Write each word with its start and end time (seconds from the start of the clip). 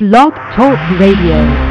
Blog 0.00 0.32
Talk 0.56 0.78
Radio. 0.98 1.69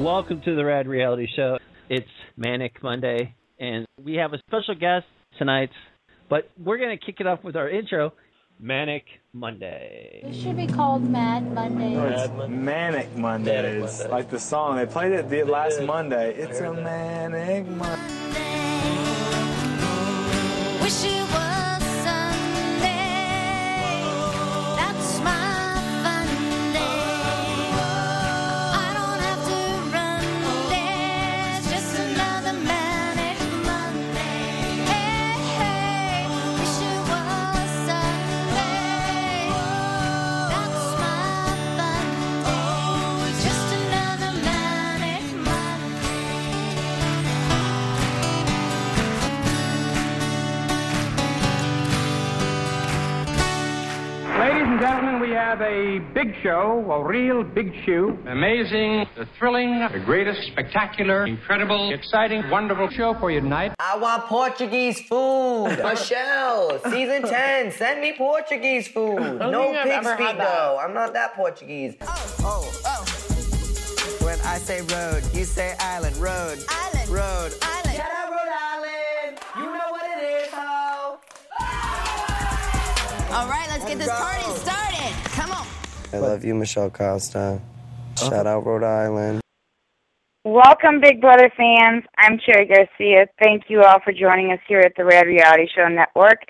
Welcome 0.00 0.40
to 0.46 0.56
the 0.56 0.64
Rad 0.64 0.88
Reality 0.88 1.26
Show. 1.36 1.58
It's 1.90 2.08
Manic 2.34 2.82
Monday, 2.82 3.34
and 3.58 3.84
we 4.02 4.14
have 4.14 4.32
a 4.32 4.38
special 4.48 4.74
guest 4.74 5.04
tonight, 5.36 5.68
but 6.30 6.50
we're 6.58 6.78
going 6.78 6.98
to 6.98 7.04
kick 7.04 7.16
it 7.20 7.26
off 7.26 7.44
with 7.44 7.54
our 7.54 7.68
intro 7.68 8.14
Manic 8.58 9.04
Monday. 9.34 10.22
It 10.24 10.34
should 10.36 10.56
be 10.56 10.66
called 10.66 11.02
Mad 11.02 11.52
Monday. 11.52 11.92
No, 11.92 12.06
it's 12.06 12.48
Manic 12.48 13.14
Mondays, 13.14 13.98
Monday. 13.98 14.08
like 14.08 14.30
the 14.30 14.40
song. 14.40 14.78
They 14.78 14.86
played 14.86 15.12
it 15.12 15.28
the 15.28 15.42
last 15.42 15.82
Monday. 15.82 16.34
It's 16.34 16.60
a 16.60 16.72
Manic 16.72 17.68
Monday. 17.68 18.00
Wish 20.80 21.04
it 21.04 21.22
was 21.30 21.49
have 55.40 55.62
a 55.62 55.98
big 56.12 56.34
show, 56.42 56.84
a 56.92 57.02
real 57.02 57.42
big 57.42 57.72
show. 57.86 58.10
Amazing, 58.26 59.06
the 59.16 59.26
thrilling, 59.38 59.80
the 59.90 59.98
greatest, 59.98 60.42
spectacular, 60.48 61.26
incredible, 61.26 61.92
exciting, 61.94 62.48
wonderful 62.50 62.90
show 62.90 63.14
for 63.14 63.30
you 63.30 63.40
tonight. 63.40 63.72
I 63.78 63.96
want 63.96 64.26
Portuguese 64.26 65.00
food. 65.00 65.78
Michelle, 65.82 66.78
season 66.90 67.22
10, 67.22 67.72
send 67.72 68.02
me 68.02 68.14
Portuguese 68.18 68.86
food. 68.88 69.38
No 69.38 69.72
pig 69.82 70.04
speak, 70.04 70.36
though. 70.36 70.78
I'm 70.78 70.92
not 70.92 71.14
that 71.14 71.34
Portuguese. 71.34 71.94
Oh, 72.02 72.36
oh, 72.40 72.80
oh. 72.84 74.24
When 74.24 74.38
I 74.40 74.58
say 74.58 74.82
road, 74.82 75.24
you 75.32 75.44
say 75.44 75.74
island. 75.80 76.16
Road. 76.18 76.58
Island. 76.68 77.08
Road. 77.08 77.52
Island. 77.62 77.96
Get 77.96 78.10
out, 78.12 78.30
Rhode 78.30 78.52
Island. 78.76 79.38
You 79.56 79.64
know 79.64 79.88
what 79.88 80.04
it 80.04 80.22
is, 80.22 80.48
ho. 80.52 81.18
All 83.32 83.48
right, 83.48 83.66
let's, 83.70 83.84
let's 83.84 83.88
get 83.88 83.98
this 83.98 84.08
party 84.08 84.58
started. 84.60 85.29
Come 86.10 86.24
on. 86.24 86.28
I 86.28 86.32
love 86.32 86.44
you, 86.44 86.54
Michelle 86.54 86.90
Costa. 86.90 87.60
Shout 88.16 88.46
out 88.46 88.66
Rhode 88.66 88.82
Island. 88.82 89.40
Welcome, 90.44 91.00
Big 91.00 91.20
Brother 91.20 91.50
fans. 91.56 92.04
I'm 92.18 92.38
Cherry 92.44 92.66
Garcia. 92.66 93.26
Thank 93.42 93.64
you 93.68 93.82
all 93.82 94.00
for 94.02 94.12
joining 94.12 94.52
us 94.52 94.58
here 94.66 94.80
at 94.80 94.92
the 94.96 95.04
Rad 95.04 95.26
Reality 95.26 95.66
Show 95.74 95.86
Network 95.88 96.40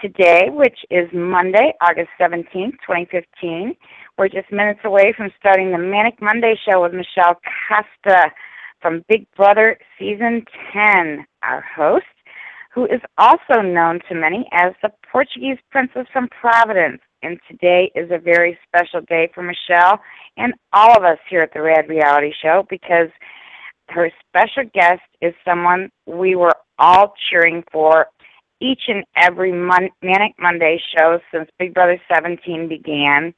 today, 0.00 0.48
which 0.50 0.78
is 0.90 1.08
Monday, 1.12 1.72
August 1.80 2.10
17th, 2.20 2.76
2015. 2.86 3.74
We're 4.18 4.28
just 4.28 4.52
minutes 4.52 4.80
away 4.84 5.14
from 5.16 5.30
starting 5.38 5.72
the 5.72 5.78
Manic 5.78 6.20
Monday 6.20 6.54
show 6.68 6.82
with 6.82 6.92
Michelle 6.92 7.40
Costa 7.68 8.30
from 8.80 9.04
Big 9.08 9.26
Brother 9.36 9.78
Season 9.98 10.44
10, 10.72 11.26
our 11.42 11.64
host, 11.74 12.04
who 12.72 12.84
is 12.84 13.00
also 13.18 13.62
known 13.62 14.00
to 14.08 14.14
many 14.14 14.46
as 14.52 14.74
the 14.82 14.90
Portuguese 15.10 15.58
Princess 15.70 16.06
from 16.12 16.28
Providence 16.28 17.00
and 17.22 17.38
today 17.48 17.90
is 17.94 18.10
a 18.10 18.18
very 18.18 18.58
special 18.66 19.00
day 19.08 19.30
for 19.34 19.42
Michelle 19.42 20.00
and 20.36 20.54
all 20.72 20.96
of 20.96 21.04
us 21.04 21.18
here 21.28 21.40
at 21.40 21.52
the 21.52 21.60
Rad 21.60 21.88
Reality 21.88 22.32
Show 22.42 22.66
because 22.68 23.08
her 23.88 24.10
special 24.28 24.70
guest 24.72 25.02
is 25.20 25.34
someone 25.44 25.90
we 26.06 26.34
were 26.36 26.54
all 26.78 27.14
cheering 27.30 27.64
for 27.72 28.06
each 28.60 28.82
and 28.88 29.04
every 29.16 29.52
Mon- 29.52 29.90
Manic 30.02 30.34
Monday 30.38 30.80
show 30.96 31.18
since 31.32 31.48
Big 31.58 31.74
Brother 31.74 32.00
17 32.12 32.68
began. 32.68 33.34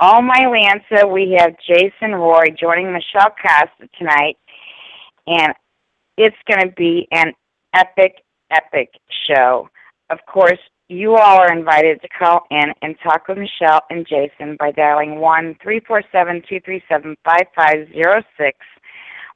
All 0.00 0.22
my 0.22 0.44
Lanta, 0.46 1.10
we 1.10 1.36
have 1.38 1.54
Jason 1.66 2.14
Roy 2.14 2.46
joining 2.58 2.92
Michelle 2.92 3.30
Costa 3.40 3.88
tonight, 3.98 4.36
and 5.26 5.54
it's 6.16 6.36
going 6.48 6.68
to 6.68 6.74
be 6.74 7.06
an 7.12 7.32
epic, 7.74 8.16
epic 8.50 8.90
show. 9.28 9.68
Of 10.10 10.18
course, 10.26 10.58
you 10.94 11.16
all 11.16 11.38
are 11.40 11.52
invited 11.52 12.00
to 12.02 12.08
call 12.08 12.46
in 12.50 12.72
and 12.82 12.94
talk 13.02 13.26
with 13.28 13.38
Michelle 13.38 13.82
and 13.90 14.06
Jason 14.06 14.56
by 14.58 14.70
dialing 14.70 15.18
one 15.18 15.56
three 15.62 15.80
four 15.80 16.02
seven 16.12 16.42
two 16.48 16.60
three 16.64 16.82
seven 16.88 17.16
five 17.24 17.46
five 17.56 17.88
zero 17.92 18.22
six. 18.38 18.58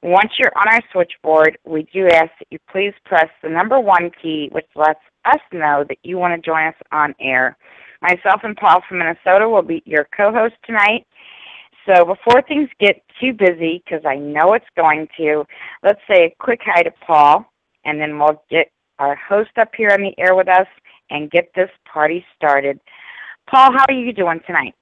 Once 0.03 0.31
you're 0.39 0.57
on 0.57 0.73
our 0.73 0.81
switchboard, 0.93 1.59
we 1.67 1.83
do 1.93 2.07
ask 2.07 2.31
that 2.39 2.47
you 2.51 2.59
please 2.71 2.93
press 3.05 3.29
the 3.43 3.49
number 3.49 3.81
one 3.81 4.11
key, 4.23 4.49
which 4.53 4.67
lets 4.77 5.01
us 5.25 5.41
know 5.53 5.85
that 5.89 5.99
you 6.05 6.17
want 6.17 6.33
to 6.33 6.47
join 6.47 6.69
us 6.69 6.75
on 6.93 7.15
air. 7.21 7.57
Myself 8.01 8.43
and 8.45 8.57
Paul 8.57 8.81
from 8.89 8.99
Minnesota 8.99 9.49
will 9.49 9.63
be 9.63 9.83
your 9.85 10.07
co-host 10.17 10.55
tonight. 10.65 11.05
So 11.85 12.05
before 12.05 12.43
things 12.43 12.69
get 12.79 13.03
too 13.21 13.33
busy, 13.33 13.83
because 13.85 14.05
I 14.07 14.17
know 14.17 14.53
it's 14.53 14.65
going 14.77 15.09
to, 15.17 15.45
let's 15.83 16.01
say 16.09 16.27
a 16.27 16.37
quick 16.39 16.61
hi 16.63 16.85
to 16.85 16.93
Paul, 17.05 17.51
and 17.85 18.01
then 18.01 18.19
we'll 18.19 18.41
get 18.49 18.71
our 19.01 19.17
host 19.17 19.51
up 19.59 19.71
here 19.77 19.91
on 19.91 20.03
the 20.03 20.15
air 20.17 20.37
with 20.37 20.49
us 20.49 20.67
and 21.11 21.31
get 21.31 21.51
this 21.55 21.71
party 21.93 22.25
started. 22.37 22.81
Paul, 23.51 23.73
how 23.73 23.85
are 23.89 23.95
you 23.95 24.13
doing 24.13 24.41
tonight? 24.47 24.75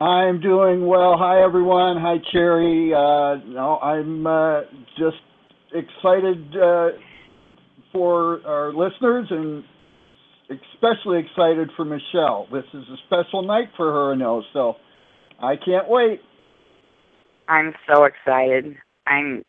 I'm 0.00 0.40
doing 0.40 0.86
well. 0.86 1.16
Hi, 1.18 1.42
everyone. 1.42 1.96
Hi, 1.98 2.16
Cherry. 2.30 2.92
Uh, 2.92 3.42
no, 3.46 3.78
I'm 3.82 4.26
uh, 4.26 4.60
just 4.98 5.16
excited 5.72 6.54
uh, 6.56 6.88
for 7.92 8.40
our 8.46 8.72
listeners 8.72 9.26
and 9.30 9.64
especially 10.50 11.18
excited 11.18 11.70
for 11.76 11.84
Michelle. 11.84 12.46
This 12.52 12.64
is 12.72 12.84
a 12.88 12.96
special 13.06 13.42
night 13.42 13.68
for 13.76 13.90
her, 13.90 14.12
I 14.12 14.16
know, 14.16 14.42
so 14.52 14.74
I 15.42 15.54
can't 15.56 15.88
wait. 15.88 16.20
I'm 17.48 17.72
so 17.90 18.04
excited. 18.04 18.76
I'm 19.06 19.42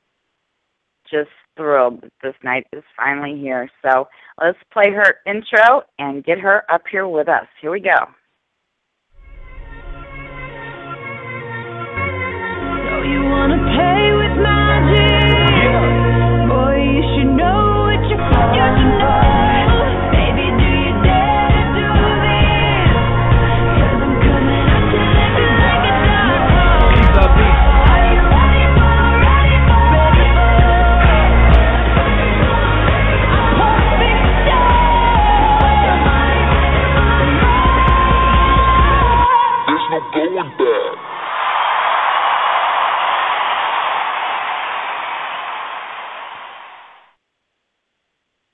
just 1.11 1.29
thrilled 1.57 2.01
that 2.01 2.11
this 2.23 2.35
night 2.43 2.67
is 2.71 2.83
finally 2.95 3.37
here. 3.37 3.69
So 3.81 4.07
let's 4.41 4.57
play 4.71 4.91
her 4.91 5.15
intro 5.25 5.81
and 5.99 6.23
get 6.23 6.39
her 6.39 6.63
up 6.71 6.83
here 6.89 7.07
with 7.07 7.27
us. 7.27 7.47
Here 7.61 7.71
we 7.71 7.81
go. 7.81 8.07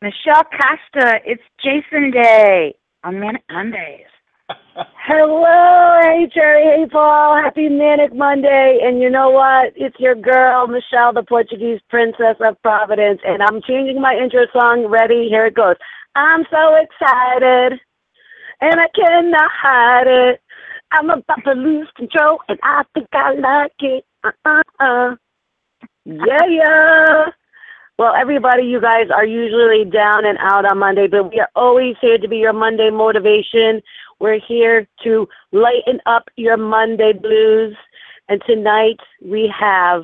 Michelle 0.03 0.43
Costa, 0.43 1.19
it's 1.25 1.41
Jason 1.63 2.11
Day 2.11 2.75
on 3.05 3.21
Manic 3.21 3.43
Mondays. 3.49 4.05
Hello, 4.75 5.99
hey 6.01 6.29
Cherry, 6.33 6.63
hey 6.65 6.85
Paul, 6.91 7.41
happy 7.41 7.69
Manic 7.69 8.13
Monday. 8.13 8.79
And 8.83 9.01
you 9.01 9.09
know 9.09 9.29
what? 9.29 9.71
It's 9.77 9.97
your 9.99 10.15
girl, 10.15 10.67
Michelle, 10.67 11.13
the 11.13 11.23
Portuguese 11.23 11.79
princess 11.89 12.35
of 12.41 12.61
Providence. 12.63 13.21
And 13.25 13.41
I'm 13.41 13.61
changing 13.61 14.01
my 14.01 14.13
intro 14.13 14.45
song. 14.51 14.87
Ready? 14.87 15.29
Here 15.29 15.45
it 15.45 15.55
goes. 15.55 15.75
I'm 16.15 16.43
so 16.51 16.75
excited, 16.75 17.79
and 18.59 18.81
I 18.81 18.87
cannot 18.93 19.51
hide 19.51 20.07
it. 20.07 20.42
I'm 20.93 21.09
about 21.09 21.43
to 21.45 21.53
lose 21.53 21.89
control, 21.95 22.39
and 22.47 22.59
I 22.61 22.83
think 22.93 23.07
I 23.13 23.33
like 23.33 23.73
it. 23.79 24.05
Uh-uh-uh. 24.23 25.15
Yeah, 26.05 26.45
yeah. 26.47 27.25
Well, 27.97 28.13
everybody, 28.15 28.63
you 28.63 28.79
guys 28.79 29.07
are 29.13 29.25
usually 29.25 29.85
down 29.85 30.25
and 30.25 30.37
out 30.39 30.65
on 30.65 30.77
Monday, 30.77 31.07
but 31.07 31.31
we 31.31 31.39
are 31.39 31.49
always 31.55 31.95
here 31.99 32.19
to 32.19 32.27
be 32.27 32.37
your 32.37 32.53
Monday 32.53 32.91
motivation. 32.91 33.81
We're 34.19 34.39
here 34.39 34.87
to 35.03 35.27
lighten 35.51 35.99
up 36.05 36.29
your 36.35 36.57
Monday 36.57 37.13
blues. 37.13 37.75
And 38.29 38.41
tonight 38.45 38.99
we 39.23 39.51
have 39.59 40.03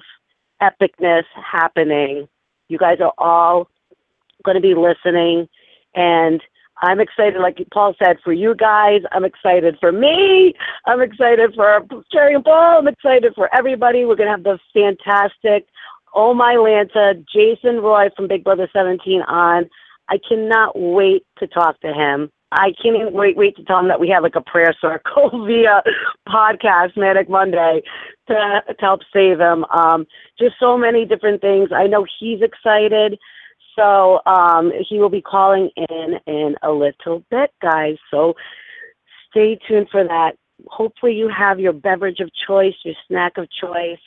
epicness 0.62 1.24
happening. 1.36 2.28
You 2.68 2.78
guys 2.78 3.00
are 3.00 3.14
all 3.18 3.70
going 4.44 4.56
to 4.56 4.62
be 4.62 4.74
listening. 4.76 5.48
And 5.94 6.42
I'm 6.82 7.00
excited, 7.00 7.40
like 7.42 7.58
Paul 7.74 7.94
said, 8.02 8.18
for 8.24 8.32
you 8.32 8.56
guys. 8.56 9.02
I'm 9.12 9.26
excited 9.26 9.78
for 9.80 9.92
me. 9.92 10.54
I'm 10.86 11.02
excited 11.02 11.54
for 11.56 11.86
Cherry 12.12 12.36
and 12.36 12.44
Paul. 12.44 12.80
I'm 12.80 12.88
excited 12.88 13.34
for 13.36 13.54
everybody. 13.56 14.06
We're 14.06 14.16
going 14.16 14.28
to 14.28 14.32
have 14.32 14.44
the 14.44 14.60
fantastic 14.74 15.68
Oh 16.16 16.34
My 16.34 16.56
Lanta, 16.56 17.24
Jason 17.32 17.82
Roy 17.82 18.08
from 18.16 18.28
Big 18.28 18.44
Brother 18.44 18.70
17 18.74 19.22
on. 19.24 19.70
I 20.10 20.18
cannot 20.28 20.78
wait 20.80 21.24
to 21.38 21.48
talk 21.48 21.80
to 21.82 21.94
him. 21.94 22.32
I 22.52 22.74
can't 22.82 22.96
even 22.96 23.14
wait 23.14 23.38
wait 23.38 23.56
to 23.58 23.64
tell 23.64 23.78
him 23.78 23.90
that 23.90 24.00
we 24.00 24.10
have 24.10 24.24
like 24.24 24.36
a 24.36 24.42
prayer 24.42 24.74
circle 24.82 25.30
via 25.46 25.84
podcast 26.28 26.98
Manic 26.98 27.30
Monday 27.30 27.84
to, 28.28 28.64
to 28.68 28.76
help 28.80 29.02
save 29.14 29.40
him. 29.40 29.66
Um, 29.66 30.08
just 30.40 30.56
so 30.60 30.76
many 30.78 31.06
different 31.06 31.42
things. 31.42 31.70
I 31.72 31.86
know 31.86 32.08
he's 32.20 32.42
excited. 32.42 33.20
So 33.76 34.20
um, 34.26 34.72
he 34.88 35.00
will 35.00 35.10
be 35.10 35.22
calling 35.22 35.70
in 35.76 36.20
in 36.28 36.56
a 36.62 36.72
little 36.72 37.24
bit, 37.30 37.52
guys. 37.62 37.98
So 38.12 38.36
stay 39.32 39.60
tuned 39.68 39.88
for 39.92 40.04
that. 40.04 40.34
Hopefully, 40.68 41.14
you 41.14 41.30
have 41.30 41.60
your 41.60 41.74
beverage 41.74 42.20
of 42.20 42.30
choice, 42.48 42.74
your 42.84 42.96
snack 43.08 43.38
of 43.38 43.48
choice. 43.50 44.00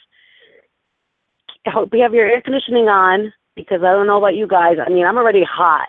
I 1.66 1.70
hope 1.70 1.90
you 1.92 2.02
have 2.02 2.14
your 2.14 2.26
air 2.26 2.42
conditioning 2.42 2.88
on 2.88 3.32
because 3.54 3.82
I 3.82 3.92
don't 3.92 4.06
know 4.06 4.18
about 4.18 4.34
you 4.34 4.46
guys. 4.46 4.76
I 4.84 4.90
mean, 4.90 5.06
I'm 5.06 5.16
already 5.16 5.44
hot. 5.44 5.88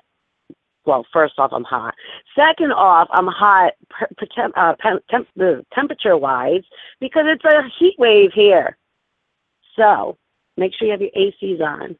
Well, 0.86 1.06
first 1.14 1.36
off, 1.38 1.52
I'm 1.54 1.64
hot. 1.64 1.96
Second 2.36 2.74
off, 2.74 3.08
I'm 3.12 3.28
hot 3.28 3.74
per, 3.90 4.08
uh, 4.56 4.76
temp, 5.10 5.28
temperature 5.74 6.18
wise 6.18 6.64
because 7.00 7.24
it's 7.28 7.46
a 7.46 7.64
heat 7.80 7.96
wave 7.98 8.32
here. 8.34 8.78
So 9.78 10.18
make 10.58 10.74
sure 10.74 10.88
you 10.88 10.92
have 10.92 11.02
your 11.02 11.12
ACs 11.12 11.62
on. 11.62 11.98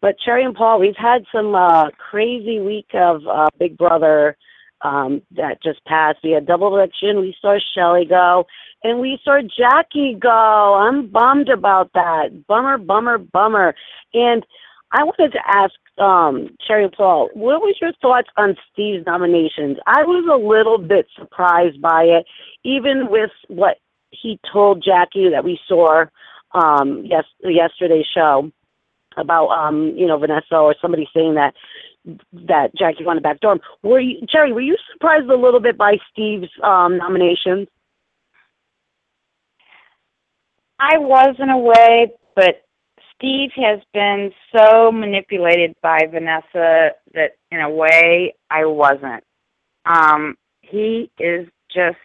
But 0.00 0.18
Cherry 0.18 0.44
and 0.44 0.54
Paul, 0.54 0.80
we've 0.80 0.96
had 0.96 1.24
some 1.32 1.54
uh, 1.54 1.90
crazy 1.90 2.58
week 2.58 2.88
of 2.94 3.26
uh, 3.26 3.48
Big 3.58 3.76
Brother 3.76 4.36
um, 4.82 5.20
that 5.32 5.62
just 5.62 5.84
passed. 5.84 6.18
We 6.24 6.30
had 6.30 6.46
double 6.46 6.76
eviction. 6.76 7.20
We 7.20 7.36
saw 7.40 7.58
Shelly 7.74 8.06
go, 8.06 8.46
and 8.82 8.98
we 8.98 9.18
saw 9.22 9.40
Jackie 9.42 10.16
go. 10.18 10.74
I'm 10.80 11.08
bummed 11.08 11.50
about 11.50 11.92
that. 11.92 12.46
Bummer, 12.46 12.78
bummer, 12.78 13.18
bummer. 13.18 13.74
And 14.14 14.44
I 14.92 15.04
wanted 15.04 15.32
to 15.32 15.40
ask 15.46 15.74
um, 15.98 16.56
Cherry 16.66 16.84
and 16.84 16.92
Paul, 16.92 17.28
what 17.34 17.60
was 17.60 17.76
your 17.80 17.92
thoughts 18.00 18.28
on 18.38 18.56
Steve's 18.72 19.04
nominations? 19.04 19.76
I 19.86 20.02
was 20.02 20.26
a 20.32 20.46
little 20.48 20.78
bit 20.78 21.06
surprised 21.18 21.80
by 21.82 22.04
it, 22.04 22.24
even 22.64 23.10
with 23.10 23.30
what 23.48 23.76
he 24.10 24.40
told 24.50 24.82
Jackie 24.82 25.28
that 25.28 25.44
we 25.44 25.60
saw 25.68 26.06
um, 26.52 27.02
yes 27.04 27.24
yesterday's 27.44 28.06
show 28.12 28.50
about 29.16 29.48
um, 29.48 29.94
you 29.96 30.06
know 30.06 30.18
Vanessa 30.18 30.56
or 30.56 30.74
somebody 30.80 31.08
saying 31.14 31.34
that 31.34 31.54
that 32.32 32.74
Jackie 32.76 33.04
won 33.04 33.18
a 33.18 33.20
back 33.20 33.40
door. 33.40 33.58
Were 33.82 34.00
you, 34.00 34.26
Cherry? 34.28 34.52
Were 34.52 34.60
you 34.60 34.76
surprised 34.92 35.28
a 35.28 35.36
little 35.36 35.60
bit 35.60 35.76
by 35.76 35.96
Steve's 36.10 36.48
um, 36.62 36.96
nominations? 36.96 37.68
I 40.78 40.96
was 40.96 41.36
in 41.38 41.50
a 41.50 41.58
way, 41.58 42.12
but 42.34 42.62
Steve 43.14 43.50
has 43.56 43.80
been 43.92 44.32
so 44.56 44.90
manipulated 44.90 45.76
by 45.82 46.06
Vanessa 46.10 46.92
that 47.12 47.32
in 47.50 47.60
a 47.60 47.68
way 47.68 48.34
I 48.50 48.64
wasn't. 48.64 49.22
Um, 49.84 50.36
he 50.62 51.10
is 51.18 51.46
just, 51.70 51.98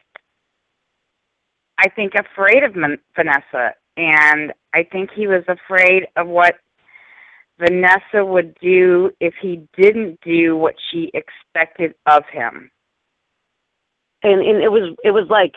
I 1.80 1.88
think, 1.88 2.14
afraid 2.16 2.64
of 2.64 2.74
Vanessa, 2.74 3.76
and 3.96 4.52
I 4.74 4.84
think 4.84 5.12
he 5.16 5.28
was 5.28 5.44
afraid 5.48 6.08
of 6.18 6.28
what 6.28 6.56
Vanessa 7.60 8.26
would 8.26 8.56
do 8.62 9.12
if 9.20 9.34
he 9.42 9.68
didn't 9.78 10.20
do 10.22 10.58
what 10.58 10.76
she 10.92 11.12
expected 11.14 11.94
of 12.06 12.24
him. 12.32 12.70
And 14.24 14.42
and 14.42 14.62
it 14.62 14.72
was 14.72 14.96
it 15.04 15.12
was 15.12 15.28
like 15.30 15.54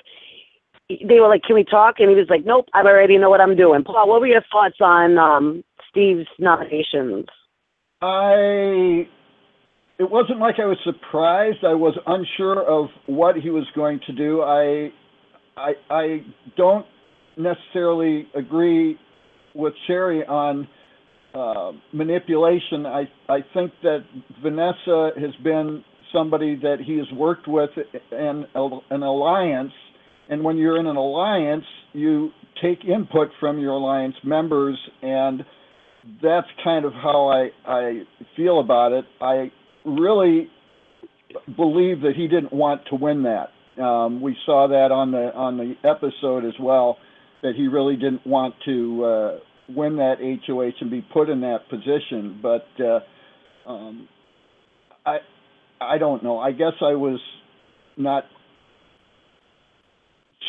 they 0.89 1.21
were 1.21 1.29
like, 1.29 1.43
"Can 1.43 1.55
we 1.55 1.65
talk?" 1.65 1.97
And 1.99 2.09
he 2.09 2.17
was 2.17 2.29
like, 2.29 2.45
"Nope, 2.45 2.69
I 2.75 2.81
already 2.81 3.19
know 3.19 3.31
what 3.31 3.41
I'm 3.41 3.57
doing." 3.57 3.83
Paul, 3.85 4.09
what 4.09 4.21
were 4.21 4.27
your 4.27 4.45
thoughts 4.53 4.77
on 4.81 5.19
um, 5.19 5.65
Steve's 5.91 6.29
nominations? 6.39 7.27
I 8.01 9.09
it 9.99 10.09
wasn't 10.09 10.39
like 10.39 10.57
I 10.61 10.67
was 10.67 10.79
surprised. 10.85 11.65
I 11.65 11.75
was 11.75 11.99
unsure 12.07 12.63
of 12.63 12.89
what 13.07 13.37
he 13.37 13.51
was 13.51 13.65
going 13.75 14.01
to 14.07 14.13
do. 14.13 14.43
I 14.43 14.93
I 15.57 15.73
I 15.91 16.25
don't 16.57 16.87
necessarily 17.37 18.29
agree 18.35 18.99
with 19.55 19.75
Cherry 19.87 20.25
on 20.27 20.69
uh, 21.39 21.73
manipulation. 21.93 22.87
I 22.87 23.05
I 23.29 23.39
think 23.55 23.73
that 23.83 24.05
Vanessa 24.43 25.11
has 25.19 25.35
been 25.45 25.85
somebody 26.13 26.57
that 26.57 26.79
he 26.85 26.97
has 26.99 27.07
worked 27.17 27.47
with 27.47 27.71
in 28.13 28.45
an 28.55 29.03
alliance, 29.03 29.73
and 30.29 30.43
when 30.43 30.57
you're 30.57 30.81
in 30.81 30.87
an 30.87 30.97
alliance, 30.97 31.65
you 31.93 32.31
take 32.63 32.85
input 32.85 33.29
from 33.39 33.59
your 33.59 33.73
alliance 33.73 34.17
members, 34.25 34.77
and 35.03 35.45
that's 36.23 36.47
kind 36.65 36.85
of 36.85 36.93
how 36.93 37.29
I 37.29 37.71
I 37.71 38.03
feel 38.37 38.61
about 38.61 38.93
it. 38.93 39.05
I 39.21 39.51
really 39.85 40.49
believe 41.57 42.01
that 42.01 42.13
he 42.17 42.27
didn't 42.27 42.53
want 42.53 42.83
to 42.91 42.97
win 42.97 43.25
that. 43.25 43.83
Um, 43.83 44.21
we 44.21 44.37
saw 44.45 44.67
that 44.69 44.91
on 44.91 45.13
the 45.13 45.33
on 45.35 45.57
the 45.57 45.75
episode 45.89 46.45
as 46.45 46.55
well, 46.61 46.97
that 47.43 47.53
he 47.55 47.69
really 47.69 47.95
didn't 47.95 48.27
want 48.27 48.55
to 48.65 49.39
win 49.69 49.97
that 49.97 50.17
HOH 50.47 50.81
and 50.81 50.91
be 50.91 51.03
put 51.13 51.29
in 51.29 51.41
that 51.43 51.69
position. 51.69 52.41
But 52.43 52.67
uh, 52.81 53.71
um, 53.71 54.09
I 55.05 55.19
I 55.81 55.99
don't 55.99 56.23
know. 56.23 56.39
I 56.39 56.53
guess 56.53 56.75
I 56.81 56.95
was 56.95 57.21
not 57.97 58.25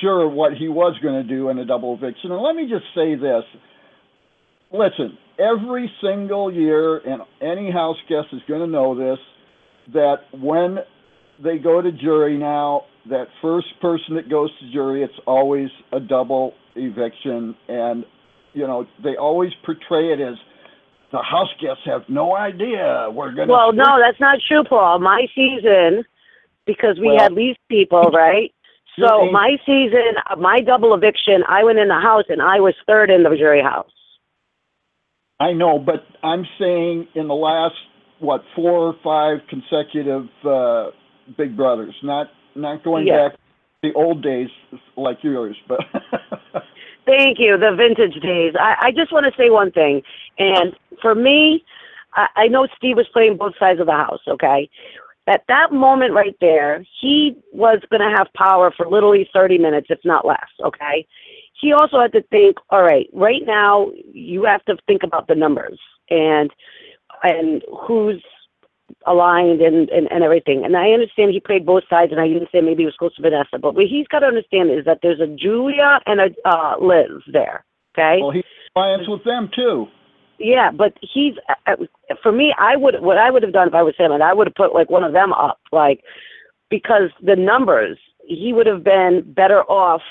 sure 0.01 0.27
what 0.29 0.53
he 0.53 0.67
was 0.67 0.95
going 1.01 1.21
to 1.21 1.27
do 1.27 1.49
in 1.49 1.57
a 1.59 1.65
double 1.65 1.95
eviction. 1.95 2.31
And 2.31 2.41
let 2.41 2.55
me 2.55 2.63
just 2.69 2.85
say 2.95 3.15
this. 3.15 3.43
Listen, 4.71 5.17
every 5.39 5.91
single 6.01 6.53
year, 6.53 6.97
and 6.97 7.21
any 7.41 7.71
house 7.71 7.97
guest 8.07 8.27
is 8.33 8.41
going 8.47 8.61
to 8.61 8.67
know 8.67 8.95
this, 8.95 9.17
that 9.93 10.17
when 10.33 10.77
they 11.43 11.57
go 11.57 11.81
to 11.81 11.91
jury 11.91 12.37
now, 12.37 12.83
that 13.09 13.25
first 13.41 13.67
person 13.81 14.15
that 14.15 14.29
goes 14.29 14.51
to 14.59 14.71
jury, 14.71 15.03
it's 15.03 15.13
always 15.25 15.69
a 15.91 15.99
double 15.99 16.53
eviction. 16.75 17.55
And, 17.67 18.05
you 18.53 18.65
know, 18.67 18.85
they 19.03 19.15
always 19.15 19.51
portray 19.65 20.11
it 20.13 20.19
as 20.19 20.35
the 21.11 21.19
house 21.21 21.49
guests 21.61 21.83
have 21.85 22.03
no 22.07 22.35
idea. 22.35 23.09
We're 23.11 23.31
gonna. 23.31 23.51
Well, 23.51 23.73
no, 23.73 23.99
that's 23.99 24.19
not 24.19 24.39
true, 24.47 24.63
Paul. 24.63 24.99
My 24.99 25.27
season, 25.35 26.03
because 26.65 26.99
we 26.99 27.07
Well- 27.07 27.19
had 27.19 27.33
lease 27.33 27.57
people, 27.69 28.03
right? 28.13 28.53
So 28.99 29.31
my 29.31 29.57
season, 29.65 30.15
my 30.37 30.59
double 30.59 30.93
eviction, 30.93 31.43
I 31.47 31.63
went 31.63 31.79
in 31.79 31.87
the 31.87 31.99
house 31.99 32.25
and 32.27 32.41
I 32.41 32.59
was 32.59 32.73
third 32.85 33.09
in 33.09 33.23
the 33.23 33.29
jury 33.37 33.61
house. 33.61 33.89
I 35.39 35.53
know, 35.53 35.79
but 35.79 36.05
I'm 36.21 36.45
saying 36.59 37.07
in 37.15 37.29
the 37.29 37.35
last 37.35 37.75
what 38.19 38.43
four 38.55 38.71
or 38.89 38.95
five 39.01 39.37
consecutive 39.47 40.27
uh, 40.45 40.87
Big 41.37 41.55
Brothers, 41.55 41.95
not 42.03 42.27
not 42.55 42.83
going 42.83 43.07
Yeah. 43.07 43.29
back 43.29 43.33
to 43.37 43.39
the 43.83 43.93
old 43.93 44.21
days 44.21 44.49
like 44.97 45.19
yours, 45.23 45.55
but 45.67 45.79
Thank 47.09 47.39
you, 47.39 47.57
the 47.57 47.75
vintage 47.75 48.21
days. 48.21 48.53
I, 48.59 48.75
I 48.79 48.91
just 48.91 49.11
want 49.11 49.25
to 49.25 49.31
say 49.35 49.49
one 49.49 49.71
thing, 49.71 50.03
and 50.37 50.75
for 51.01 51.15
me, 51.15 51.65
I, 52.13 52.27
I 52.35 52.47
know 52.47 52.67
Steve 52.77 52.97
was 52.97 53.07
playing 53.11 53.37
both 53.37 53.53
sides 53.59 53.79
of 53.79 53.87
the 53.87 53.93
house. 53.93 54.21
Okay, 54.27 54.69
at 55.25 55.43
that 55.47 55.71
moment 55.71 56.13
right 56.13 56.35
there, 56.39 56.85
he 57.01 57.35
was 57.51 57.79
going 57.89 58.07
to 58.07 58.15
have 58.15 58.27
power 58.35 58.71
for 58.77 58.87
literally 58.87 59.27
thirty 59.33 59.57
minutes, 59.57 59.87
if 59.89 59.97
not 60.05 60.23
less. 60.23 60.49
Okay, 60.63 61.07
he 61.59 61.73
also 61.73 61.99
had 61.99 62.11
to 62.11 62.21
think. 62.29 62.57
All 62.69 62.83
right, 62.83 63.09
right 63.11 63.41
now 63.43 63.89
you 64.13 64.43
have 64.43 64.63
to 64.65 64.77
think 64.85 65.01
about 65.01 65.27
the 65.27 65.35
numbers 65.35 65.79
and 66.11 66.51
and 67.23 67.63
who's 67.87 68.23
aligned 69.05 69.61
and, 69.61 69.89
and, 69.89 70.11
and 70.11 70.23
everything. 70.23 70.63
And 70.65 70.75
I 70.75 70.91
understand 70.91 71.31
he 71.31 71.39
played 71.39 71.65
both 71.65 71.83
sides, 71.89 72.11
and 72.11 72.21
I 72.21 72.27
say 72.51 72.61
maybe 72.61 72.83
he 72.83 72.85
was 72.85 72.95
close 72.97 73.15
to 73.15 73.21
Vanessa. 73.21 73.57
But 73.59 73.75
what 73.75 73.85
he's 73.85 74.07
got 74.07 74.19
to 74.19 74.27
understand 74.27 74.71
is 74.71 74.85
that 74.85 74.99
there's 75.01 75.19
a 75.19 75.27
Julia 75.27 75.99
and 76.05 76.19
a 76.19 76.29
uh, 76.47 76.75
Liz 76.81 77.23
there. 77.31 77.65
Okay. 77.97 78.19
well, 78.21 78.31
he's 78.31 78.43
alliance 78.75 79.07
with 79.07 79.23
them 79.23 79.49
too. 79.53 79.87
Yeah, 80.37 80.71
but 80.71 80.93
he's 81.01 81.33
uh, 81.67 81.75
for 82.23 82.31
me. 82.31 82.53
I 82.57 82.77
would 82.77 83.01
what 83.01 83.17
I 83.17 83.29
would 83.29 83.43
have 83.43 83.51
done 83.51 83.67
if 83.67 83.73
I 83.73 83.83
was 83.83 83.95
him, 83.97 84.11
and 84.11 84.23
I 84.23 84.33
would 84.33 84.47
have 84.47 84.55
put 84.55 84.73
like 84.73 84.89
one 84.89 85.03
of 85.03 85.11
them 85.11 85.33
up, 85.33 85.59
like 85.73 86.01
because 86.69 87.09
the 87.21 87.35
numbers 87.35 87.97
he 88.25 88.53
would 88.53 88.67
have 88.67 88.83
been 88.83 89.23
better 89.25 89.63
off 89.63 90.01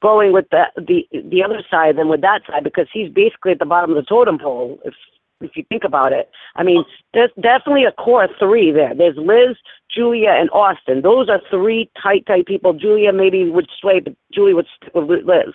going 0.00 0.32
with 0.32 0.46
the 0.50 0.64
the 0.76 1.08
the 1.12 1.42
other 1.42 1.62
side 1.70 1.96
than 1.96 2.08
with 2.08 2.20
that 2.20 2.42
side 2.46 2.64
because 2.64 2.86
he's 2.92 3.10
basically 3.10 3.52
at 3.52 3.58
the 3.58 3.66
bottom 3.66 3.90
of 3.90 3.96
the 3.96 4.08
totem 4.08 4.38
pole. 4.38 4.78
If 4.84 4.94
if 5.40 5.56
you 5.56 5.64
think 5.68 5.84
about 5.84 6.12
it, 6.12 6.30
I 6.56 6.62
mean, 6.62 6.84
there's 7.14 7.30
definitely 7.40 7.84
a 7.84 7.92
core 7.92 8.28
three 8.38 8.70
there. 8.70 8.94
There's 8.94 9.16
Liz, 9.16 9.56
Julia, 9.90 10.30
and 10.30 10.50
Austin. 10.50 11.02
Those 11.02 11.28
are 11.28 11.40
three 11.50 11.90
tight, 12.00 12.26
tight 12.26 12.46
people. 12.46 12.72
Julia 12.72 13.12
maybe 13.12 13.48
would 13.48 13.68
sway, 13.80 14.00
but 14.00 14.14
Julia 14.32 14.54
would 14.56 14.66
stick 14.76 14.94
with 14.94 15.24
Liz. 15.24 15.54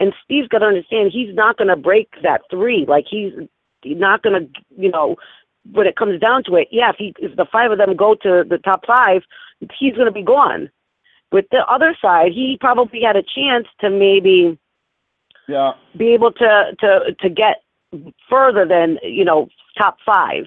And 0.00 0.12
Steve's 0.24 0.48
got 0.48 0.58
to 0.60 0.66
understand 0.66 1.10
he's 1.12 1.34
not 1.34 1.56
going 1.56 1.68
to 1.68 1.76
break 1.76 2.08
that 2.22 2.42
three. 2.50 2.84
Like 2.86 3.06
he's 3.08 3.32
he's 3.82 3.98
not 3.98 4.22
going 4.22 4.40
to, 4.40 4.60
you 4.76 4.90
know, 4.90 5.16
when 5.72 5.86
it 5.86 5.96
comes 5.96 6.20
down 6.20 6.44
to 6.44 6.56
it, 6.56 6.68
yeah, 6.70 6.90
if 6.90 6.96
he 6.96 7.14
if 7.18 7.36
the 7.36 7.46
five 7.46 7.70
of 7.70 7.78
them 7.78 7.96
go 7.96 8.14
to 8.14 8.44
the 8.48 8.58
top 8.58 8.86
five, 8.86 9.22
he's 9.78 9.94
going 9.94 10.06
to 10.06 10.12
be 10.12 10.22
gone. 10.22 10.70
With 11.32 11.46
the 11.50 11.66
other 11.66 11.96
side, 12.00 12.32
he 12.32 12.56
probably 12.60 13.02
had 13.02 13.16
a 13.16 13.22
chance 13.22 13.66
to 13.80 13.90
maybe 13.90 14.58
Yeah. 15.48 15.72
be 15.96 16.08
able 16.14 16.32
to 16.32 16.76
to 16.80 17.16
to 17.20 17.28
get 17.28 17.62
further 18.28 18.66
than 18.66 18.98
you 19.02 19.24
know 19.24 19.48
top 19.78 19.96
five 20.04 20.44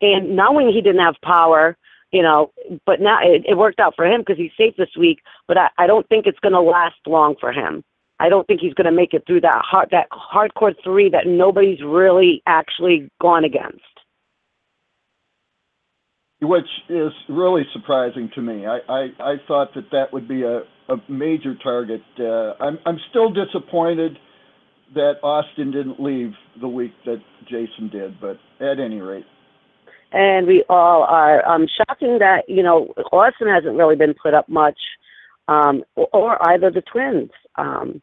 and 0.00 0.34
knowing 0.36 0.68
he 0.68 0.80
didn't 0.80 1.02
have 1.02 1.14
power 1.22 1.76
you 2.12 2.22
know 2.22 2.50
but 2.86 3.00
now 3.00 3.18
it, 3.22 3.42
it 3.46 3.56
worked 3.56 3.80
out 3.80 3.94
for 3.96 4.06
him 4.06 4.20
because 4.20 4.36
he's 4.36 4.50
safe 4.56 4.74
this 4.76 4.96
week 4.98 5.20
but 5.48 5.56
i 5.56 5.68
i 5.78 5.86
don't 5.86 6.08
think 6.08 6.26
it's 6.26 6.38
going 6.40 6.52
to 6.52 6.60
last 6.60 6.96
long 7.06 7.34
for 7.40 7.52
him 7.52 7.82
i 8.20 8.28
don't 8.28 8.46
think 8.46 8.60
he's 8.60 8.74
going 8.74 8.86
to 8.86 8.92
make 8.92 9.14
it 9.14 9.22
through 9.26 9.40
that 9.40 9.62
hard 9.64 9.88
that 9.90 10.08
hardcore 10.10 10.74
three 10.82 11.08
that 11.08 11.26
nobody's 11.26 11.80
really 11.82 12.42
actually 12.46 13.08
gone 13.20 13.44
against 13.44 13.82
which 16.42 16.66
is 16.88 17.12
really 17.28 17.62
surprising 17.72 18.28
to 18.34 18.42
me. 18.42 18.66
I, 18.66 18.78
I, 18.88 19.02
I 19.20 19.34
thought 19.46 19.74
that 19.74 19.92
that 19.92 20.12
would 20.12 20.26
be 20.26 20.42
a, 20.42 20.62
a 20.88 20.96
major 21.08 21.54
target. 21.62 22.02
Uh, 22.18 22.54
I'm, 22.60 22.80
I'm 22.84 22.98
still 23.10 23.30
disappointed 23.30 24.18
that 24.94 25.14
Austin 25.22 25.70
didn't 25.70 26.00
leave 26.00 26.32
the 26.60 26.68
week 26.68 26.92
that 27.04 27.22
Jason 27.44 27.88
did, 27.90 28.20
but 28.20 28.38
at 28.60 28.78
any 28.78 29.00
rate. 29.00 29.26
and 30.12 30.46
we 30.46 30.64
all 30.68 31.04
are. 31.04 31.46
Um, 31.48 31.66
shocking 31.66 32.18
that 32.18 32.48
you 32.48 32.62
know 32.62 32.92
Austin 33.12 33.48
hasn't 33.48 33.76
really 33.76 33.96
been 33.96 34.14
put 34.14 34.34
up 34.34 34.48
much, 34.48 34.78
um, 35.48 35.82
or, 35.96 36.36
either 36.48 36.70
the 36.70 36.82
twins 36.82 37.30
um, 37.56 38.02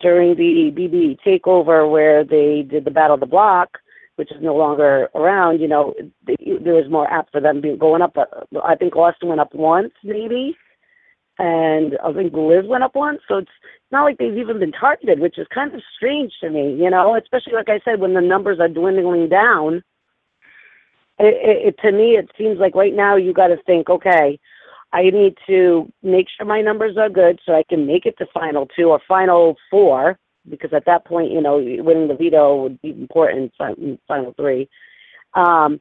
during 0.00 0.36
the 0.36 0.70
BB 0.76 1.18
takeover 1.26 1.90
where 1.90 2.24
they 2.24 2.62
did 2.62 2.84
the 2.84 2.90
Battle 2.90 3.14
of 3.14 3.20
the 3.20 3.26
Block, 3.26 3.78
which 4.16 4.30
is 4.30 4.38
no 4.40 4.54
longer 4.54 5.08
around. 5.14 5.60
You 5.60 5.68
know, 5.68 5.94
there 6.26 6.74
was 6.74 6.90
more 6.90 7.10
apt 7.10 7.32
for 7.32 7.40
them 7.40 7.60
being 7.60 7.78
going 7.78 8.02
up. 8.02 8.12
But 8.14 8.46
I 8.64 8.74
think 8.76 8.94
Austin 8.96 9.28
went 9.28 9.40
up 9.40 9.54
once, 9.54 9.92
maybe, 10.04 10.56
and 11.42 11.98
I 12.04 12.12
think 12.12 12.32
Liz 12.32 12.66
went 12.66 12.84
up 12.84 12.94
once. 12.94 13.20
So 13.26 13.38
it's 13.38 13.50
not 13.90 14.04
like 14.04 14.18
they've 14.18 14.36
even 14.36 14.60
been 14.60 14.72
targeted, 14.72 15.18
which 15.18 15.38
is 15.38 15.46
kind 15.52 15.74
of 15.74 15.82
strange 15.96 16.32
to 16.40 16.50
me. 16.50 16.74
You 16.74 16.88
know, 16.88 17.16
especially 17.16 17.54
like 17.54 17.68
I 17.68 17.80
said, 17.84 18.00
when 18.00 18.14
the 18.14 18.20
numbers 18.20 18.60
are 18.60 18.68
dwindling 18.68 19.28
down 19.28 19.82
it, 21.18 21.34
it, 21.34 21.68
it 21.68 21.78
to 21.82 21.92
me 21.92 22.16
it 22.16 22.30
seems 22.36 22.58
like 22.58 22.74
right 22.74 22.94
now 22.94 23.16
you 23.16 23.32
got 23.32 23.48
to 23.48 23.56
think 23.64 23.88
okay 23.88 24.38
i 24.92 25.02
need 25.02 25.36
to 25.46 25.90
make 26.02 26.26
sure 26.28 26.46
my 26.46 26.60
numbers 26.60 26.96
are 26.96 27.08
good 27.08 27.38
so 27.44 27.54
i 27.54 27.62
can 27.68 27.86
make 27.86 28.06
it 28.06 28.16
to 28.18 28.26
final 28.32 28.66
two 28.76 28.90
or 28.90 29.00
final 29.06 29.56
four 29.70 30.18
because 30.48 30.72
at 30.72 30.84
that 30.86 31.04
point 31.04 31.30
you 31.30 31.40
know 31.40 31.56
winning 31.56 32.08
the 32.08 32.16
veto 32.16 32.62
would 32.62 32.80
be 32.82 32.90
important 32.90 33.52
fi- 33.56 33.98
final 34.08 34.34
three 34.36 34.68
um 35.34 35.80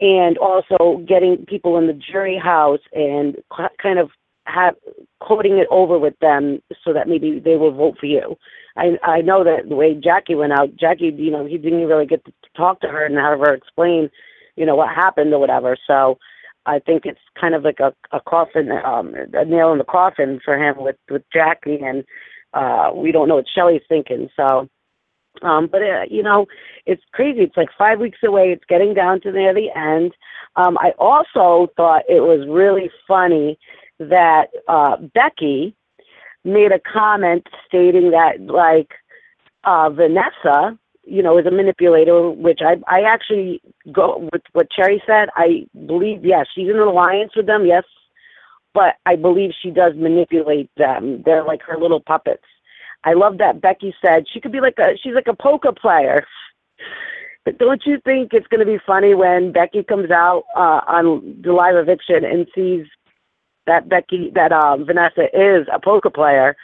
and 0.00 0.36
also 0.38 1.02
getting 1.06 1.46
people 1.46 1.78
in 1.78 1.86
the 1.86 1.92
jury 1.92 2.36
house 2.36 2.80
and 2.92 3.36
kind 3.80 3.98
of 3.98 4.10
have 4.46 4.74
coding 5.20 5.58
it 5.58 5.68
over 5.70 5.98
with 5.98 6.18
them 6.20 6.60
so 6.84 6.92
that 6.92 7.08
maybe 7.08 7.38
they 7.38 7.56
will 7.56 7.72
vote 7.72 7.96
for 7.98 8.06
you. 8.06 8.36
I 8.76 8.98
I 9.02 9.20
know 9.20 9.44
that 9.44 9.68
the 9.68 9.76
way 9.76 9.94
Jackie 9.94 10.34
went 10.34 10.52
out, 10.52 10.74
Jackie, 10.76 11.14
you 11.16 11.30
know, 11.30 11.46
he 11.46 11.58
didn't 11.58 11.86
really 11.86 12.06
get 12.06 12.24
to 12.24 12.32
talk 12.56 12.80
to 12.80 12.88
her 12.88 13.04
and 13.04 13.16
have 13.16 13.38
her 13.38 13.54
explain, 13.54 14.10
you 14.56 14.66
know, 14.66 14.76
what 14.76 14.94
happened 14.94 15.32
or 15.32 15.38
whatever. 15.38 15.76
So 15.86 16.18
I 16.66 16.78
think 16.78 17.04
it's 17.04 17.20
kind 17.40 17.54
of 17.54 17.64
like 17.64 17.80
a 17.80 17.92
a 18.12 18.20
coffin, 18.20 18.70
um, 18.84 19.14
a 19.32 19.44
nail 19.44 19.72
in 19.72 19.78
the 19.78 19.84
coffin 19.84 20.40
for 20.44 20.56
him 20.56 20.76
with 20.78 20.96
with 21.10 21.22
Jackie, 21.32 21.80
and 21.82 22.04
uh, 22.54 22.90
we 22.94 23.12
don't 23.12 23.28
know 23.28 23.36
what 23.36 23.46
Shelley's 23.54 23.82
thinking. 23.88 24.28
So. 24.36 24.68
Um, 25.40 25.66
but 25.66 25.80
uh, 25.80 26.02
you 26.10 26.22
know, 26.22 26.44
it's 26.84 27.02
crazy. 27.12 27.40
It's 27.40 27.56
like 27.56 27.70
five 27.78 27.98
weeks 27.98 28.18
away. 28.22 28.52
It's 28.52 28.66
getting 28.68 28.92
down 28.92 29.22
to 29.22 29.32
near 29.32 29.54
the 29.54 29.70
end. 29.74 30.12
Um, 30.56 30.76
I 30.76 30.90
also 30.98 31.72
thought 31.74 32.02
it 32.06 32.20
was 32.20 32.46
really 32.46 32.90
funny 33.08 33.58
that 34.10 34.46
uh, 34.68 34.96
Becky 35.14 35.74
made 36.44 36.72
a 36.72 36.80
comment 36.80 37.46
stating 37.66 38.10
that 38.10 38.40
like 38.40 38.92
uh, 39.64 39.90
Vanessa, 39.90 40.78
you 41.04 41.22
know, 41.22 41.38
is 41.38 41.46
a 41.46 41.50
manipulator, 41.50 42.30
which 42.30 42.60
I 42.62 42.76
I 42.86 43.02
actually 43.02 43.60
go 43.92 44.28
with 44.32 44.42
what 44.52 44.70
Cherry 44.70 45.02
said. 45.06 45.28
I 45.36 45.66
believe 45.86 46.24
yes, 46.24 46.46
she's 46.54 46.68
in 46.68 46.76
an 46.76 46.88
alliance 46.88 47.32
with 47.36 47.46
them, 47.46 47.66
yes, 47.66 47.84
but 48.74 48.96
I 49.06 49.16
believe 49.16 49.52
she 49.60 49.70
does 49.70 49.94
manipulate 49.96 50.70
them. 50.76 51.22
They're 51.24 51.44
like 51.44 51.62
her 51.62 51.78
little 51.78 52.00
puppets. 52.00 52.44
I 53.04 53.14
love 53.14 53.38
that 53.38 53.60
Becky 53.60 53.94
said 54.00 54.26
she 54.32 54.40
could 54.40 54.52
be 54.52 54.60
like 54.60 54.78
a 54.78 54.96
she's 55.02 55.14
like 55.14 55.28
a 55.28 55.36
poker 55.36 55.72
player. 55.72 56.26
But 57.44 57.58
don't 57.58 57.82
you 57.84 57.98
think 58.04 58.32
it's 58.32 58.46
going 58.46 58.60
to 58.60 58.66
be 58.66 58.78
funny 58.86 59.14
when 59.14 59.50
Becky 59.50 59.82
comes 59.82 60.12
out 60.12 60.44
uh, 60.54 60.80
on 60.86 61.40
the 61.42 61.52
live 61.52 61.74
eviction 61.74 62.24
and 62.24 62.46
sees 62.54 62.86
that 63.66 63.88
Becky 63.88 64.30
that 64.34 64.52
um, 64.52 64.84
Vanessa 64.86 65.24
is 65.32 65.66
a 65.72 65.80
poker 65.80 66.10
player? 66.10 66.56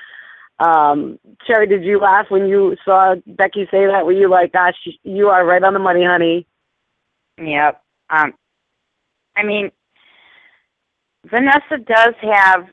Um, 0.58 1.18
Cherry, 1.46 1.66
did 1.68 1.84
you 1.84 2.00
laugh 2.00 2.26
when 2.30 2.48
you 2.48 2.76
saw 2.84 3.14
Becky 3.26 3.66
say 3.70 3.86
that? 3.86 4.04
Were 4.04 4.12
you 4.12 4.28
like, 4.28 4.52
"Gosh, 4.52 4.74
you 5.04 5.28
are 5.28 5.46
right 5.46 5.62
on 5.62 5.72
the 5.72 5.78
money, 5.78 6.04
honey"? 6.04 6.46
Yep. 7.40 7.80
Um, 8.10 8.34
I 9.36 9.44
mean, 9.44 9.70
Vanessa 11.26 11.78
does 11.86 12.14
have 12.22 12.66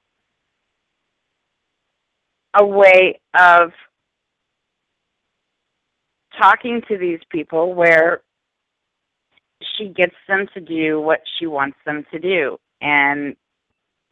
a 2.57 2.65
way 2.65 3.19
of 3.39 3.71
talking 6.39 6.81
to 6.87 6.97
these 6.97 7.19
people 7.29 7.73
where 7.73 8.21
she 9.77 9.89
gets 9.89 10.15
them 10.27 10.47
to 10.53 10.61
do 10.61 10.99
what 10.99 11.21
she 11.37 11.45
wants 11.45 11.77
them 11.85 12.05
to 12.11 12.19
do. 12.19 12.57
And 12.81 13.35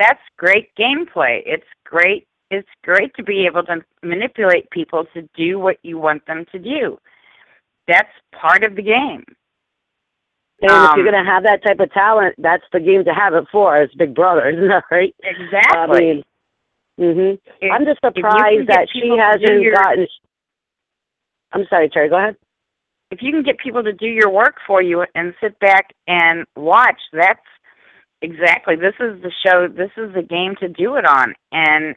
that's 0.06 0.22
great 0.38 0.70
gameplay. 0.76 1.42
It's 1.46 1.68
great 1.86 2.28
it's 2.52 2.70
great 2.84 3.12
to 3.16 3.24
be 3.24 3.46
able 3.48 3.64
to 3.64 3.78
manipulate 4.04 4.70
people 4.70 5.06
to 5.16 5.28
do 5.36 5.58
what 5.58 5.78
you 5.82 5.98
want 5.98 6.24
them 6.28 6.46
to 6.52 6.60
do. 6.60 7.00
That's 7.88 8.12
part 8.32 8.64
of 8.64 8.76
the 8.76 8.84
game. 8.84 9.24
And 10.62 10.70
if 10.70 10.72
Um, 10.72 10.92
you're 11.00 11.10
going 11.12 11.26
to 11.26 11.30
have 11.32 11.44
that 11.44 11.64
type 11.64 11.80
of 11.80 11.92
talent, 11.92 12.36
that's 12.38 12.64
the 12.72 12.80
game 12.80 13.04
to 13.06 13.14
have 13.14 13.34
it 13.34 13.46
for. 13.52 13.76
As 13.76 13.90
Big 13.98 14.14
Brother, 14.14 14.48
isn't 14.54 14.68
that 14.68 14.84
right? 14.92 15.16
Exactly. 15.24 16.24
I 17.00 17.02
mean. 17.02 17.40
If- 17.60 17.72
I'm 17.74 17.86
just 17.86 18.00
if 18.04 18.14
surprised 18.14 18.68
that 18.68 18.88
she 18.94 19.02
people 19.02 19.18
to 19.18 19.24
do 19.40 19.44
hasn't 19.48 19.62
your- 19.64 19.74
gotten. 19.74 20.08
I'm 21.54 21.66
sorry, 21.72 21.90
Cherry. 21.90 22.10
Go 22.10 22.18
ahead. 22.18 22.36
if 23.10 23.20
you 23.24 23.32
can 23.32 23.42
get 23.44 23.58
people 23.58 23.84
to 23.84 23.94
do 23.94 24.08
your 24.08 24.30
work 24.30 24.56
for 24.68 24.82
you 24.82 25.06
and 25.16 25.34
sit 25.42 25.58
back 25.60 25.94
and 26.08 26.46
watch, 26.56 27.00
that's 27.12 27.40
exactly 28.24 28.76
this 28.76 28.96
is 29.00 29.22
the 29.22 29.32
show. 29.46 29.68
This 29.68 29.92
is 29.98 30.14
the 30.16 30.24
game 30.24 30.56
to 30.62 30.70
do 30.70 30.96
it 30.96 31.06
on, 31.06 31.36
and 31.52 31.96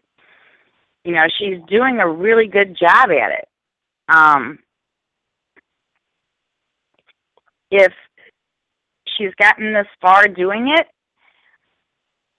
you 1.05 1.13
know 1.13 1.27
she's 1.39 1.59
doing 1.69 2.01
a 2.01 2.09
really 2.09 2.49
good 2.49 2.77
job 2.79 3.09
at 3.11 3.33
it. 3.33 3.49
Um, 4.09 4.59
if 7.71 7.93
she's 9.17 9.35
gotten 9.41 9.73
this 9.73 9.87
far 10.01 10.29
doing 10.29 10.75
it, 10.77 10.87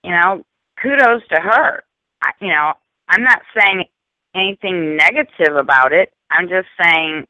you 0.04 0.12
know, 0.12 0.44
kudos 0.82 1.22
to 1.30 1.40
her. 1.42 1.84
I, 2.24 2.32
you 2.40 2.50
know, 2.50 2.74
I'm 3.10 3.24
not 3.24 3.42
saying 3.58 3.86
anything 4.36 4.96
negative 4.98 5.56
about 5.56 5.94
it. 5.94 6.14
I'm 6.32 6.48
just 6.48 6.68
saying 6.82 7.26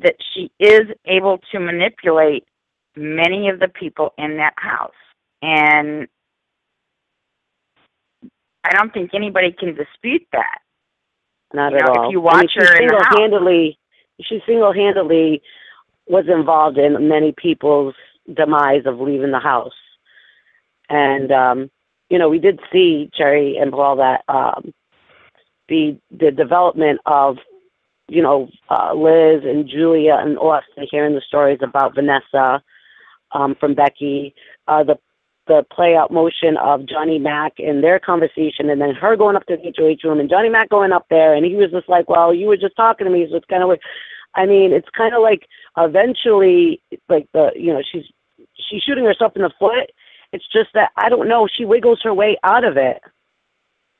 that 0.00 0.14
she 0.32 0.50
is 0.60 0.82
able 1.06 1.38
to 1.52 1.58
manipulate 1.58 2.44
many 2.96 3.48
of 3.48 3.60
the 3.60 3.68
people 3.68 4.12
in 4.18 4.36
that 4.36 4.54
house. 4.56 4.92
And 5.42 6.08
I 8.64 8.72
don't 8.72 8.92
think 8.92 9.10
anybody 9.14 9.52
can 9.52 9.74
dispute 9.74 10.26
that. 10.32 10.58
Not 11.54 11.72
You 11.72 11.78
at 11.78 11.86
know, 11.86 11.92
all. 11.92 12.08
if 12.08 12.12
you 12.12 12.26
I 12.28 12.34
mean, 12.34 12.48
watch 12.48 12.52
her 12.56 12.66
single-handedly, 12.76 13.78
she 14.22 14.40
single-handedly 14.46 15.42
was 16.06 16.24
involved 16.28 16.78
in 16.78 17.08
many 17.08 17.32
people's 17.32 17.94
demise 18.34 18.82
of 18.86 19.00
leaving 19.00 19.30
the 19.30 19.38
house. 19.38 19.72
And 20.88 21.30
um, 21.32 21.70
you 22.10 22.18
know, 22.18 22.28
we 22.28 22.38
did 22.38 22.60
see 22.72 23.10
Cherry 23.14 23.56
and 23.56 23.72
Paul 23.72 23.96
that 23.96 24.24
um, 24.28 24.72
the 25.68 25.98
the 26.10 26.30
development 26.30 27.00
of 27.06 27.36
you 28.08 28.22
know 28.22 28.48
uh, 28.70 28.94
Liz 28.94 29.42
and 29.44 29.68
Julia 29.68 30.16
and 30.20 30.38
Austin 30.38 30.86
hearing 30.90 31.14
the 31.14 31.22
stories 31.26 31.60
about 31.62 31.94
Vanessa 31.94 32.62
um, 33.32 33.54
from 33.60 33.74
Becky, 33.74 34.34
uh, 34.66 34.82
the 34.84 34.98
the 35.48 35.64
play 35.72 35.96
out 35.96 36.12
motion 36.12 36.56
of 36.58 36.86
Johnny 36.86 37.18
Mac 37.18 37.54
and 37.58 37.82
their 37.82 37.98
conversation, 37.98 38.70
and 38.70 38.80
then 38.80 38.94
her 38.94 39.16
going 39.16 39.36
up 39.36 39.46
to 39.46 39.56
the 39.56 39.72
HOH 39.76 40.08
room 40.08 40.20
and 40.20 40.30
Johnny 40.30 40.48
Mac 40.48 40.68
going 40.68 40.92
up 40.92 41.06
there, 41.10 41.34
and 41.34 41.44
he 41.44 41.56
was 41.56 41.70
just 41.72 41.88
like, 41.88 42.08
"Well, 42.08 42.32
you 42.32 42.46
were 42.46 42.56
just 42.56 42.76
talking 42.76 43.06
to 43.06 43.10
me," 43.12 43.26
so 43.28 43.36
it's 43.36 43.46
kind 43.46 43.62
of 43.62 43.68
like, 43.68 43.80
I 44.34 44.46
mean, 44.46 44.72
it's 44.72 44.88
kind 44.96 45.14
of 45.14 45.22
like 45.22 45.46
eventually, 45.76 46.80
like 47.08 47.26
the 47.32 47.50
you 47.56 47.72
know 47.72 47.82
she's 47.90 48.04
she's 48.54 48.82
shooting 48.82 49.04
herself 49.04 49.32
in 49.34 49.42
the 49.42 49.50
foot. 49.58 49.90
It's 50.32 50.46
just 50.52 50.70
that 50.74 50.90
I 50.96 51.08
don't 51.08 51.28
know. 51.28 51.48
She 51.48 51.64
wiggles 51.64 52.00
her 52.04 52.14
way 52.14 52.36
out 52.44 52.64
of 52.64 52.76
it. 52.76 53.00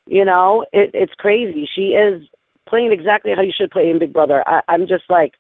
You 0.07 0.25
know, 0.25 0.65
it, 0.73 0.91
it's 0.95 1.15
crazy. 1.15 1.69
She 1.75 1.89
is 1.89 2.23
playing 2.69 2.93
exactly 2.93 3.33
how 3.35 3.43
you 3.43 3.53
should 3.57 3.71
play 3.71 3.91
in 3.91 3.99
Big 3.99 4.13
Brother. 4.13 4.43
I, 4.47 4.63
I'm 4.69 4.87
just 4.87 5.05
like, 5.09 5.35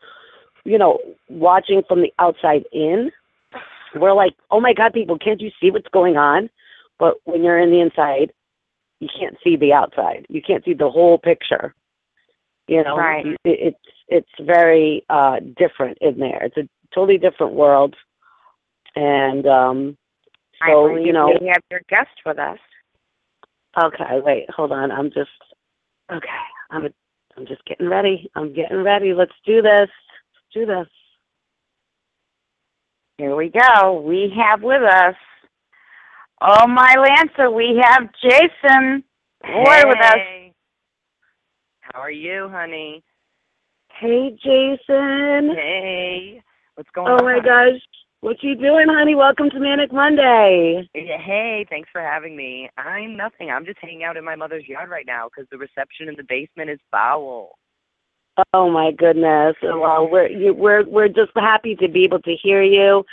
you 0.65 0.79
know, 0.79 0.99
watching 1.29 1.83
from 1.88 2.03
the 2.03 2.12
outside 2.19 2.65
in. 2.73 3.11
We're 3.95 4.12
like, 4.12 4.35
oh 4.50 4.61
my 4.61 4.73
God, 4.73 4.92
people, 4.92 5.18
can't 5.18 5.40
you 5.40 5.50
see 5.61 5.71
what's 5.71 5.88
going 5.88 6.16
on? 6.16 6.50
But 6.99 7.16
when 7.25 7.42
you're 7.42 7.59
in 7.59 7.71
the 7.71 7.80
inside, 7.80 8.33
you 9.00 9.09
can't 9.18 9.37
see 9.45 9.57
the 9.57 9.73
outside. 9.73 10.26
You 10.28 10.42
can't 10.42 10.64
see 10.64 10.75
the 10.75 10.90
whole 10.90 11.18
picture. 11.18 11.75
You 12.66 12.85
know, 12.85 12.97
Right. 12.97 13.25
it, 13.26 13.38
it's 13.45 13.78
it's 14.09 14.28
very 14.40 15.04
uh 15.09 15.40
different 15.57 15.99
in 16.00 16.18
there. 16.18 16.42
It's 16.42 16.57
a 16.57 16.68
totally 16.95 17.18
different 17.18 17.54
world, 17.54 17.97
and 18.95 19.47
um 19.47 19.97
I 20.61 20.73
so 20.73 20.88
believe 20.88 21.07
you 21.07 21.12
know, 21.12 21.35
we 21.40 21.47
have 21.49 21.62
your 21.71 21.80
guest 21.88 22.11
with 22.26 22.38
us. 22.38 22.59
Okay, 23.83 24.21
wait, 24.23 24.50
hold 24.50 24.73
on. 24.73 24.90
I'm 24.90 25.11
just 25.11 25.30
okay. 26.12 26.28
I'm 26.71 26.92
I'm 27.37 27.47
just 27.47 27.64
getting 27.64 27.88
ready. 27.88 28.30
I'm 28.35 28.52
getting 28.52 28.83
ready. 28.83 29.14
Let's 29.14 29.33
do 29.47 29.62
this. 29.62 29.88
Let's 29.88 30.52
do 30.52 30.66
this. 30.66 30.88
Here 33.18 33.34
we 33.34 33.50
go. 33.50 34.00
We 34.00 34.32
have 34.37 34.62
with 34.62 34.80
us, 34.80 35.16
oh 36.40 36.68
my 36.68 36.94
Lanta, 36.96 37.52
we 37.52 37.82
have 37.82 38.09
Jason 38.22 39.02
Roy 39.42 39.83
with 39.87 39.98
us. 39.98 40.18
How 41.81 41.98
are 42.00 42.12
you, 42.12 42.48
honey? 42.48 43.02
Hey, 43.88 44.38
Jason. 44.40 45.52
Hey. 45.52 46.40
What's 46.76 46.90
going 46.94 47.09
Oh 47.09 47.14
on? 47.14 47.20
Oh 47.22 47.24
my 47.24 47.40
gosh, 47.40 47.81
what 48.20 48.37
you 48.40 48.54
doing, 48.54 48.87
honey? 48.88 49.16
Welcome 49.16 49.50
to 49.50 49.59
Manic 49.59 49.92
Monday. 49.92 50.88
Hey, 50.94 51.66
thanks 51.68 51.88
for 51.90 52.00
having 52.00 52.37
me. 52.37 52.70
I'm 52.78 53.16
nothing. 53.16 53.50
I'm 53.50 53.64
just 53.64 53.81
hanging 53.81 54.04
out 54.04 54.16
in 54.16 54.24
my 54.24 54.37
mother's 54.37 54.68
yard 54.68 54.90
right 54.90 55.07
now 55.09 55.28
because 55.28 55.48
the 55.50 55.59
reception 55.59 56.09
in 56.09 56.14
the 56.16 56.22
basement 56.28 56.70
is 56.70 56.78
foul. 56.92 57.58
Oh 58.55 58.70
my 58.70 58.92
goodness. 58.92 59.57
Well, 59.62 60.09
we're 60.11 60.29
you, 60.29 60.55
we're 60.55 60.85
we're 60.88 61.09
just 61.09 61.33
happy 61.35 61.74
to 61.77 61.88
be 61.88 62.05
able 62.05 62.20
to 62.22 62.37
hear 62.40 62.62
you. 62.62 63.05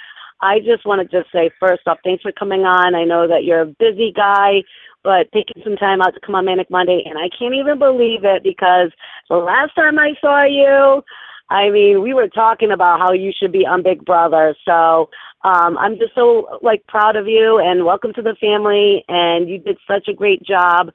I 0.42 0.60
just 0.60 0.86
want 0.86 1.02
to 1.02 1.18
just 1.18 1.32
say 1.32 1.50
first 1.60 1.82
off, 1.88 1.98
thanks 2.04 2.22
for 2.22 2.32
coming 2.32 2.62
on. 2.62 2.94
I 2.94 3.06
know 3.06 3.28
that 3.28 3.44
you're 3.44 3.62
a 3.62 3.66
busy 3.66 4.12
guy, 4.16 4.64
but 5.04 5.32
taking 5.34 5.64
some 5.64 5.78
time 5.78 6.02
out 6.02 6.14
to 6.14 6.20
come 6.20 6.36
on 6.36 6.46
Manic 6.46 6.70
Monday, 6.70 7.04
and 7.06 7.18
I 7.18 7.30
can't 7.38 7.56
even 7.56 7.80
believe 7.80 8.24
it 8.24 8.44
because 8.44 8.92
the 9.30 9.38
last 9.38 9.74
time 9.76 9.98
I 9.98 10.14
saw 10.22 10.44
you, 10.44 11.04
I 11.50 11.70
mean, 11.70 12.02
we 12.02 12.14
were 12.14 12.28
talking 12.28 12.72
about 12.72 13.00
how 13.00 13.14
you 13.14 13.32
should 13.36 13.52
be 13.52 13.66
on 13.66 13.82
Big 13.82 14.06
Brother. 14.06 14.56
So 14.66 15.10
um, 15.44 15.78
I'm 15.78 15.98
just 15.98 16.14
so 16.14 16.60
like 16.62 16.86
proud 16.88 17.16
of 17.16 17.28
you, 17.28 17.60
and 17.60 17.86
welcome 17.86 18.14
to 18.14 18.22
the 18.22 18.36
family. 18.40 19.04
And 19.08 19.50
you 19.50 19.58
did 19.58 19.78
such 19.88 20.08
a 20.08 20.14
great 20.14 20.44
job. 20.44 20.92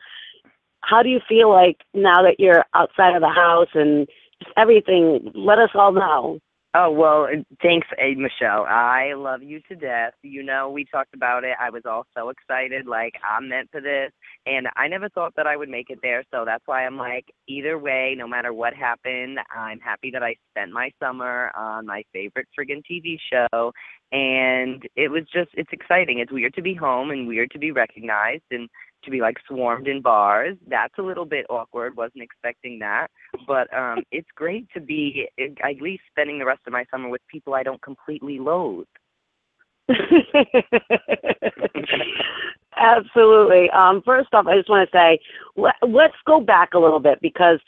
How 0.83 1.03
do 1.03 1.09
you 1.09 1.21
feel 1.29 1.51
like 1.51 1.79
now 1.95 2.23
that 2.23 2.39
you're 2.39 2.65
outside 2.75 3.15
of 3.15 3.23
the 3.23 3.29
house 3.29 3.69
and 3.75 4.09
everything? 4.57 5.33
Let 5.35 5.59
us 5.59 5.71
all 5.75 5.93
know. 5.93 6.41
Oh 6.73 6.93
well, 6.93 7.27
thanks, 7.61 7.89
eh, 7.99 8.15
Michelle. 8.17 8.65
I 8.65 9.15
love 9.15 9.43
you 9.43 9.61
to 9.69 9.75
death. 9.75 10.13
You 10.23 10.45
know, 10.45 10.71
we 10.71 10.85
talked 10.85 11.15
about 11.15 11.43
it. 11.43 11.57
I 11.61 11.69
was 11.69 11.83
all 11.85 12.07
so 12.17 12.29
excited, 12.29 12.87
like 12.87 13.15
I'm 13.29 13.49
meant 13.49 13.71
for 13.73 13.81
this, 13.81 14.13
and 14.47 14.69
I 14.77 14.87
never 14.87 15.09
thought 15.09 15.33
that 15.37 15.49
I 15.49 15.57
would 15.57 15.69
make 15.69 15.91
it 15.91 15.99
there. 16.01 16.23
So 16.33 16.45
that's 16.45 16.63
why 16.67 16.87
I'm 16.87 16.97
like, 16.97 17.25
either 17.49 17.77
way, 17.77 18.15
no 18.17 18.29
matter 18.29 18.53
what 18.53 18.73
happened, 18.73 19.41
I'm 19.53 19.81
happy 19.81 20.13
that 20.13 20.23
I 20.23 20.37
spent 20.53 20.71
my 20.71 20.93
summer 21.03 21.51
on 21.57 21.87
my 21.87 22.05
favorite 22.13 22.47
friggin' 22.57 22.83
TV 22.89 23.19
show, 23.33 23.73
and 24.13 24.81
it 24.95 25.11
was 25.11 25.25
just, 25.33 25.51
it's 25.55 25.73
exciting. 25.73 26.21
It's 26.21 26.31
weird 26.31 26.55
to 26.55 26.63
be 26.63 26.75
home 26.75 27.11
and 27.11 27.27
weird 27.27 27.51
to 27.51 27.59
be 27.59 27.73
recognized 27.73 28.45
and 28.53 28.69
to 29.05 29.11
be 29.11 29.21
like 29.21 29.37
swarmed 29.47 29.89
in 29.89 30.01
bars. 30.01 30.57
That's 30.69 30.95
a 30.99 31.03
little 31.03 31.25
bit 31.25 31.47
awkward. 31.49 31.97
Wasn't 31.97 32.23
expecting 32.23 32.79
that. 32.81 33.09
But 33.47 33.73
um 33.77 34.03
it's 34.11 34.29
great 34.35 34.69
to 34.75 34.81
be 34.81 35.29
at 35.39 35.81
least 35.81 36.03
spending 36.11 36.39
the 36.39 36.47
rest 36.47 36.61
of 36.67 36.73
my 36.73 36.85
summer 36.91 37.09
with 37.09 37.23
people 37.29 37.55
I 37.55 37.63
don't 37.63 37.83
completely 37.83 38.39
loathe. 38.39 38.87
Absolutely. 42.77 43.71
Um, 43.71 44.03
first 44.05 44.33
off, 44.33 44.47
I 44.47 44.57
just 44.57 44.69
want 44.71 44.89
to 44.89 44.97
say, 44.97 45.19
let, 45.57 45.75
let's 45.87 46.15
go 46.27 46.41
back 46.41 46.75
a 46.75 46.79
little 46.79 47.01
bit 47.01 47.21
because 47.21 47.59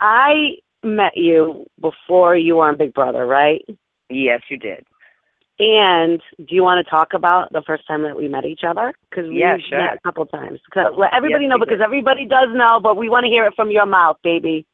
I 0.00 0.56
met 0.82 1.16
you 1.16 1.66
before 1.80 2.36
you 2.36 2.56
were 2.56 2.68
on 2.68 2.76
Big 2.76 2.92
Brother, 2.94 3.26
right? 3.26 3.64
Yes, 4.10 4.42
you 4.48 4.58
did. 4.58 4.84
And 5.58 6.20
do 6.38 6.54
you 6.54 6.62
want 6.64 6.84
to 6.84 6.90
talk 6.90 7.12
about 7.14 7.52
the 7.52 7.62
first 7.62 7.86
time 7.86 8.02
that 8.02 8.16
we 8.16 8.26
met 8.28 8.44
each 8.44 8.64
other? 8.66 8.92
Because 9.08 9.28
we 9.28 9.38
Yeah, 9.38 9.56
sure. 9.58 9.78
met 9.78 9.94
a 9.94 10.00
couple 10.00 10.26
times. 10.26 10.60
let 10.74 11.14
everybody 11.14 11.44
Yes, 11.44 11.50
know 11.50 11.58
because 11.58 11.78
did. 11.78 11.84
everybody 11.84 12.24
does 12.24 12.48
know, 12.52 12.80
but 12.80 12.96
we 12.96 13.08
want 13.08 13.24
to 13.24 13.30
hear 13.30 13.46
it 13.46 13.54
from 13.54 13.70
your 13.70 13.86
mouth, 13.86 14.16
baby. 14.24 14.66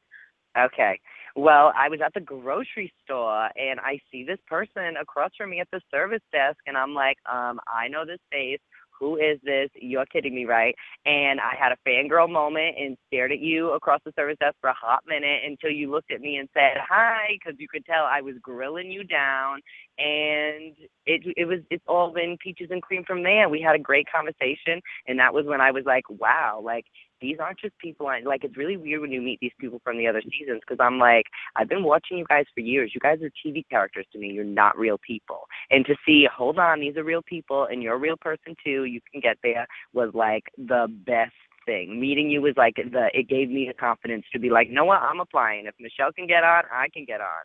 Okay. 0.57 0.99
Well, 1.37 1.73
I 1.77 1.89
was 1.89 2.01
at 2.01 2.15
the 2.15 2.21
grocery 2.21 2.93
store 3.05 3.51
and 3.57 3.79
I 3.81 4.01
see 4.11 4.25
this 4.25 4.41
person 4.49 4.97
across 5.01 5.31
from 5.37 5.51
me 5.51 5.61
at 5.61 5.71
the 5.71 5.81
service 5.91 6.23
desk 6.33 6.59
and 6.67 6.77
I'm 6.77 6.95
like, 6.95 7.19
um, 7.31 7.61
I 7.69 7.89
know 7.89 8.05
this 8.05 8.19
face. 8.33 8.61
Who 9.01 9.17
is 9.17 9.39
this? 9.43 9.71
You're 9.75 10.07
kidding 10.07 10.35
me, 10.35 10.45
right? 10.45 10.75
And 11.07 11.41
I 11.41 11.55
had 11.59 11.73
a 11.73 11.89
fangirl 11.89 12.31
moment 12.31 12.77
and 12.79 12.97
stared 13.07 13.33
at 13.33 13.41
you 13.41 13.71
across 13.71 14.01
the 14.05 14.13
service 14.17 14.37
desk 14.41 14.57
for 14.61 14.71
a 14.71 14.75
hot 14.75 15.01
minute 15.07 15.41
until 15.47 15.71
you 15.71 15.91
looked 15.91 16.13
at 16.13 16.21
me 16.21 16.37
and 16.37 16.49
said 16.55 16.77
hi 16.79 17.29
because 17.33 17.59
you 17.59 17.67
could 17.69 17.85
tell 17.87 18.05
I 18.05 18.21
was 18.21 18.35
grilling 18.43 18.91
you 18.91 19.05
down 19.05 19.61
and 19.99 20.77
it 21.07 21.23
it 21.37 21.47
was 21.47 21.61
it's 21.71 21.85
all 21.89 22.13
been 22.13 22.37
peaches 22.43 22.69
and 22.71 22.83
cream 22.83 23.05
from 23.07 23.23
there. 23.23 23.49
We 23.49 23.63
had 23.63 23.75
a 23.75 23.79
great 23.79 24.07
conversation 24.15 24.81
and 25.09 25.19
that 25.19 25.35
was 25.35 25.47
when 25.47 25.61
I 25.61 25.71
was 25.71 25.85
like, 25.87 26.05
wow, 26.09 26.61
like 26.63 26.85
these 27.21 27.39
aren't 27.41 27.61
just 27.61 27.77
people 27.79 28.07
I 28.07 28.21
like 28.21 28.45
it's 28.45 28.57
really 28.57 28.77
weird 28.77 29.01
when 29.01 29.13
you 29.13 29.21
meet 29.21 29.41
these 29.41 29.53
people 29.59 29.81
from 29.85 29.99
the 29.99 30.07
other 30.07 30.23
seasons 30.23 30.61
because 30.61 30.79
I'm 30.81 30.99
like 30.99 31.27
I've 31.57 31.69
been 31.69 31.85
watching 31.85 32.19
you 32.19 32.27
guys 32.29 32.47
for 32.55 32.61
years. 32.61 32.93
You 32.95 33.01
guys 33.01 33.19
are 33.23 33.31
TV 33.45 33.65
characters 33.69 34.07
to 34.13 34.19
me. 34.19 34.29
You're 34.29 34.45
not 34.45 34.79
real 34.79 34.99
people. 34.99 35.47
And 35.71 35.85
to 35.87 35.95
see, 36.07 36.27
hold 36.35 36.59
on, 36.59 36.81
these 36.81 36.97
are 36.97 37.05
real 37.05 37.23
people 37.23 37.67
and 37.71 37.83
you're 37.83 37.95
a 37.95 37.99
real 37.99 38.17
person 38.17 38.55
too. 38.65 38.85
You 38.85 39.01
can 39.11 39.21
get 39.21 39.39
there 39.43 39.67
was 39.93 40.11
like 40.15 40.45
the 40.57 40.87
best 41.07 41.33
thing. 41.67 42.01
Meeting 42.01 42.31
you 42.31 42.43
was 42.43 42.55
like 42.57 42.77
the 42.77 43.11
it 43.15 43.29
gave 43.29 43.51
me 43.51 43.67
the 43.69 43.75
confidence 43.75 44.25
to 44.33 44.39
be 44.39 44.51
like, 44.51 44.71
"No, 44.71 44.85
what? 44.85 45.03
I'm 45.03 45.21
applying. 45.21 45.67
If 45.67 45.75
Michelle 45.79 46.13
can 46.13 46.27
get 46.27 46.45
on, 46.45 46.65
I 46.73 46.89
can 46.93 47.05
get 47.05 47.21
on." 47.21 47.45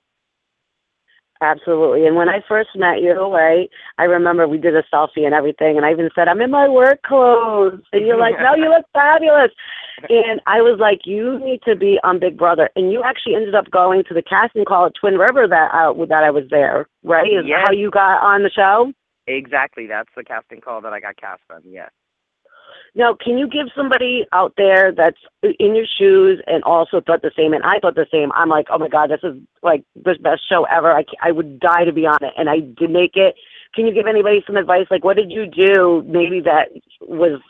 Absolutely. 1.41 2.07
And 2.07 2.15
when 2.15 2.29
I 2.29 2.41
first 2.47 2.69
met 2.75 3.01
you, 3.01 3.13
right, 3.13 3.69
I 3.97 4.05
remember 4.05 4.47
we 4.47 4.57
did 4.57 4.75
a 4.75 4.83
selfie 4.83 5.25
and 5.25 5.33
everything, 5.33 5.75
and 5.75 5.85
I 5.85 5.91
even 5.91 6.09
said, 6.15 6.27
I'm 6.27 6.41
in 6.41 6.49
my 6.51 6.67
work 6.67 7.01
clothes. 7.03 7.81
And 7.91 8.05
you're 8.05 8.17
like, 8.17 8.35
no, 8.39 8.55
you 8.55 8.69
look 8.69 8.85
fabulous. 8.93 9.51
And 10.09 10.41
I 10.47 10.61
was 10.61 10.79
like, 10.79 11.01
you 11.05 11.39
need 11.39 11.61
to 11.63 11.75
be 11.75 11.99
on 12.03 12.19
Big 12.19 12.37
Brother. 12.37 12.69
And 12.75 12.91
you 12.91 13.03
actually 13.03 13.35
ended 13.35 13.55
up 13.55 13.69
going 13.69 14.03
to 14.07 14.13
the 14.13 14.21
casting 14.21 14.65
call 14.65 14.85
at 14.85 14.93
Twin 14.99 15.15
River 15.17 15.47
that, 15.47 15.71
uh, 15.73 15.93
that 16.05 16.23
I 16.23 16.31
was 16.31 16.45
there, 16.49 16.87
right? 17.03 17.27
Is 17.27 17.45
Yes. 17.45 17.65
how 17.65 17.73
you 17.73 17.91
got 17.91 18.23
on 18.23 18.43
the 18.43 18.49
show? 18.49 18.91
Exactly. 19.27 19.87
That's 19.87 20.09
the 20.15 20.23
casting 20.23 20.61
call 20.61 20.81
that 20.81 20.93
I 20.93 20.99
got 20.99 21.17
cast 21.17 21.41
on. 21.49 21.61
Yes. 21.63 21.91
Now, 22.97 23.13
can 23.13 23.37
you 23.37 23.47
give 23.47 23.67
somebody 23.75 24.25
out 24.31 24.53
there 24.57 24.93
that's 24.95 25.19
in 25.59 25.75
your 25.75 25.85
shoes 25.85 26.41
and 26.47 26.63
also 26.63 27.01
thought 27.01 27.21
the 27.21 27.31
same? 27.35 27.51
And 27.53 27.63
I 27.63 27.79
thought 27.79 27.95
the 27.95 28.07
same. 28.09 28.31
I'm 28.31 28.47
like, 28.47 28.67
oh 28.71 28.77
my 28.77 28.87
god, 28.87 29.09
this 29.09 29.19
is 29.21 29.35
like 29.61 29.83
the 29.95 30.15
best 30.21 30.47
show 30.47 30.63
ever. 30.63 30.91
I 30.91 31.03
I 31.21 31.31
would 31.31 31.59
die 31.59 31.83
to 31.83 31.91
be 31.91 32.05
on 32.07 32.19
it, 32.21 32.33
and 32.37 32.49
I 32.49 32.61
did 32.61 32.89
make 32.89 33.15
it. 33.15 33.35
Can 33.75 33.85
you 33.85 33.93
give 33.93 34.07
anybody 34.07 34.41
some 34.47 34.55
advice? 34.55 34.87
Like, 34.89 35.03
what 35.03 35.17
did 35.17 35.29
you 35.29 35.45
do? 35.45 36.03
Maybe 36.07 36.39
that 36.41 36.69
was. 37.01 37.41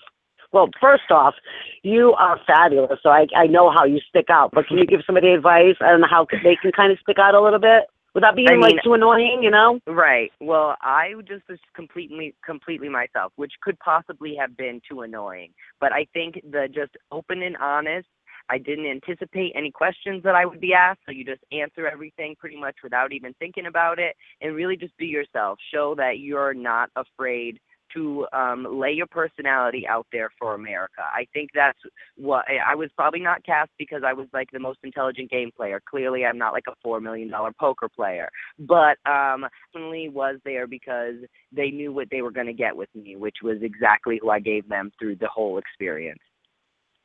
Well, 0.51 0.69
first 0.79 1.11
off, 1.11 1.35
you 1.83 2.13
are 2.13 2.39
fabulous, 2.47 2.99
so 3.03 3.09
I 3.09 3.27
I 3.35 3.45
know 3.45 3.69
how 3.69 3.85
you 3.85 3.99
stick 4.09 4.31
out. 4.31 4.49
But 4.51 4.67
can 4.67 4.79
you 4.79 4.85
give 4.87 5.01
somebody 5.05 5.29
advice 5.29 5.75
on 5.79 6.01
how 6.01 6.25
they 6.43 6.55
can 6.59 6.71
kind 6.71 6.91
of 6.91 6.97
stick 6.99 7.19
out 7.19 7.35
a 7.35 7.41
little 7.41 7.59
bit 7.59 7.83
without 8.15 8.35
being 8.35 8.47
I 8.49 8.53
mean- 8.53 8.61
like 8.61 8.83
too 8.83 8.95
annoying? 8.95 9.43
You 9.43 9.51
know? 9.51 9.79
Right. 9.85 10.31
Well, 10.39 10.75
I 10.81 11.13
just 11.27 11.47
was 11.47 11.59
completely 11.75 12.33
completely 12.43 12.89
myself, 12.89 13.33
which 13.35 13.53
could 13.61 13.77
possibly 13.79 14.35
have 14.39 14.57
been 14.57 14.81
too 14.89 15.01
annoying. 15.01 15.53
But 15.79 15.93
I 15.93 16.07
think 16.13 16.41
the 16.49 16.67
just 16.73 16.97
open 17.11 17.43
and 17.43 17.57
honest. 17.57 18.07
I 18.47 18.59
didn't 18.59 18.85
anticipate 18.85 19.53
any 19.55 19.71
questions 19.71 20.21
that 20.21 20.35
I 20.35 20.45
would 20.45 20.61
be 20.61 20.71
asked, 20.71 20.99
so 21.03 21.11
you 21.11 21.25
just 21.25 21.41
answer 21.51 21.87
everything 21.87 22.35
pretty 22.37 22.59
much 22.59 22.75
without 22.83 23.11
even 23.11 23.33
thinking 23.39 23.65
about 23.65 23.97
it, 23.97 24.15
and 24.39 24.55
really 24.55 24.77
just 24.77 24.95
be 24.97 25.07
yourself. 25.07 25.57
Show 25.73 25.95
that 25.95 26.19
you're 26.19 26.53
not 26.53 26.91
afraid 26.95 27.59
to 27.95 28.27
um, 28.33 28.67
lay 28.69 28.91
your 28.91 29.07
personality 29.07 29.85
out 29.87 30.05
there 30.11 30.29
for 30.37 30.53
America. 30.53 31.01
I 31.01 31.27
think 31.33 31.49
that's 31.53 31.79
what 32.17 32.45
I 32.47 32.75
was 32.75 32.89
probably 32.95 33.21
not 33.21 33.45
cast 33.45 33.71
because 33.79 34.03
I 34.05 34.13
was 34.13 34.27
like 34.33 34.49
the 34.51 34.59
most 34.59 34.79
intelligent 34.83 35.31
game 35.31 35.51
player. 35.55 35.81
Clearly, 35.89 36.25
I'm 36.25 36.37
not 36.37 36.53
like 36.53 36.65
a 36.67 36.73
four 36.83 36.99
million 36.99 37.29
dollar 37.29 37.51
poker 37.59 37.89
player, 37.89 38.29
but 38.59 38.97
um, 39.09 39.45
definitely 39.73 40.09
was 40.09 40.37
there 40.45 40.67
because 40.67 41.15
they 41.51 41.69
knew 41.69 41.91
what 41.91 42.09
they 42.11 42.21
were 42.21 42.31
going 42.31 42.47
to 42.47 42.53
get 42.53 42.75
with 42.75 42.89
me, 42.93 43.15
which 43.15 43.37
was 43.43 43.57
exactly 43.61 44.19
who 44.21 44.29
I 44.29 44.39
gave 44.39 44.67
them 44.69 44.91
through 44.99 45.15
the 45.15 45.27
whole 45.27 45.57
experience. 45.57 46.21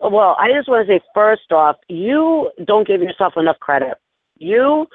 Well, 0.00 0.36
I 0.40 0.48
just 0.56 0.68
want 0.68 0.86
to 0.86 0.92
say 0.92 1.00
first 1.14 1.52
off, 1.52 1.76
you 1.88 2.50
don't 2.64 2.86
give 2.86 3.02
yourself 3.02 3.34
enough 3.36 3.58
credit. 3.60 3.98
You, 4.38 4.86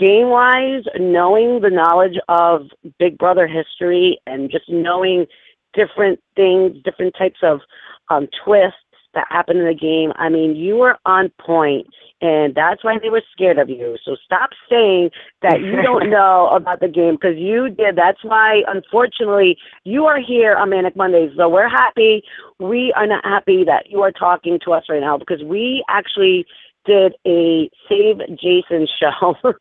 game 0.00 0.28
wise, 0.28 0.84
knowing 0.98 1.60
the 1.60 1.70
knowledge 1.70 2.16
of 2.28 2.68
Big 2.98 3.18
Brother 3.18 3.46
history 3.46 4.18
and 4.26 4.50
just 4.50 4.68
knowing 4.68 5.26
different 5.74 6.20
things, 6.34 6.76
different 6.84 7.14
types 7.16 7.40
of 7.42 7.60
um, 8.08 8.28
twists 8.44 8.78
that 9.14 9.26
happen 9.28 9.56
in 9.58 9.66
the 9.66 9.74
game. 9.74 10.12
I 10.16 10.28
mean, 10.28 10.56
you 10.56 10.76
were 10.76 10.96
on 11.04 11.30
point, 11.40 11.86
and 12.20 12.54
that's 12.54 12.84
why 12.84 12.98
they 12.98 13.10
were 13.10 13.22
scared 13.32 13.58
of 13.58 13.68
you. 13.68 13.96
So 14.04 14.16
stop 14.24 14.50
saying 14.68 15.10
that 15.42 15.60
you 15.60 15.82
don't 15.82 16.10
know 16.10 16.48
about 16.48 16.80
the 16.80 16.88
game 16.88 17.14
because 17.14 17.36
you 17.36 17.68
did. 17.70 17.96
That's 17.96 18.22
why, 18.22 18.62
unfortunately, 18.68 19.58
you 19.84 20.06
are 20.06 20.20
here 20.20 20.54
on 20.54 20.70
Manic 20.70 20.96
Mondays. 20.96 21.32
So 21.36 21.48
we're 21.48 21.68
happy. 21.68 22.22
We 22.58 22.92
are 22.96 23.06
not 23.06 23.24
happy 23.24 23.64
that 23.64 23.90
you 23.90 24.02
are 24.02 24.12
talking 24.12 24.58
to 24.64 24.72
us 24.72 24.84
right 24.88 25.00
now 25.00 25.18
because 25.18 25.42
we 25.42 25.84
actually 25.88 26.46
did 26.84 27.14
a 27.26 27.70
Save 27.88 28.18
Jason 28.40 28.86
show, 28.98 29.34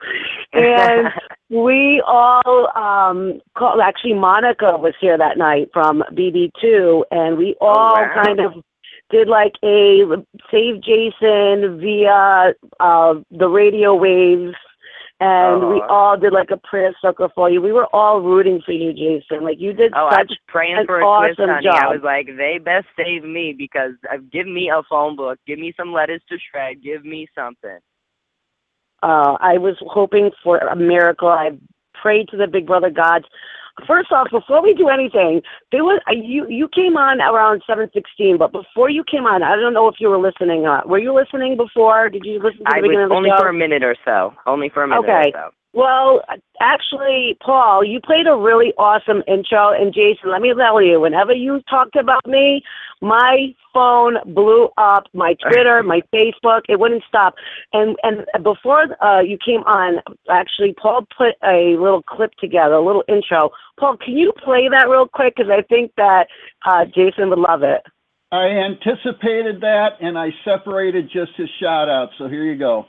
and 0.53 1.07
we 1.49 2.01
all 2.05 2.69
um 2.75 3.41
called. 3.57 3.79
Actually, 3.81 4.13
Monica 4.13 4.77
was 4.77 4.93
here 4.99 5.17
that 5.17 5.37
night 5.37 5.69
from 5.73 6.03
BB2, 6.13 7.03
and 7.11 7.37
we 7.37 7.55
all 7.61 7.93
wow. 7.93 8.23
kind 8.23 8.39
of 8.39 8.53
did 9.09 9.27
like 9.27 9.53
a 9.63 10.03
Save 10.51 10.81
Jason 10.81 11.79
via 11.79 12.53
uh 12.79 13.15
the 13.31 13.47
radio 13.47 13.95
waves. 13.95 14.55
And 15.21 15.67
we 15.67 15.81
Oh. 15.81 15.87
all 15.89 16.17
did 16.17 16.31
like 16.31 16.49
a 16.49 16.55
prayer 16.57 16.95
circle 17.01 17.27
for 17.35 17.49
you. 17.49 17.61
We 17.61 17.73
were 17.73 17.87
all 17.93 18.21
rooting 18.21 18.61
for 18.61 18.71
you, 18.71 18.93
Jason. 18.93 19.43
Like 19.43 19.59
you 19.59 19.73
did 19.73 19.91
Oh, 19.93 20.05
I 20.07 20.17
such 20.19 20.29
was 20.29 20.37
praying 20.47 20.77
an 20.77 20.85
for 20.85 21.01
a 21.01 21.05
awesome 21.05 21.35
twist, 21.35 21.49
honey. 21.49 21.63
job. 21.65 21.75
I 21.83 21.87
was 21.87 22.01
like, 22.03 22.27
they 22.37 22.57
best 22.57 22.87
save 22.95 23.23
me 23.25 23.51
because 23.57 23.91
uh, 24.09 24.17
give 24.31 24.47
me 24.47 24.69
a 24.69 24.81
phone 24.89 25.17
book, 25.17 25.37
give 25.45 25.59
me 25.59 25.73
some 25.75 25.91
letters 25.91 26.21
to 26.29 26.37
shred, 26.39 26.81
give 26.81 27.03
me 27.03 27.27
something. 27.35 27.79
Uh, 29.03 29.37
I 29.41 29.57
was 29.57 29.75
hoping 29.81 30.31
for 30.43 30.57
a 30.57 30.75
miracle. 30.75 31.27
I 31.29 31.51
prayed 32.01 32.29
to 32.29 32.37
the 32.37 32.47
Big 32.47 32.65
Brother 32.65 32.89
gods. 32.89 33.25
First 33.85 34.11
off, 34.11 34.27
before 34.31 34.61
we 34.61 34.73
do 34.73 34.89
anything, 34.89 35.41
there 35.71 35.83
was 35.83 35.99
uh, 36.07 36.13
you. 36.13 36.47
You 36.47 36.67
came 36.67 36.97
on 36.97 37.21
around 37.21 37.61
seven 37.67 37.89
sixteen, 37.93 38.37
but 38.37 38.51
before 38.51 38.89
you 38.89 39.03
came 39.03 39.25
on, 39.25 39.43
I 39.43 39.55
don't 39.55 39.73
know 39.73 39.87
if 39.87 39.95
you 39.99 40.09
were 40.09 40.17
listening. 40.19 40.65
Uh, 40.65 40.81
were 40.85 40.99
you 40.99 41.13
listening 41.13 41.57
before? 41.57 42.09
Did 42.09 42.25
you 42.25 42.39
listen 42.41 42.59
to 42.59 42.63
the 42.65 42.75
I 42.75 42.81
beginning 42.81 42.99
was 42.99 43.03
of 43.05 43.09
the 43.09 43.15
only 43.15 43.29
show? 43.31 43.37
for 43.37 43.49
a 43.49 43.53
minute 43.53 43.83
or 43.83 43.95
so. 44.05 44.33
Only 44.45 44.69
for 44.69 44.83
a 44.83 44.87
minute 44.87 45.03
Okay. 45.03 45.31
or 45.35 45.51
so. 45.51 45.58
Well, 45.71 46.23
actually, 46.59 47.37
Paul, 47.41 47.83
you 47.83 47.99
played 48.01 48.25
a 48.25 48.35
really 48.35 48.73
awesome 48.77 49.21
intro. 49.27 49.69
And 49.69 49.93
Jason, 49.93 50.31
let 50.31 50.41
me 50.41 50.51
tell 50.55 50.81
you, 50.81 50.99
whenever 50.99 51.31
you 51.31 51.61
talked 51.69 51.95
about 51.95 52.25
me, 52.25 52.63
my 53.01 53.53
phone 53.71 54.17
blew 54.33 54.69
up. 54.77 55.05
My 55.13 55.35
Twitter, 55.35 55.83
my 55.83 56.01
Facebook, 56.13 56.61
it 56.67 56.79
wouldn't 56.79 57.03
stop. 57.07 57.35
And 57.71 57.95
and 58.01 58.25
before 58.43 58.87
uh, 59.03 59.21
you 59.21 59.37
came 59.37 59.61
on, 59.61 60.01
actually, 60.29 60.73
Paul 60.73 61.05
put 61.15 61.35
a 61.43 61.77
little 61.77 62.01
clip 62.01 62.33
together, 62.39 62.75
a 62.75 62.85
little 62.85 63.03
intro. 63.07 63.51
Paul, 63.79 63.97
can 63.97 64.17
you 64.17 64.33
play 64.43 64.69
that 64.69 64.89
real 64.89 65.07
quick? 65.07 65.35
Because 65.37 65.51
I 65.51 65.61
think 65.61 65.91
that 65.97 66.27
uh, 66.65 66.85
Jason 66.85 67.29
would 67.29 67.39
love 67.39 67.61
it. 67.61 67.83
I 68.31 68.45
anticipated 68.45 69.61
that, 69.61 69.93
and 70.01 70.17
I 70.17 70.29
separated 70.45 71.09
just 71.11 71.31
his 71.35 71.49
shout 71.59 71.89
out. 71.89 72.09
So 72.17 72.27
here 72.27 72.43
you 72.43 72.57
go. 72.57 72.85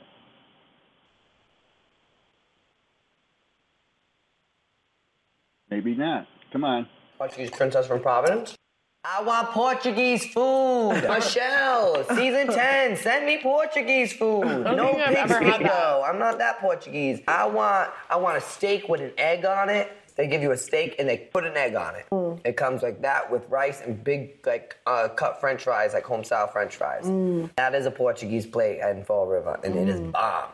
Maybe 5.71 5.95
not. 5.95 6.27
Come 6.51 6.65
on. 6.65 6.87
Portuguese 7.17 7.49
princess 7.49 7.87
from 7.87 8.01
Providence. 8.01 8.55
I 9.03 9.23
want 9.23 9.49
Portuguese 9.49 10.25
food. 10.31 11.01
Michelle, 11.09 12.03
season 12.15 12.47
10, 12.53 12.97
send 12.97 13.25
me 13.25 13.39
Portuguese 13.41 14.13
food. 14.13 14.43
No 14.45 14.93
think 14.93 14.99
I've 14.99 15.07
pig 15.07 15.17
ever 15.17 15.33
speak 15.35 15.47
had 15.47 15.61
that. 15.61 15.71
though. 15.71 16.03
I'm 16.05 16.19
not 16.19 16.37
that 16.37 16.59
Portuguese. 16.59 17.21
I 17.27 17.45
want 17.47 17.89
I 18.09 18.17
want 18.17 18.37
a 18.37 18.41
steak 18.41 18.87
with 18.89 19.01
an 19.01 19.11
egg 19.17 19.45
on 19.45 19.69
it. 19.69 19.91
They 20.17 20.27
give 20.27 20.41
you 20.41 20.51
a 20.51 20.57
steak 20.57 20.97
and 20.99 21.09
they 21.09 21.17
put 21.17 21.45
an 21.45 21.55
egg 21.57 21.73
on 21.73 21.95
it. 21.95 22.05
Mm. 22.11 22.41
It 22.45 22.57
comes 22.57 22.83
like 22.83 23.01
that 23.01 23.31
with 23.31 23.47
rice 23.49 23.81
and 23.81 24.03
big 24.03 24.45
like 24.45 24.77
uh, 24.85 25.07
cut 25.07 25.39
French 25.39 25.63
fries, 25.63 25.93
like 25.93 26.03
home 26.03 26.23
style 26.23 26.47
French 26.47 26.75
fries. 26.75 27.05
Mm. 27.05 27.49
That 27.55 27.73
is 27.73 27.85
a 27.87 27.91
Portuguese 27.91 28.45
plate 28.45 28.81
in 28.81 29.03
Fall 29.03 29.25
River, 29.25 29.59
and 29.63 29.75
it 29.75 29.89
is 29.89 29.99
bomb. 30.01 30.49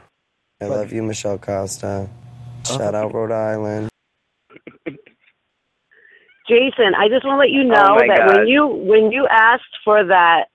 I 0.61 0.65
love 0.65 0.93
you, 0.93 1.03
Michelle 1.03 1.37
Costa. 1.37 2.07
Shout 2.65 2.95
out 2.95 3.13
Rhode 3.13 3.31
Island. 3.31 3.89
Jason, 6.47 6.95
I 6.95 7.09
just 7.09 7.25
want 7.25 7.35
to 7.35 7.39
let 7.39 7.51
you 7.51 7.61
Oh 7.61 7.67
know 7.67 7.95
my 7.95 8.07
that 8.07 8.27
God. 8.27 8.37
when 8.37 8.47
you 8.47 8.67
when 8.67 9.11
you 9.11 9.27
asked 9.29 9.77
for 9.83 10.03
that 10.05 10.45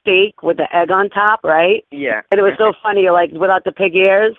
steak 0.00 0.42
with 0.42 0.58
the 0.58 0.68
egg 0.74 0.90
on 0.90 1.08
top, 1.10 1.40
right? 1.42 1.84
Yeah. 1.90 2.20
And 2.30 2.38
it 2.38 2.42
was 2.42 2.54
so 2.58 2.72
funny, 2.82 3.08
like 3.10 3.32
without 3.32 3.64
the 3.64 3.72
pig 3.72 3.94
ears. 3.94 4.36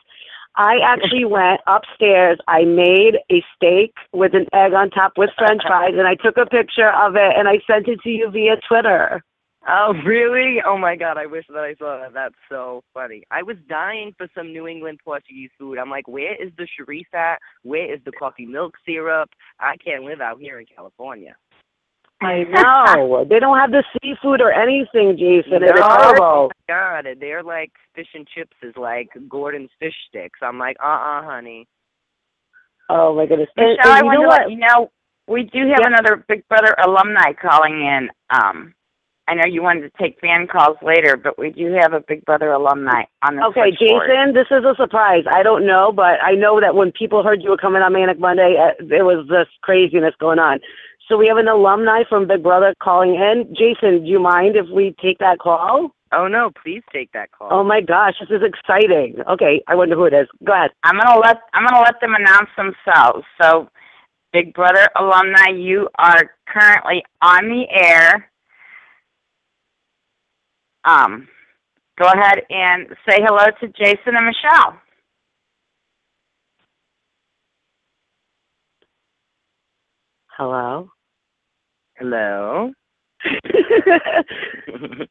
I 0.58 0.78
actually 0.84 1.26
went 1.38 1.62
upstairs. 1.68 2.40
I 2.48 2.64
made 2.64 3.18
a 3.32 3.44
steak 3.56 3.94
with 4.14 4.34
an 4.34 4.48
egg 4.54 4.74
on 4.74 4.90
top 4.90 5.14
with 5.18 5.30
French 5.38 5.62
fries, 5.68 5.94
and 5.98 6.08
I 6.08 6.16
took 6.16 6.38
a 6.38 6.46
picture 6.46 6.92
of 6.92 7.16
it 7.16 7.34
and 7.38 7.48
I 7.48 7.60
sent 7.68 7.88
it 7.88 8.00
to 8.04 8.10
you 8.10 8.30
via 8.30 8.58
Twitter. 8.68 9.24
Oh, 9.68 9.94
really? 10.06 10.62
Oh 10.64 10.78
my 10.78 10.96
God! 10.96 11.18
I 11.18 11.26
wish 11.26 11.46
that 11.50 11.58
I 11.58 11.74
saw 11.76 12.00
that. 12.00 12.14
That's 12.14 12.36
so 12.50 12.84
funny. 12.94 13.24
I 13.32 13.42
was 13.42 13.58
dying 13.68 14.14
for 14.16 14.28
some 14.36 14.54
New 14.54 14.68
England 14.68 15.00
Portuguese 15.04 15.50
food. 15.58 15.80
I'm 15.80 15.90
like, 15.90 16.08
where 16.08 16.36
is 16.36 16.52
the 16.58 16.68
chorizo 16.68 17.06
at? 17.16 17.40
Where 17.64 17.92
is 17.92 18.00
the 18.06 18.12
coffee 18.12 18.46
milk 18.46 18.76
syrup? 18.86 19.30
I 19.60 19.76
can't 19.78 20.04
live 20.04 20.22
out 20.22 20.40
here 20.40 20.60
in 20.60 20.68
California. 20.68 21.36
I 22.22 22.44
know 22.44 23.26
they 23.30 23.40
don't 23.40 23.58
have 23.58 23.72
the 23.72 23.84
seafood 24.02 24.40
or 24.40 24.52
anything, 24.52 25.18
Jason. 25.18 25.64
It's 25.64 25.80
No. 25.80 25.88
horrible. 25.88 26.52
God, 26.70 27.08
they're 27.20 27.44
like 27.44 27.72
fish 27.96 28.08
and 28.14 28.28
chips 28.28 28.56
is 28.62 28.76
like 28.78 29.10
Gorton's 29.28 29.72
fish 29.80 29.96
sticks. 30.10 30.40
I'm 30.44 30.60
like, 30.60 30.78
uh, 30.84 30.88
uh 30.88 31.24
honey. 31.24 31.68
Oh 32.90 33.16
my 33.16 33.26
goodness! 33.26 33.50
And, 33.58 33.78
Michelle, 33.78 33.92
and 33.92 33.94
I 33.94 34.00
you 34.00 34.06
want 34.06 34.16
know 34.16 34.22
to 34.22 34.28
what? 34.28 34.42
let 34.42 34.52
you 34.52 34.58
know 34.58 34.92
we 35.28 35.44
do 35.44 35.68
have 35.70 35.80
Yeah. 35.82 35.88
another 35.88 36.24
Big 36.28 36.48
Brother 36.48 36.76
alumni 36.84 37.34
calling 37.34 37.82
in. 37.82 38.10
Um, 38.30 38.76
I 39.28 39.34
know 39.34 39.46
you 39.46 39.64
wanted 39.64 39.82
to 39.82 39.92
take 39.98 40.20
fan 40.20 40.48
calls 40.48 40.78
later, 40.84 41.18
but 41.18 41.40
we 41.40 41.50
do 41.50 41.74
have 41.80 41.94
a 41.94 42.00
Big 42.00 42.24
Brother 42.26 42.52
alumni 42.52 43.04
on 43.28 43.38
the 43.38 43.46
Okay. 43.46 43.72
Jason, 43.72 44.34
this 44.34 44.48
is 44.52 44.64
a 44.64 44.76
surprise. 44.78 45.24
I 45.32 45.42
don't 45.42 45.66
know, 45.66 45.92
but 45.92 46.22
I 46.24 46.34
know 46.34 46.62
that 46.62 46.76
when 46.76 46.92
people 46.92 47.24
heard 47.24 47.42
you 47.42 47.50
were 47.50 47.58
coming 47.58 47.82
on 47.82 47.94
Manic 47.94 48.20
Monday, 48.20 48.56
uh, 48.60 48.74
there 48.84 49.04
was 49.04 49.28
this 49.28 49.48
craziness 49.62 50.14
going 50.20 50.38
on. 50.40 50.60
So 51.08 51.18
we 51.18 51.28
have 51.28 51.38
an 51.38 51.48
alumni 51.48 52.04
from 52.08 52.28
Big 52.28 52.44
Brother 52.44 52.76
calling 52.82 53.16
in. 53.16 53.54
Jason, 53.56 54.04
do 54.04 54.10
you 54.10 54.20
mind 54.20 54.56
if 54.56 54.68
we 54.70 54.96
take 55.02 55.20
that 55.20 55.40
call? 55.40 55.92
Oh 56.12 56.28
no, 56.28 56.52
please 56.64 56.82
take 56.94 57.12
that 57.14 57.32
call. 57.32 57.50
Oh 57.52 57.64
my 57.64 57.82
gosh, 57.82 58.14
this 58.20 58.30
is 58.30 58.42
exciting. 58.44 59.18
Okay, 59.28 59.62
I 59.68 59.76
wonder 59.76 59.96
who 59.96 60.06
it 60.06 60.14
is. 60.14 60.28
Go 60.44 60.54
ahead. 60.54 60.72
I'm 60.84 60.98
gonna 60.98 61.20
let 61.20 61.38
I'm 61.54 61.66
gonna 61.66 61.82
let 61.82 62.00
them 62.00 62.14
announce 62.14 62.50
themselves. 62.56 63.26
So, 63.42 63.70
Big 64.32 64.54
Brother 64.54 64.88
alumni, 64.98 65.50
you 65.50 65.90
are 65.98 66.32
currently 66.48 67.04
on 67.22 67.50
the 67.50 67.66
air. 67.70 68.30
Um, 70.86 71.28
go 71.98 72.06
ahead 72.06 72.42
and 72.50 72.88
say 73.10 73.18
hello 73.20 73.46
to 73.60 73.68
Jason 73.70 74.16
and 74.16 74.26
Michelle. 74.26 74.80
Hello. 80.38 80.90
Hello. 81.98 82.72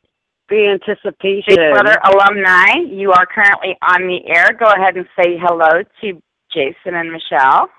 The 0.49 0.79
anticipation. 0.79 1.57
Big 1.57 1.73
Brother 1.73 1.99
alumni, 2.05 2.81
you 2.91 3.13
are 3.13 3.27
currently 3.27 3.77
on 3.81 4.03
the 4.03 4.21
air. 4.29 4.53
Go 4.53 4.67
ahead 4.67 4.97
and 4.97 5.07
say 5.19 5.39
hello 5.41 5.83
to 6.03 6.23
Jason 6.53 6.95
and 6.95 7.11
Michelle. 7.11 7.71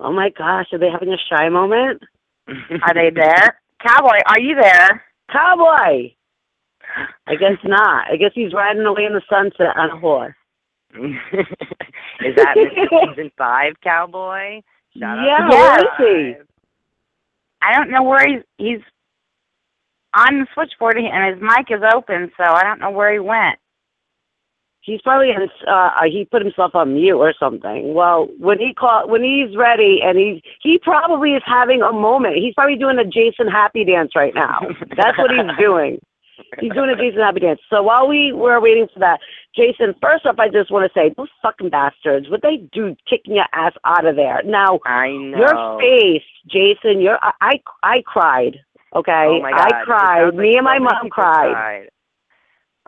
Oh 0.00 0.12
my 0.12 0.30
gosh, 0.36 0.66
are 0.72 0.78
they 0.78 0.90
having 0.90 1.12
a 1.12 1.16
shy 1.30 1.48
moment? 1.48 2.02
Are 2.48 2.94
they 2.94 3.10
there? 3.14 3.60
Cowboy, 3.84 4.18
are 4.26 4.40
you 4.40 4.54
there? 4.54 5.04
Cowboy. 5.30 6.12
I 7.26 7.34
guess 7.34 7.58
not. 7.64 8.10
I 8.10 8.16
guess 8.16 8.32
he's 8.34 8.52
riding 8.52 8.84
away 8.84 9.04
in 9.04 9.12
the 9.12 9.22
sunset 9.28 9.76
on 9.76 9.90
a 9.90 9.98
horse. 9.98 10.34
Is 10.94 12.34
that 12.36 12.54
season 12.54 13.30
five 13.36 13.74
cowboy? 13.82 14.62
Shout 14.98 15.18
yeah, 15.24 15.38
out 15.40 15.50
to 15.50 15.56
where 15.56 15.78
is 15.78 15.84
Five. 15.84 15.98
he? 15.98 16.34
I 17.62 17.76
don't 17.76 17.90
know 17.90 18.02
where 18.02 18.26
he's 18.26 18.42
he's 18.56 18.80
on 20.14 20.40
the 20.40 20.46
switchboard 20.54 20.96
and 20.96 21.34
his 21.34 21.42
mic 21.42 21.70
is 21.70 21.82
open, 21.94 22.32
so 22.36 22.44
I 22.44 22.62
don't 22.64 22.80
know 22.80 22.90
where 22.90 23.12
he 23.12 23.18
went. 23.18 23.58
He's 24.88 25.02
probably 25.02 25.30
in, 25.30 25.48
uh 25.68 25.90
he 26.06 26.24
put 26.24 26.42
himself 26.42 26.74
on 26.74 26.94
mute 26.94 27.18
or 27.18 27.34
something. 27.38 27.92
Well, 27.92 28.28
when 28.38 28.58
he 28.58 28.72
call 28.72 29.06
when 29.06 29.22
he's 29.22 29.54
ready 29.54 30.00
and 30.02 30.18
he's 30.18 30.40
he 30.62 30.78
probably 30.78 31.32
is 31.32 31.42
having 31.44 31.82
a 31.82 31.92
moment. 31.92 32.36
He's 32.36 32.54
probably 32.54 32.76
doing 32.76 32.98
a 32.98 33.04
Jason 33.04 33.48
happy 33.48 33.84
dance 33.84 34.12
right 34.16 34.34
now. 34.34 34.60
That's 34.96 35.18
what 35.18 35.30
he's 35.30 35.50
doing. 35.58 36.00
He's 36.60 36.72
doing 36.72 36.88
a 36.88 36.96
Jason 36.96 37.20
happy 37.20 37.40
dance. 37.40 37.60
So 37.68 37.82
while 37.82 38.08
we 38.08 38.32
were 38.32 38.60
waiting 38.60 38.88
for 38.92 39.00
that, 39.00 39.20
Jason, 39.54 39.94
first 40.00 40.24
up 40.24 40.38
I 40.38 40.48
just 40.48 40.70
want 40.70 40.90
to 40.90 40.98
say, 40.98 41.12
those 41.16 41.28
fucking 41.42 41.68
bastards, 41.68 42.30
what 42.30 42.42
they 42.42 42.58
do 42.72 42.96
kicking 43.08 43.34
your 43.34 43.46
ass 43.52 43.72
out 43.84 44.06
of 44.06 44.16
there. 44.16 44.40
Now 44.44 44.80
I 44.86 45.08
know. 45.10 45.36
your 45.36 45.80
face, 45.80 46.22
Jason, 46.46 47.00
your 47.00 47.18
I 47.22 47.32
I, 47.40 47.60
I 47.82 48.02
cried. 48.06 48.60
Okay? 48.94 49.26
Oh 49.26 49.42
my 49.42 49.50
God. 49.50 49.72
I 49.72 49.84
cried. 49.84 50.24
like 50.24 50.34
Me 50.34 50.56
and 50.56 50.64
my 50.64 50.78
mom 50.78 50.92
people 51.02 51.10
cried. 51.10 51.88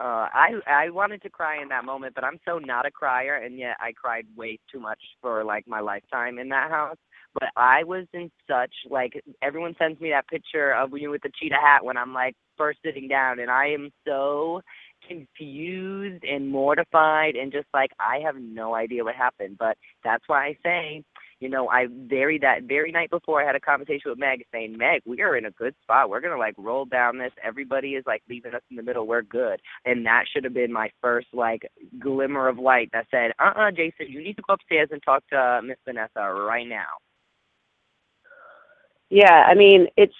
Uh, 0.00 0.28
I 0.32 0.52
I 0.66 0.90
wanted 0.90 1.20
to 1.22 1.30
cry 1.30 1.60
in 1.60 1.68
that 1.68 1.84
moment, 1.84 2.14
but 2.14 2.24
I'm 2.24 2.38
so 2.46 2.58
not 2.58 2.86
a 2.86 2.90
crier, 2.90 3.36
and 3.36 3.58
yet 3.58 3.76
I 3.80 3.92
cried 3.92 4.26
way 4.34 4.58
too 4.72 4.80
much 4.80 5.00
for 5.20 5.44
like 5.44 5.68
my 5.68 5.80
lifetime 5.80 6.38
in 6.38 6.48
that 6.50 6.70
house. 6.70 6.96
But 7.34 7.50
I 7.56 7.84
was 7.84 8.06
in 8.14 8.30
such 8.48 8.72
like 8.88 9.22
everyone 9.42 9.76
sends 9.78 10.00
me 10.00 10.10
that 10.10 10.26
picture 10.28 10.72
of 10.72 10.90
you 10.96 11.10
with 11.10 11.20
the 11.22 11.30
cheetah 11.38 11.56
hat 11.62 11.84
when 11.84 11.98
I'm 11.98 12.14
like 12.14 12.34
first 12.56 12.78
sitting 12.84 13.08
down, 13.08 13.40
and 13.40 13.50
I 13.50 13.66
am 13.68 13.90
so 14.06 14.62
confused 15.06 16.24
and 16.24 16.48
mortified 16.48 17.34
and 17.34 17.52
just 17.52 17.66
like 17.74 17.90
I 18.00 18.20
have 18.24 18.36
no 18.36 18.74
idea 18.74 19.04
what 19.04 19.14
happened. 19.16 19.56
But 19.58 19.76
that's 20.02 20.24
why 20.28 20.46
I 20.46 20.56
say 20.62 21.04
you 21.40 21.48
know, 21.48 21.68
I 21.70 21.86
very 21.90 22.38
that 22.38 22.64
very 22.64 22.92
night 22.92 23.10
before 23.10 23.42
I 23.42 23.46
had 23.46 23.56
a 23.56 23.60
conversation 23.60 24.10
with 24.10 24.18
Meg 24.18 24.44
saying, 24.52 24.76
Meg, 24.76 25.00
we 25.06 25.22
are 25.22 25.36
in 25.36 25.46
a 25.46 25.50
good 25.50 25.74
spot. 25.82 26.10
We're 26.10 26.20
gonna 26.20 26.36
like 26.36 26.54
roll 26.58 26.84
down 26.84 27.16
this. 27.16 27.32
Everybody 27.42 27.94
is 27.94 28.04
like 28.06 28.22
leaving 28.28 28.54
us 28.54 28.60
in 28.70 28.76
the 28.76 28.82
middle. 28.82 29.06
We're 29.06 29.22
good. 29.22 29.58
And 29.86 30.04
that 30.04 30.24
should 30.30 30.44
have 30.44 30.52
been 30.52 30.72
my 30.72 30.90
first 31.00 31.28
like 31.32 31.62
glimmer 31.98 32.46
of 32.46 32.58
light 32.58 32.90
that 32.92 33.06
said, 33.10 33.32
uh 33.38 33.52
uh 33.56 33.70
Jason, 33.70 34.06
you 34.08 34.22
need 34.22 34.36
to 34.36 34.42
go 34.46 34.52
upstairs 34.52 34.90
and 34.92 35.02
talk 35.02 35.26
to 35.30 35.36
uh, 35.36 35.62
Miss 35.62 35.78
Vanessa 35.86 36.20
right 36.20 36.68
now. 36.68 36.88
Yeah, 39.08 39.44
I 39.48 39.54
mean, 39.54 39.86
it's 39.96 40.14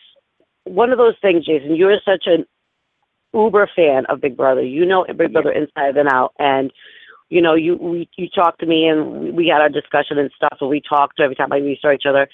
one 0.64 0.90
of 0.90 0.98
those 0.98 1.14
things, 1.20 1.44
Jason. 1.44 1.76
You're 1.76 2.00
such 2.04 2.24
an 2.26 2.46
uber 3.35 3.68
fan 3.76 4.06
of 4.06 4.22
Big 4.22 4.37
Brother. 4.37 4.62
You 4.62 4.87
know 4.87 5.04
Big 5.16 5.33
Brother 5.33 5.52
inside 5.52 5.96
and 5.96 6.09
out, 6.09 6.33
and 6.38 6.72
you 7.30 7.40
know 7.40 7.54
you 7.54 7.76
we, 7.76 8.08
you 8.16 8.28
talked 8.28 8.60
to 8.60 8.66
me 8.66 8.86
and 8.86 9.34
we 9.34 9.46
had 9.48 9.62
our 9.62 9.68
discussion 9.70 10.18
and 10.18 10.30
stuff, 10.36 10.58
and 10.60 10.68
we 10.68 10.82
talked 10.86 11.20
every 11.20 11.34
time 11.36 11.50
we 11.50 11.78
saw 11.80 11.92
each 11.92 12.06
other. 12.06 12.28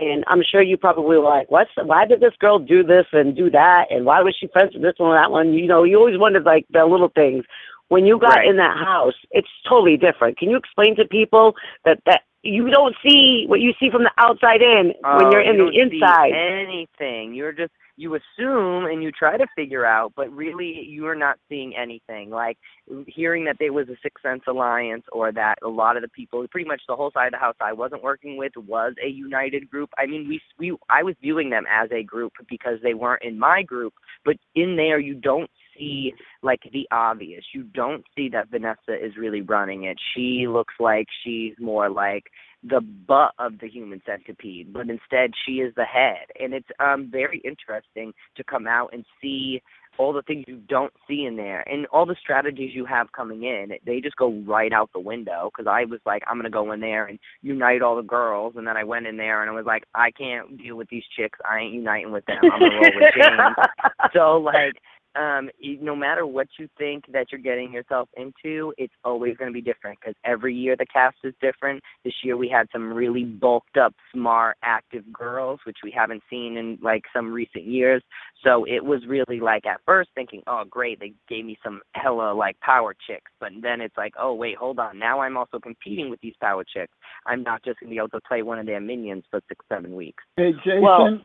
And 0.00 0.24
I'm 0.26 0.42
sure 0.42 0.60
you 0.62 0.76
probably 0.76 1.16
were 1.18 1.24
like, 1.24 1.50
"What's 1.50 1.70
why 1.76 2.04
did 2.06 2.20
this 2.20 2.34
girl 2.38 2.58
do 2.58 2.82
this 2.82 3.06
and 3.12 3.36
do 3.36 3.50
that? 3.50 3.86
And 3.90 4.04
why 4.04 4.22
was 4.22 4.36
she 4.38 4.48
friends 4.48 4.74
with 4.74 4.82
this 4.82 4.94
one 4.98 5.16
and 5.16 5.22
that 5.22 5.30
one?" 5.30 5.52
You 5.54 5.66
know, 5.66 5.84
you 5.84 5.98
always 5.98 6.18
wondered 6.18 6.44
like 6.44 6.66
the 6.70 6.84
little 6.84 7.10
things. 7.10 7.44
When 7.88 8.06
you 8.06 8.18
got 8.18 8.38
Right. 8.38 8.48
in 8.48 8.56
that 8.56 8.76
house, 8.78 9.14
it's 9.30 9.48
totally 9.68 9.96
different. 9.96 10.38
Can 10.38 10.50
you 10.50 10.56
explain 10.56 10.96
to 10.96 11.04
people 11.04 11.54
that 11.84 11.98
that 12.06 12.22
you 12.42 12.70
don't 12.70 12.94
see 13.06 13.44
what 13.46 13.60
you 13.60 13.72
see 13.80 13.90
from 13.90 14.02
the 14.04 14.10
outside 14.18 14.62
in 14.62 14.94
when 15.12 15.26
Oh, 15.26 15.30
you're 15.30 15.40
in 15.40 15.56
you 15.56 15.70
the 15.70 15.78
don't 15.78 15.90
see 15.90 15.96
inside? 16.00 16.32
anything. 16.32 17.34
You're 17.34 17.52
just 17.52 17.72
you 17.96 18.14
assume 18.14 18.86
and 18.86 19.02
you 19.02 19.10
try 19.12 19.36
to 19.36 19.46
figure 19.56 19.84
out, 19.84 20.12
but 20.16 20.30
really 20.32 20.84
you 20.88 21.06
are 21.06 21.14
not 21.14 21.38
seeing 21.48 21.74
anything. 21.76 22.30
Like 22.30 22.58
hearing 23.06 23.44
that 23.44 23.56
there 23.58 23.72
was 23.72 23.88
a 23.88 23.96
Sixth 24.02 24.22
Sense 24.22 24.42
alliance, 24.48 25.04
or 25.12 25.32
that 25.32 25.56
a 25.64 25.68
lot 25.68 25.96
of 25.96 26.02
the 26.02 26.08
people, 26.08 26.44
pretty 26.50 26.68
much 26.68 26.82
the 26.88 26.96
whole 26.96 27.10
side 27.12 27.26
of 27.26 27.32
the 27.32 27.38
house 27.38 27.56
I 27.60 27.72
wasn't 27.72 28.02
working 28.02 28.36
with, 28.36 28.52
was 28.56 28.94
a 29.04 29.08
united 29.08 29.70
group. 29.70 29.90
I 29.98 30.06
mean, 30.06 30.28
we 30.28 30.40
we 30.58 30.76
I 30.90 31.02
was 31.02 31.14
viewing 31.20 31.50
them 31.50 31.64
as 31.70 31.90
a 31.92 32.02
group 32.02 32.32
because 32.48 32.78
they 32.82 32.94
weren't 32.94 33.22
in 33.22 33.38
my 33.38 33.62
group, 33.62 33.94
but 34.24 34.36
in 34.54 34.76
there 34.76 34.98
you 34.98 35.14
don't 35.14 35.50
see 35.76 36.14
like 36.42 36.60
the 36.72 36.86
obvious. 36.90 37.44
You 37.54 37.64
don't 37.64 38.04
see 38.16 38.28
that 38.30 38.50
Vanessa 38.50 38.94
is 38.94 39.16
really 39.16 39.42
running 39.42 39.84
it. 39.84 39.98
She 40.14 40.46
looks 40.48 40.74
like 40.78 41.06
she's 41.24 41.54
more 41.58 41.88
like 41.88 42.24
the 42.68 42.80
butt 42.80 43.32
of 43.38 43.58
the 43.60 43.68
human 43.68 44.00
centipede, 44.06 44.72
but 44.72 44.88
instead 44.88 45.32
she 45.44 45.54
is 45.54 45.74
the 45.76 45.84
head. 45.84 46.26
And 46.40 46.54
it's 46.54 46.68
um 46.80 47.08
very 47.10 47.40
interesting 47.44 48.12
to 48.36 48.44
come 48.44 48.66
out 48.66 48.90
and 48.92 49.04
see 49.20 49.62
all 49.96 50.12
the 50.12 50.22
things 50.22 50.44
you 50.48 50.56
don't 50.68 50.92
see 51.06 51.24
in 51.24 51.36
there 51.36 51.60
and 51.68 51.86
all 51.86 52.04
the 52.04 52.16
strategies 52.20 52.74
you 52.74 52.84
have 52.84 53.12
coming 53.12 53.44
in. 53.44 53.72
They 53.86 54.00
just 54.00 54.16
go 54.16 54.32
right 54.44 54.72
out 54.72 54.90
the 54.92 55.00
window 55.00 55.50
because 55.52 55.70
i 55.70 55.84
was 55.84 56.00
like 56.04 56.22
i'm 56.28 56.36
going 56.36 56.44
to 56.44 56.50
go 56.50 56.72
in 56.72 56.80
there 56.80 57.06
and 57.06 57.18
unite 57.42 57.82
all 57.82 57.96
the 57.96 58.02
girls 58.02 58.54
and 58.56 58.66
then 58.66 58.76
i 58.76 58.82
went 58.82 59.06
in 59.06 59.16
there 59.16 59.42
and 59.42 59.50
i 59.50 59.54
was 59.54 59.66
like 59.66 59.84
i 59.94 60.10
can't 60.10 60.58
deal 60.58 60.76
with 60.76 60.88
these 60.88 61.04
chicks. 61.16 61.38
I 61.48 61.60
ain't 61.60 61.74
uniting 61.74 62.12
with 62.12 62.24
them. 62.26 62.38
I'm 62.42 62.58
going 62.58 62.70
to 62.72 62.76
roll 62.76 62.90
with 62.94 63.14
james. 63.14 63.56
So 64.12 64.36
like 64.36 64.74
um 65.16 65.48
no 65.80 65.94
matter 65.94 66.26
what 66.26 66.46
you 66.58 66.68
think 66.78 67.04
that 67.12 67.26
you're 67.30 67.40
getting 67.40 67.72
yourself 67.72 68.08
into 68.16 68.72
it's 68.78 68.92
always 69.04 69.36
going 69.36 69.50
to 69.50 69.54
be 69.54 69.60
different 69.60 69.98
because 70.00 70.14
every 70.24 70.54
year 70.54 70.76
the 70.76 70.86
cast 70.86 71.16
is 71.24 71.34
different 71.40 71.82
this 72.04 72.12
year 72.22 72.36
we 72.36 72.48
had 72.48 72.66
some 72.72 72.92
really 72.92 73.24
bulked 73.24 73.76
up 73.76 73.94
smart 74.12 74.56
active 74.62 75.04
girls 75.12 75.60
which 75.66 75.78
we 75.84 75.90
haven't 75.90 76.22
seen 76.28 76.56
in 76.56 76.78
like 76.82 77.02
some 77.14 77.32
recent 77.32 77.64
years 77.64 78.02
so 78.42 78.64
it 78.64 78.84
was 78.84 79.00
really 79.06 79.40
like 79.40 79.66
at 79.66 79.80
first 79.86 80.10
thinking 80.14 80.42
oh 80.46 80.64
great 80.68 80.98
they 81.00 81.12
gave 81.28 81.44
me 81.44 81.58
some 81.62 81.80
hella 81.94 82.32
like 82.32 82.58
power 82.60 82.94
chicks 83.06 83.30
but 83.40 83.50
then 83.62 83.80
it's 83.80 83.96
like 83.96 84.14
oh 84.18 84.34
wait 84.34 84.56
hold 84.56 84.78
on 84.78 84.98
now 84.98 85.20
i'm 85.20 85.36
also 85.36 85.58
competing 85.58 86.10
with 86.10 86.20
these 86.20 86.34
power 86.40 86.64
chicks 86.64 86.92
i'm 87.26 87.42
not 87.42 87.62
just 87.64 87.78
going 87.80 87.88
to 87.88 87.94
be 87.94 87.98
able 87.98 88.08
to 88.08 88.20
play 88.26 88.42
one 88.42 88.58
of 88.58 88.66
their 88.66 88.80
minions 88.80 89.24
for 89.30 89.40
six 89.48 89.64
seven 89.68 89.94
weeks 89.94 90.22
Hey, 90.36 90.52
Jason. 90.64 90.82
Well- 90.82 91.20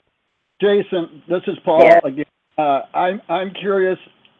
Jason, 0.61 1.23
this 1.29 1.41
is 1.47 1.57
Paul 1.63 1.85
Yeah. 1.85 1.99
again. 2.03 2.25
Uh, 2.59 2.81
I'm 2.93 3.21
I'm 3.29 3.53
curious. 3.53 3.97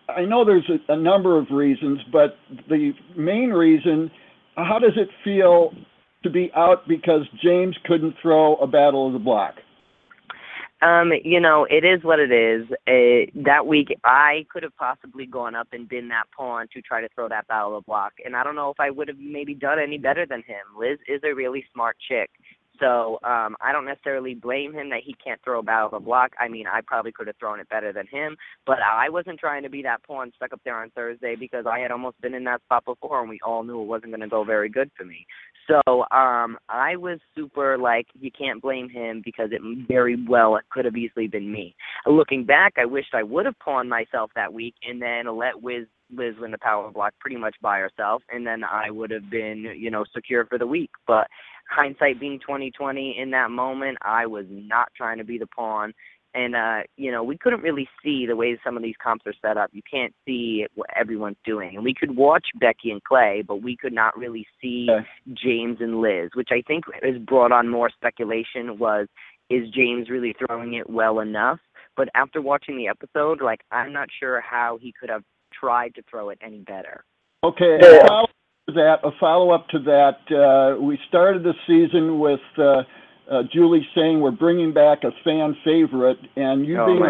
I 0.10 0.25
know 0.25 0.43
there's 0.43 0.69
a, 0.69 0.93
a 0.93 0.97
number 0.97 1.38
of 1.38 1.47
reasons, 1.51 1.99
but 2.12 2.36
the 2.67 2.91
main 3.15 3.51
reason, 3.51 4.12
how 4.55 4.77
does 4.77 4.97
it 4.97 5.08
feel 5.23 5.71
to 6.23 6.29
be 6.29 6.51
out 6.53 6.86
because 6.86 7.21
James 7.41 7.77
couldn't 7.86 8.15
throw 8.21 8.55
a 8.55 8.67
battle 8.67 9.08
of 9.08 9.13
the 9.13 9.19
block? 9.19 9.53
Um, 10.82 11.12
you 11.23 11.39
know, 11.39 11.65
it 11.69 11.86
is 11.86 12.03
what 12.03 12.19
it 12.19 12.32
is. 12.32 12.67
Uh, 12.88 13.32
that 13.45 13.65
week, 13.65 13.88
I 14.03 14.45
could 14.51 14.63
have 14.63 14.75
possibly 14.75 15.25
gone 15.25 15.55
up 15.55 15.67
and 15.71 15.88
been 15.88 16.10
that 16.10 16.25
pawn 16.36 16.67
to 16.73 16.82
try 16.82 16.99
to 16.99 17.10
throw 17.15 17.29
that 17.29 17.47
battle 17.47 17.77
of 17.77 17.84
the 17.84 17.86
block, 17.86 18.13
and 18.25 18.36
I 18.36 18.43
don't 18.43 18.55
know 18.55 18.69
if 18.69 18.79
I 18.79 18.89
would 18.89 19.08
have 19.08 19.19
maybe 19.19 19.53
done 19.53 19.77
any 19.79 19.97
better 19.97 20.25
than 20.25 20.39
him. 20.39 20.77
Liz 20.77 20.97
is 21.08 21.21
a 21.23 21.34
really 21.34 21.63
smart 21.73 21.95
chick, 22.05 22.29
so 22.79 23.19
um, 23.23 23.55
I 23.61 23.71
don't 23.71 23.85
necessarily 23.85 24.33
blame 24.33 24.73
him 24.73 24.89
that 24.89 25.01
he 25.05 25.15
can't 25.23 25.39
throw 25.43 25.59
a 25.59 25.63
battle 25.63 25.87
of 25.87 25.91
the 25.91 25.99
block. 25.99 26.31
I 26.39 26.47
mean, 26.47 26.65
I 26.67 26.81
probably 26.85 27.11
could 27.11 27.27
have 27.27 27.35
thrown 27.37 27.59
it 27.59 27.69
better 27.69 27.91
than 27.91 28.07
him, 28.07 28.37
but 28.65 28.77
I 28.79 29.09
wasn't 29.09 29.39
trying 29.39 29.63
to 29.63 29.69
be 29.69 29.81
that 29.83 30.03
pawn 30.03 30.31
stuck 30.35 30.53
up 30.53 30.61
there 30.63 30.81
on 30.81 30.89
Thursday 30.91 31.35
because 31.35 31.65
I 31.65 31.79
had 31.79 31.91
almost 31.91 32.19
been 32.21 32.33
in 32.33 32.43
that 32.45 32.61
spot 32.63 32.85
before, 32.85 33.21
and 33.21 33.29
we 33.29 33.39
all 33.45 33.63
knew 33.63 33.81
it 33.81 33.85
wasn't 33.85 34.11
going 34.11 34.21
to 34.21 34.27
go 34.27 34.43
very 34.43 34.69
good 34.69 34.91
for 34.97 35.05
me. 35.05 35.25
So 35.67 36.01
um, 36.11 36.57
I 36.67 36.95
was 36.95 37.19
super 37.35 37.77
like, 37.77 38.07
you 38.19 38.31
can't 38.31 38.61
blame 38.61 38.89
him 38.89 39.21
because 39.23 39.49
it 39.51 39.61
very 39.87 40.17
well 40.27 40.55
it 40.55 40.63
could 40.71 40.85
have 40.85 40.97
easily 40.97 41.27
been 41.27 41.51
me. 41.51 41.75
Looking 42.07 42.43
back, 42.43 42.73
I 42.77 42.85
wished 42.85 43.13
I 43.13 43.23
would 43.23 43.45
have 43.45 43.59
pawned 43.59 43.89
myself 43.89 44.31
that 44.35 44.51
week 44.51 44.73
and 44.87 45.01
then 45.01 45.37
let 45.37 45.61
Wiz 45.61 45.85
Liz 46.11 46.33
win 46.39 46.49
the 46.49 46.57
power 46.57 46.89
block 46.91 47.13
pretty 47.19 47.35
much 47.35 47.55
by 47.61 47.77
herself, 47.77 48.23
and 48.31 48.45
then 48.45 48.63
I 48.63 48.89
would 48.89 49.11
have 49.11 49.29
been, 49.29 49.75
you 49.77 49.91
know, 49.91 50.05
secure 50.11 50.45
for 50.45 50.57
the 50.57 50.65
week. 50.65 50.89
But 51.05 51.27
hindsight 51.69 52.19
being 52.19 52.39
2020, 52.39 53.17
in 53.17 53.32
that 53.32 53.51
moment, 53.51 53.97
I 54.01 54.25
was 54.25 54.45
not 54.49 54.89
trying 54.95 55.17
to 55.19 55.23
be 55.23 55.38
the 55.38 55.47
pawn. 55.47 55.93
and 56.34 56.55
uh, 56.55 56.82
you 56.95 57.12
know 57.12 57.23
we 57.23 57.38
couldn't 57.38 57.62
really 57.62 57.88
see 58.03 58.25
the 58.27 58.36
way 58.36 58.60
some 58.63 58.77
of 58.77 58.84
these 58.84 58.95
comps 59.01 59.25
are 59.25 59.34
set 59.41 59.58
up. 59.58 59.69
You 59.73 59.82
can't 59.89 60.13
see 60.25 60.65
what 60.75 60.89
everyone's 60.95 61.38
doing, 61.43 61.75
and 61.75 61.84
we 61.84 61.93
could 61.93 62.15
watch 62.15 62.47
Becky 62.60 62.91
and 62.91 63.03
Clay, 63.03 63.43
but 63.47 63.63
we 63.63 63.75
could 63.75 63.93
not 63.93 64.17
really 64.17 64.45
see 64.62 64.88
James 65.34 65.77
and 65.79 66.01
Liz, 66.01 66.29
which 66.34 66.49
I 66.51 66.62
think 66.67 66.86
has 67.01 67.17
brought 67.21 67.51
on 67.51 67.67
more 67.67 67.89
speculation. 67.89 68.77
Was 68.77 69.08
is 69.49 69.69
James 69.69 70.10
really 70.10 70.36
throwing 70.38 70.75
it 70.75 70.89
well 70.89 71.19
enough? 71.19 71.60
But 71.97 72.10
after 72.15 72.41
watching 72.41 72.77
the 72.77 72.88
episode, 72.88 73.41
like 73.41 73.62
I'm 73.71 73.91
not 73.91 74.10
sure 74.19 74.41
how 74.41 74.77
he 74.79 74.93
could 74.97 75.10
have 75.10 75.23
tried 75.51 75.95
to 75.95 76.03
throw 76.10 76.29
it 76.29 76.38
any 76.41 76.60
better. 76.60 77.03
Okay, 77.43 77.79
a 77.82 78.08
follow 78.08 78.27
to 78.27 78.34
that, 78.73 78.97
a 79.03 79.12
follow 79.19 79.51
up 79.51 79.67
to 79.69 79.79
that. 79.79 80.17
Uh, 80.29 80.82
we 80.82 80.97
started 81.08 81.43
the 81.43 81.53
season 81.67 82.19
with 82.19 82.39
uh, 82.58 82.84
uh, 83.32 83.43
Julie 83.53 83.88
saying 83.95 84.21
we're 84.21 84.32
bringing 84.32 84.73
back 84.73 85.03
a 85.03 85.12
fan 85.23 85.55
favorite, 85.63 86.19
and 86.36 86.65
you 86.65 86.79
Oh, 86.79 86.86
being 86.86 87.03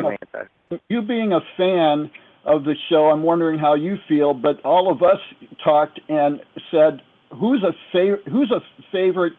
a, 0.72 0.80
you 0.90 1.02
being 1.02 1.34
a 1.34 1.40
fan 1.58 2.12
of 2.46 2.64
the 2.64 2.76
show, 2.90 3.10
I'm 3.10 3.24
wondering 3.24 3.60
how 3.60 3.76
you 3.76 3.98
feel. 4.08 4.34
But 4.34 4.64
all 4.66 4.92
of 4.92 5.02
us 5.02 5.20
talked 5.64 6.00
and 6.10 6.40
said, 6.72 7.02
who's 7.40 7.64
a 7.64 7.74
favorite? 7.92 8.28
Who's 8.28 8.52
a 8.52 8.62
favorite 8.92 9.34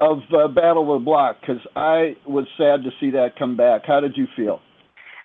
of 0.00 0.18
uh, 0.36 0.48
Battle 0.48 0.94
of 0.94 1.00
the 1.00 1.04
Block? 1.04 1.40
Because 1.40 1.62
I 1.76 2.16
was 2.26 2.46
sad 2.56 2.82
to 2.84 2.90
see 3.00 3.10
that 3.10 3.36
come 3.38 3.56
back. 3.56 3.82
How 3.86 4.00
did 4.00 4.16
you 4.16 4.26
feel? 4.36 4.60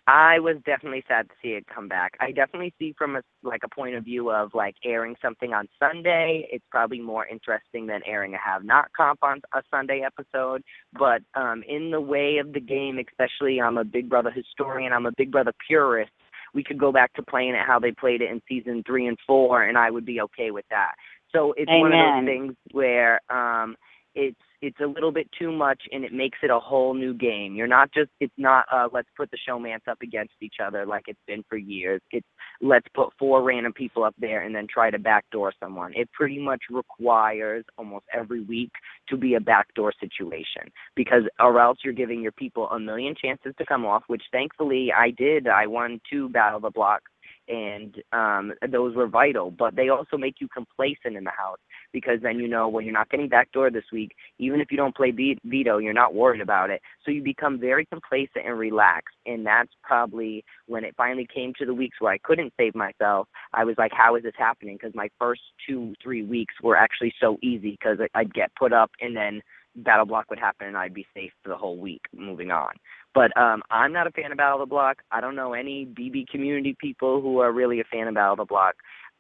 I 0.10 0.40
was 0.40 0.56
definitely 0.66 1.04
sad 1.06 1.28
to 1.28 1.36
see 1.42 1.50
it 1.50 1.66
come 1.68 1.90
back. 1.90 2.14
I 2.22 2.32
definitely 2.32 2.74
see 2.80 2.96
from 2.98 3.18
a 3.18 3.22
like 3.44 3.62
a 3.66 3.70
point 3.70 3.96
of 3.96 4.06
view 4.06 4.32
of 4.32 4.52
like 4.54 4.76
airing 4.86 5.16
something 5.22 5.54
on 5.54 5.68
Sunday. 5.78 6.48
It's 6.50 6.64
probably 6.72 7.02
more 7.02 7.28
interesting 7.28 7.88
than 7.88 8.00
airing 8.06 8.34
a 8.34 8.38
have 8.38 8.64
not 8.64 8.88
comp 8.96 9.20
on 9.22 9.42
a 9.54 9.62
Sunday 9.70 10.06
episode. 10.06 10.64
But 10.98 11.24
um 11.36 11.62
in 11.68 11.92
the 11.92 12.00
way 12.00 12.38
of 12.38 12.54
the 12.54 12.62
game, 12.62 13.00
especially 13.00 13.60
I'm 13.60 13.78
a 13.78 13.84
Big 13.84 14.08
Brother 14.08 14.32
historian, 14.32 14.94
I'm 14.94 15.08
a 15.08 15.12
Big 15.18 15.30
Brother 15.30 15.52
purist. 15.68 16.12
We 16.54 16.64
could 16.64 16.80
go 16.80 16.94
back 16.94 17.14
to 17.16 17.22
playing 17.24 17.56
it 17.56 17.68
how 17.68 17.78
they 17.78 17.92
played 17.92 18.22
it 18.22 18.32
in 18.32 18.42
season 18.48 18.84
three 18.88 19.08
and 19.08 19.18
four, 19.28 19.64
and 19.64 19.78
I 19.78 19.92
would 19.92 20.06
be 20.06 20.22
okay 20.22 20.52
with 20.52 20.66
that. 20.70 20.94
So 21.36 21.54
it's 21.58 21.70
one 21.70 21.92
of 21.92 22.00
those 22.00 22.26
things 22.26 22.56
where 22.72 23.20
um 23.30 23.76
it's 24.16 24.40
it's 24.62 24.80
a 24.80 24.86
little 24.86 25.12
bit 25.12 25.28
too 25.38 25.52
much 25.52 25.82
and 25.92 26.04
it 26.04 26.14
makes 26.14 26.40
it 26.42 26.50
a 26.50 26.60
whole 26.60 26.94
new 26.94 27.14
game. 27.14 27.56
You're 27.56 27.68
not 27.68 27.92
just 27.94 28.10
it's 28.20 28.34
not 28.38 28.66
uh 28.72 28.88
let's 28.92 29.10
put 29.16 29.30
the 29.32 29.38
showmans 29.48 29.88
up 29.90 30.02
against 30.02 30.34
each 30.42 30.56
other 30.64 30.86
like 30.86 31.04
it's 31.08 31.20
been 31.28 31.44
for 31.50 31.58
years. 31.58 32.02
It's 32.12 32.28
let's 32.62 32.88
put 32.96 33.10
four 33.20 33.44
random 33.44 33.74
people 33.74 34.04
up 34.04 34.16
there 34.20 34.42
and 34.42 34.56
then 34.56 34.68
try 34.72 34.90
to 34.90 35.00
backdoor 35.00 35.54
someone. 35.60 35.94
It 35.96 36.12
pretty 36.12 36.40
much 36.40 36.62
requires 36.70 37.66
almost 37.78 38.06
every 38.14 38.42
week 38.42 38.72
to 39.10 39.18
be 39.18 39.36
a 39.36 39.40
backdoor 39.40 39.94
situation 40.00 40.72
because 40.96 41.24
or 41.40 41.60
else 41.60 41.80
you're 41.84 41.94
giving 41.94 42.22
your 42.22 42.32
people 42.32 42.70
a 42.70 42.80
million 42.80 43.16
chances 43.16 43.54
to 43.58 43.66
come 43.66 43.86
off, 43.86 44.04
which 44.08 44.24
thankfully 44.32 44.92
I 44.96 45.12
did. 45.12 45.48
I 45.48 45.68
won 45.68 46.02
two 46.10 46.30
battle 46.30 46.58
of 46.58 46.64
the 46.64 46.72
block 46.72 47.02
and 47.48 47.96
um 48.14 48.54
those 48.72 48.96
were 48.96 49.08
vital 49.08 49.52
but 49.52 49.76
they 49.76 49.90
also 49.90 50.18
make 50.18 50.36
you 50.42 50.48
complacent 50.54 51.16
in 51.18 51.24
the 51.24 51.32
house 51.32 51.60
because 51.94 52.20
then 52.22 52.40
you 52.40 52.48
know 52.48 52.68
well 52.68 52.84
you're 52.84 52.94
not 52.94 53.10
getting 53.10 53.30
backdoor 53.30 53.72
this 53.72 53.86
week. 53.92 54.14
Even 54.40 54.62
if 54.62 54.72
you 54.72 54.78
don't 54.78 54.96
play 54.96 55.12
ve- 55.12 55.40
veto 55.46 55.78
you're 55.78 55.94
not 55.94 56.14
worried 56.16 56.42
about 56.42 56.70
it. 56.70 56.82
So 57.06 57.12
you 57.12 57.24
become 57.24 57.60
very 57.60 57.86
complacent 57.86 58.46
and 58.46 58.58
relaxed 58.60 59.16
and 59.26 59.46
that's 59.46 59.72
probably 59.84 60.44
when 60.68 60.84
it 60.84 60.96
finally 60.98 61.28
came 61.34 61.54
to 61.60 61.66
the 61.66 61.74
weeks 61.74 61.98
where 62.00 62.14
I 62.14 62.18
couldn't 62.20 62.54
save 62.58 62.76
myself 62.76 63.28
I 63.54 63.64
was 63.66 63.76
like 63.78 63.92
how 63.94 64.16
is 64.16 64.24
this 64.24 64.34
happening? 64.38 64.78
Because 64.82 64.96
my 64.96 65.10
first 65.20 65.42
2 65.68 65.94
3 66.04 66.24
weeks 66.24 66.56
were 66.64 66.78
actually 66.78 67.14
so 67.22 67.38
easy 67.42 67.78
cuz 67.84 68.00
I'd 68.16 68.34
get 68.34 68.52
put 68.56 68.74
up 68.74 68.92
and 69.02 69.16
then 69.16 69.42
battle 69.78 70.06
block 70.06 70.30
would 70.30 70.40
happen 70.40 70.68
and 70.68 70.78
I'd 70.78 70.94
be 70.94 71.08
safe 71.14 71.32
for 71.44 71.50
the 71.50 71.58
whole 71.58 71.78
week 71.78 72.02
moving 72.14 72.52
on 72.52 72.74
but 73.18 73.36
um, 73.36 73.64
I'm 73.72 73.92
not 73.92 74.06
a 74.06 74.12
fan 74.12 74.32
of 74.32 74.38
Battle 74.38 74.62
of 74.62 74.70
the 74.70 74.70
Block. 74.70 75.02
I 75.12 75.22
don't 75.22 75.36
know 75.36 75.54
any 75.54 75.88
BB 75.88 76.28
community 76.28 76.78
people 76.80 77.20
who 77.20 77.40
are 77.40 77.52
really 77.52 77.80
a 77.80 77.84
fan 77.84 78.08
of 78.08 78.14
Battle 78.14 78.34
of 78.34 78.38
the 78.38 78.46
Block. 78.46 78.76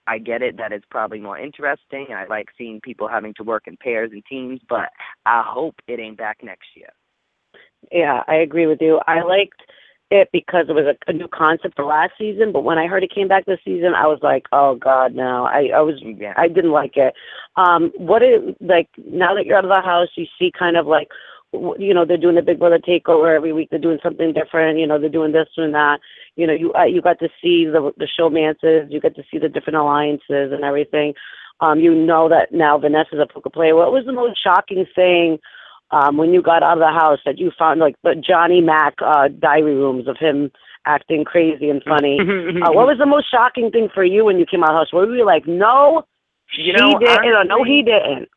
I 0.05 0.19
get 0.19 0.43
it 0.43 0.55
that 0.57 0.71
it's 0.71 0.85
probably 0.91 1.19
more 1.19 1.39
interesting. 1.39 2.05
I 2.15 2.27
like 2.27 2.49
seeing 2.59 2.79
people 2.79 3.07
having 3.07 3.33
to 3.37 3.43
work 3.43 3.63
in 3.65 3.75
pairs 3.75 4.11
and 4.13 4.23
teams, 4.29 4.61
but 4.69 4.89
I 5.25 5.43
hope 5.43 5.77
it 5.87 5.99
ain't 5.99 6.15
back 6.15 6.37
next 6.43 6.67
year. 6.75 6.89
Yeah, 7.91 8.21
I 8.27 8.35
agree 8.35 8.67
with 8.67 8.81
you. 8.81 9.01
I 9.07 9.23
liked 9.23 9.63
it 10.11 10.29
because 10.31 10.67
it 10.69 10.73
was 10.73 10.85
a, 10.85 11.09
a 11.09 11.13
new 11.13 11.27
concept 11.27 11.75
for 11.75 11.83
last 11.83 12.13
season, 12.19 12.51
but 12.51 12.63
when 12.63 12.77
I 12.77 12.85
heard 12.85 13.03
it 13.03 13.13
came 13.13 13.27
back 13.27 13.45
this 13.47 13.59
season, 13.65 13.95
I 13.95 14.05
was 14.05 14.19
like, 14.21 14.45
"Oh 14.51 14.75
God, 14.75 15.15
no!" 15.15 15.45
I 15.45 15.71
I 15.75 15.81
was 15.81 15.95
I 16.37 16.47
didn't 16.47 16.71
like 16.71 16.97
it. 16.97 17.15
Um, 17.55 17.91
what 17.97 18.21
is 18.21 18.55
like 18.61 18.89
now 18.95 19.33
that 19.33 19.47
you're 19.47 19.57
out 19.57 19.65
of 19.65 19.71
the 19.71 19.81
house, 19.81 20.09
you 20.15 20.27
see 20.37 20.51
kind 20.57 20.77
of 20.77 20.85
like, 20.85 21.09
you 21.53 21.93
know, 21.93 22.05
they're 22.05 22.17
doing 22.17 22.35
the 22.35 22.41
Big 22.41 22.59
Brother 22.59 22.79
takeover 22.79 23.33
every 23.35 23.53
week. 23.53 23.69
They're 23.69 23.79
doing 23.79 23.99
something 24.03 24.33
different. 24.33 24.79
You 24.79 24.87
know, 24.87 24.99
they're 24.99 25.09
doing 25.09 25.31
this 25.31 25.47
and 25.57 25.73
that. 25.73 25.99
You 26.35 26.47
know, 26.47 26.53
you 26.53 26.73
uh, 26.73 26.85
you 26.85 27.01
got 27.01 27.19
to 27.19 27.29
see 27.41 27.65
the 27.65 27.91
the 27.97 28.07
showmances. 28.19 28.91
You 28.91 28.99
got 28.99 29.15
to 29.15 29.23
see 29.31 29.39
the 29.39 29.49
different 29.49 29.77
alliances 29.77 30.51
and 30.51 30.63
everything. 30.63 31.13
Um, 31.59 31.79
you 31.79 31.95
know 31.95 32.29
that 32.29 32.51
now 32.51 32.77
Vanessa's 32.77 33.19
a 33.19 33.31
poker 33.31 33.49
player. 33.49 33.75
What 33.75 33.91
was 33.91 34.05
the 34.05 34.13
most 34.13 34.41
shocking 34.43 34.85
thing? 34.95 35.39
um, 35.91 36.17
when 36.17 36.33
you 36.33 36.41
got 36.41 36.63
out 36.63 36.73
of 36.73 36.79
the 36.79 36.87
house 36.87 37.19
that 37.25 37.37
you 37.37 37.51
found 37.57 37.79
like 37.79 37.95
the 38.03 38.15
Johnny 38.15 38.61
Mac 38.61 38.95
uh, 39.03 39.29
diary 39.39 39.75
rooms 39.75 40.07
of 40.07 40.17
him 40.17 40.51
acting 40.85 41.23
crazy 41.23 41.69
and 41.69 41.83
funny. 41.83 42.19
uh, 42.21 42.71
what 42.71 42.87
was 42.87 42.97
the 42.97 43.05
most 43.05 43.29
shocking 43.31 43.71
thing 43.71 43.89
for 43.93 44.03
you 44.03 44.25
when 44.25 44.37
you 44.37 44.45
came 44.45 44.63
out 44.63 44.71
of 44.71 44.73
the 44.75 44.79
house? 44.79 44.93
Were 44.93 45.15
you 45.15 45.25
like, 45.25 45.47
no, 45.47 46.03
You 46.57 46.65
she 46.65 46.71
know, 46.73 46.99
did, 46.99 47.19
you 47.23 47.31
know, 47.31 47.43
no, 47.43 47.63
he 47.63 47.83
didn't. 47.83 48.29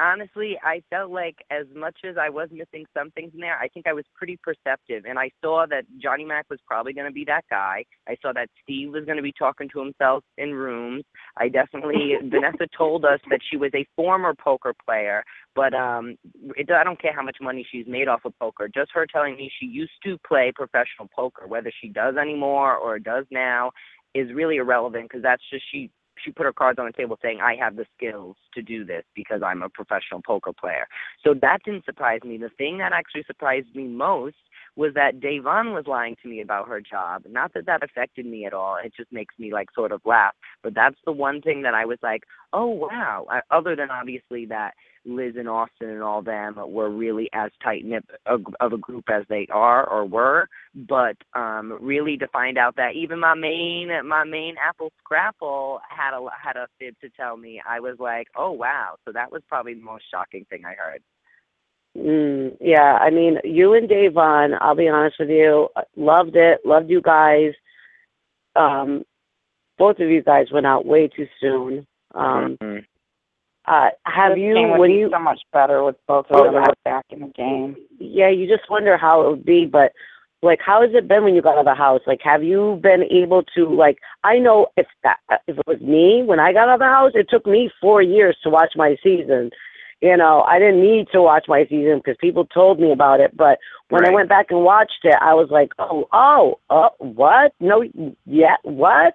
Honestly, 0.00 0.58
I 0.62 0.82
felt 0.90 1.10
like 1.10 1.36
as 1.50 1.66
much 1.74 1.98
as 2.08 2.16
I 2.16 2.30
was 2.30 2.48
missing 2.50 2.86
some 2.96 3.10
things 3.10 3.32
in 3.34 3.40
there, 3.40 3.58
I 3.58 3.68
think 3.68 3.86
I 3.86 3.92
was 3.92 4.04
pretty 4.14 4.38
perceptive. 4.42 5.04
And 5.06 5.18
I 5.18 5.30
saw 5.42 5.66
that 5.68 5.84
Johnny 6.02 6.24
Mac 6.24 6.46
was 6.48 6.58
probably 6.66 6.92
going 6.92 7.06
to 7.06 7.12
be 7.12 7.24
that 7.26 7.44
guy. 7.50 7.84
I 8.08 8.16
saw 8.22 8.32
that 8.32 8.48
Steve 8.62 8.92
was 8.92 9.04
going 9.04 9.18
to 9.18 9.22
be 9.22 9.32
talking 9.38 9.68
to 9.72 9.80
himself 9.80 10.24
in 10.38 10.54
rooms. 10.54 11.04
I 11.36 11.48
definitely, 11.48 12.14
Vanessa 12.22 12.66
told 12.76 13.04
us 13.04 13.20
that 13.30 13.40
she 13.50 13.56
was 13.56 13.70
a 13.74 13.86
former 13.94 14.34
poker 14.34 14.74
player, 14.84 15.22
but 15.54 15.74
um, 15.74 16.16
it, 16.56 16.70
I 16.70 16.82
don't 16.84 17.00
care 17.00 17.14
how 17.14 17.22
much 17.22 17.36
money 17.40 17.66
she's 17.70 17.86
made 17.86 18.08
off 18.08 18.24
of 18.24 18.38
poker. 18.38 18.68
Just 18.72 18.90
her 18.94 19.06
telling 19.06 19.36
me 19.36 19.50
she 19.60 19.66
used 19.66 19.92
to 20.04 20.18
play 20.26 20.52
professional 20.54 21.08
poker, 21.14 21.46
whether 21.46 21.70
she 21.80 21.88
does 21.88 22.16
anymore 22.16 22.76
or 22.76 22.98
does 22.98 23.26
now, 23.30 23.70
is 24.14 24.32
really 24.32 24.56
irrelevant 24.56 25.08
because 25.08 25.22
that's 25.22 25.42
just 25.50 25.64
she 25.70 25.90
she 26.24 26.30
put 26.30 26.46
her 26.46 26.52
cards 26.52 26.78
on 26.78 26.86
the 26.86 26.92
table 26.92 27.18
saying, 27.22 27.40
I 27.40 27.56
have 27.56 27.76
the 27.76 27.86
skills 27.96 28.36
to 28.54 28.62
do 28.62 28.84
this 28.84 29.04
because 29.14 29.42
I'm 29.44 29.62
a 29.62 29.68
professional 29.68 30.22
poker 30.24 30.52
player. 30.52 30.86
So 31.24 31.34
that 31.40 31.62
didn't 31.64 31.84
surprise 31.84 32.20
me. 32.24 32.38
The 32.38 32.50
thing 32.50 32.78
that 32.78 32.92
actually 32.92 33.24
surprised 33.26 33.74
me 33.74 33.84
most 33.84 34.36
was 34.80 34.94
that 34.94 35.20
Da'Vonne 35.20 35.74
was 35.74 35.84
lying 35.86 36.16
to 36.22 36.28
me 36.28 36.40
about 36.40 36.66
her 36.66 36.80
job. 36.80 37.24
Not 37.28 37.52
that 37.52 37.66
that 37.66 37.82
affected 37.82 38.24
me 38.24 38.46
at 38.46 38.54
all. 38.54 38.78
It 38.82 38.94
just 38.96 39.12
makes 39.12 39.34
me 39.38 39.52
like 39.52 39.68
sort 39.74 39.92
of 39.92 40.00
laugh. 40.06 40.32
But 40.62 40.74
that's 40.74 40.96
the 41.04 41.12
one 41.12 41.42
thing 41.42 41.60
that 41.62 41.74
I 41.74 41.84
was 41.84 41.98
like, 42.02 42.22
oh 42.54 42.68
wow. 42.68 43.26
I, 43.28 43.40
other 43.50 43.76
than 43.76 43.90
obviously 43.90 44.46
that 44.46 44.72
Liz 45.04 45.34
and 45.36 45.50
Austin 45.50 45.90
and 45.90 46.02
all 46.02 46.22
them 46.22 46.54
were 46.56 46.88
really 46.88 47.28
as 47.34 47.50
tight 47.62 47.84
knit 47.84 48.06
of 48.24 48.72
a 48.72 48.78
group 48.78 49.04
as 49.10 49.24
they 49.28 49.46
are 49.50 49.86
or 49.86 50.06
were. 50.06 50.48
But 50.74 51.18
um 51.34 51.76
really 51.78 52.16
to 52.16 52.28
find 52.28 52.56
out 52.56 52.76
that 52.76 52.94
even 52.94 53.20
my 53.20 53.34
main 53.34 53.90
my 54.08 54.24
main 54.24 54.54
Apple 54.66 54.92
Scrapple 55.04 55.80
had 55.90 56.16
a 56.16 56.26
had 56.42 56.56
a 56.56 56.68
fib 56.78 56.94
to 57.02 57.10
tell 57.10 57.36
me, 57.36 57.60
I 57.68 57.80
was 57.80 57.96
like, 57.98 58.28
oh 58.34 58.52
wow. 58.52 58.94
So 59.04 59.12
that 59.12 59.30
was 59.30 59.42
probably 59.46 59.74
the 59.74 59.82
most 59.82 60.04
shocking 60.10 60.46
thing 60.48 60.62
I 60.64 60.72
heard. 60.72 61.02
Mm, 61.98 62.56
yeah, 62.60 62.98
I 63.00 63.10
mean, 63.10 63.38
you 63.44 63.74
and 63.74 63.88
Da'Vonne, 63.88 64.56
I'll 64.60 64.76
be 64.76 64.88
honest 64.88 65.16
with 65.18 65.30
you, 65.30 65.68
uh, 65.76 65.82
loved 65.96 66.36
it, 66.36 66.60
loved 66.64 66.88
you 66.88 67.00
guys. 67.00 67.52
Um, 68.54 69.04
both 69.78 69.98
of 69.98 70.08
you 70.08 70.22
guys 70.22 70.46
went 70.52 70.66
out 70.66 70.86
way 70.86 71.08
too 71.08 71.26
soon. 71.40 71.86
Um, 72.14 72.56
uh, 73.66 73.88
have 74.04 74.32
This 74.34 74.40
you, 74.40 74.54
game 74.54 74.70
would 74.70 74.80
when 74.80 74.90
be 74.90 74.96
you, 74.98 75.10
so 75.12 75.18
much 75.18 75.40
better 75.52 75.82
with 75.84 75.96
both 76.06 76.26
Oh, 76.30 76.46
of 76.46 76.52
them 76.54 76.62
yeah. 76.62 76.70
back 76.84 77.06
in 77.10 77.20
the 77.20 77.26
game. 77.28 77.76
yeah, 77.98 78.28
you 78.28 78.46
just 78.48 78.68
wonder 78.70 78.96
how 78.96 79.22
it 79.22 79.30
would 79.30 79.44
be, 79.44 79.66
but 79.66 79.92
like, 80.42 80.60
how 80.64 80.80
has 80.82 80.90
it 80.94 81.06
been 81.06 81.22
when 81.24 81.34
you 81.34 81.42
got 81.42 81.54
out 81.54 81.60
of 81.60 81.64
the 81.66 81.74
house? 81.74 82.00
Like, 82.06 82.20
have 82.22 82.42
you 82.42 82.78
been 82.82 83.02
able 83.04 83.42
to, 83.54 83.68
like, 83.68 83.98
I 84.24 84.38
know 84.38 84.68
if 84.76 84.86
that, 85.02 85.18
if 85.46 85.58
it 85.58 85.66
was 85.66 85.80
me, 85.80 86.22
when 86.24 86.40
I 86.40 86.52
got 86.54 86.68
out 86.68 86.74
of 86.74 86.78
the 86.80 86.86
house, 86.86 87.12
it 87.14 87.28
took 87.28 87.46
me 87.46 87.70
four 87.80 88.00
years 88.00 88.36
to 88.42 88.48
watch 88.50 88.72
my 88.74 88.96
season. 89.02 89.50
You 90.00 90.16
know, 90.16 90.42
I 90.42 90.58
didn't 90.58 90.80
need 90.80 91.08
to 91.12 91.20
watch 91.20 91.44
my 91.46 91.64
season 91.68 91.98
because 91.98 92.16
people 92.18 92.46
told 92.46 92.80
me 92.80 92.90
about 92.90 93.20
it. 93.20 93.36
But 93.36 93.58
when 93.90 94.06
I 94.06 94.10
went 94.10 94.30
back 94.30 94.46
and 94.48 94.64
watched 94.64 95.04
it, 95.04 95.16
I 95.20 95.34
was 95.34 95.48
like, 95.50 95.72
oh, 95.78 96.08
oh, 96.12 96.58
uh, 96.70 96.88
what? 96.98 97.52
No, 97.60 97.84
yeah, 98.24 98.56
what? 98.62 99.14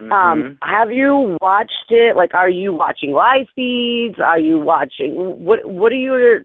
Mm-hmm. 0.00 0.12
Um, 0.12 0.58
have 0.62 0.92
you 0.92 1.36
watched 1.40 1.90
it? 1.90 2.16
Like, 2.16 2.34
are 2.34 2.48
you 2.48 2.72
watching 2.72 3.12
live 3.12 3.46
feeds? 3.54 4.20
Are 4.24 4.38
you 4.38 4.58
watching? 4.58 5.14
What 5.14 5.68
What 5.68 5.92
are 5.92 5.96
your 5.96 6.42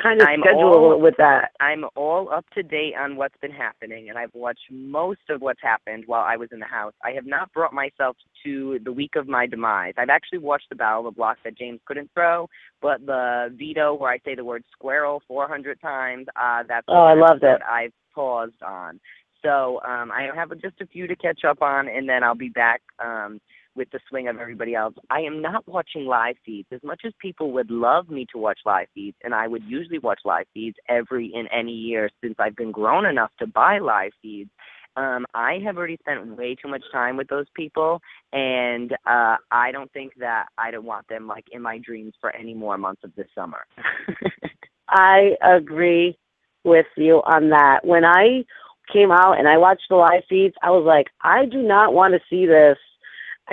kind 0.00 0.20
of 0.20 0.28
I'm 0.28 0.40
schedule 0.40 0.62
all- 0.74 1.00
with 1.00 1.16
that? 1.18 1.52
I'm 1.60 1.84
all 1.96 2.30
up 2.30 2.44
to 2.50 2.62
date 2.62 2.94
on 2.98 3.16
what's 3.16 3.36
been 3.40 3.50
happening, 3.50 4.08
and 4.08 4.18
I've 4.18 4.34
watched 4.34 4.70
most 4.70 5.20
of 5.28 5.40
what's 5.40 5.60
happened 5.62 6.04
while 6.06 6.22
I 6.22 6.36
was 6.36 6.48
in 6.52 6.60
the 6.60 6.66
house. 6.66 6.94
I 7.04 7.12
have 7.12 7.26
not 7.26 7.52
brought 7.52 7.72
myself 7.72 8.16
to 8.44 8.78
the 8.84 8.92
week 8.92 9.16
of 9.16 9.28
my 9.28 9.46
demise. 9.46 9.94
I've 9.96 10.08
actually 10.10 10.38
watched 10.38 10.68
the 10.70 10.76
Battle 10.76 11.00
of 11.06 11.14
the 11.14 11.16
Block 11.16 11.38
that 11.44 11.56
James 11.58 11.80
couldn't 11.84 12.10
throw, 12.14 12.48
but 12.80 13.04
the 13.04 13.52
veto 13.56 13.94
where 13.94 14.12
I 14.12 14.18
say 14.24 14.34
the 14.34 14.44
word 14.44 14.64
squirrel 14.72 15.22
400 15.28 15.80
times, 15.80 16.26
uh, 16.36 16.62
that's 16.68 16.84
Oh, 16.88 17.04
I 17.04 17.14
loved 17.14 17.42
it. 17.42 17.60
I've 17.68 17.92
paused 18.14 18.62
on. 18.62 19.00
So 19.42 19.80
um, 19.84 20.12
I 20.12 20.28
have 20.34 20.50
just 20.60 20.80
a 20.80 20.86
few 20.86 21.06
to 21.08 21.16
catch 21.16 21.44
up 21.44 21.62
on, 21.62 21.88
and 21.88 22.08
then 22.08 22.22
I'll 22.22 22.34
be 22.36 22.48
back 22.48 22.80
um, 22.98 23.40
with 23.74 23.90
the 23.90 24.00
swing 24.08 24.28
of 24.28 24.38
everybody 24.38 24.74
else. 24.74 24.94
I 25.10 25.20
am 25.20 25.40
not 25.40 25.66
watching 25.66 26.06
live 26.06 26.36
feeds 26.44 26.68
as 26.72 26.80
much 26.82 27.02
as 27.06 27.12
people 27.18 27.52
would 27.52 27.70
love 27.70 28.10
me 28.10 28.26
to 28.32 28.38
watch 28.38 28.58
live 28.64 28.88
feeds, 28.94 29.16
and 29.24 29.34
I 29.34 29.48
would 29.48 29.64
usually 29.64 29.98
watch 29.98 30.20
live 30.24 30.46
feeds 30.54 30.76
every 30.88 31.32
in 31.34 31.46
any 31.48 31.72
year 31.72 32.10
since 32.22 32.34
I've 32.38 32.56
been 32.56 32.72
grown 32.72 33.06
enough 33.06 33.30
to 33.38 33.46
buy 33.46 33.78
live 33.78 34.12
feeds. 34.20 34.50
Um, 34.94 35.24
I 35.32 35.58
have 35.64 35.78
already 35.78 35.96
spent 35.96 36.36
way 36.36 36.54
too 36.54 36.68
much 36.68 36.82
time 36.92 37.16
with 37.16 37.28
those 37.28 37.46
people, 37.54 38.00
and 38.32 38.92
uh, 39.06 39.36
I 39.50 39.72
don't 39.72 39.90
think 39.92 40.12
that 40.18 40.46
I 40.58 40.70
don't 40.70 40.84
want 40.84 41.08
them 41.08 41.26
like 41.26 41.46
in 41.50 41.62
my 41.62 41.78
dreams 41.78 42.12
for 42.20 42.34
any 42.36 42.52
more 42.52 42.76
months 42.76 43.02
of 43.04 43.14
this 43.14 43.28
summer. 43.34 43.64
I 44.88 45.36
agree 45.42 46.18
with 46.64 46.86
you 46.96 47.22
on 47.24 47.48
that. 47.50 47.84
When 47.84 48.04
I 48.04 48.44
came 48.92 49.10
out 49.10 49.38
and 49.38 49.48
I 49.48 49.56
watched 49.56 49.86
the 49.88 49.96
live 49.96 50.24
feeds, 50.28 50.54
I 50.62 50.70
was 50.70 50.84
like, 50.84 51.08
I 51.22 51.46
do 51.46 51.62
not 51.62 51.94
want 51.94 52.12
to 52.14 52.20
see 52.28 52.46
this. 52.46 52.76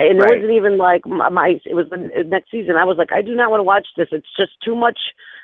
And 0.00 0.18
Right. 0.18 0.32
it 0.32 0.34
wasn't 0.36 0.52
even 0.52 0.78
like 0.78 1.06
my, 1.06 1.28
my 1.28 1.60
it 1.64 1.74
was 1.74 1.88
the 1.90 1.96
uh, 1.96 2.22
next 2.26 2.50
season. 2.50 2.76
I 2.76 2.84
was 2.84 2.96
like, 2.96 3.12
I 3.12 3.22
do 3.22 3.34
not 3.34 3.50
want 3.50 3.60
to 3.60 3.64
watch 3.64 3.88
this. 3.96 4.08
It's 4.12 4.34
just 4.36 4.52
too 4.64 4.74
much 4.74 4.98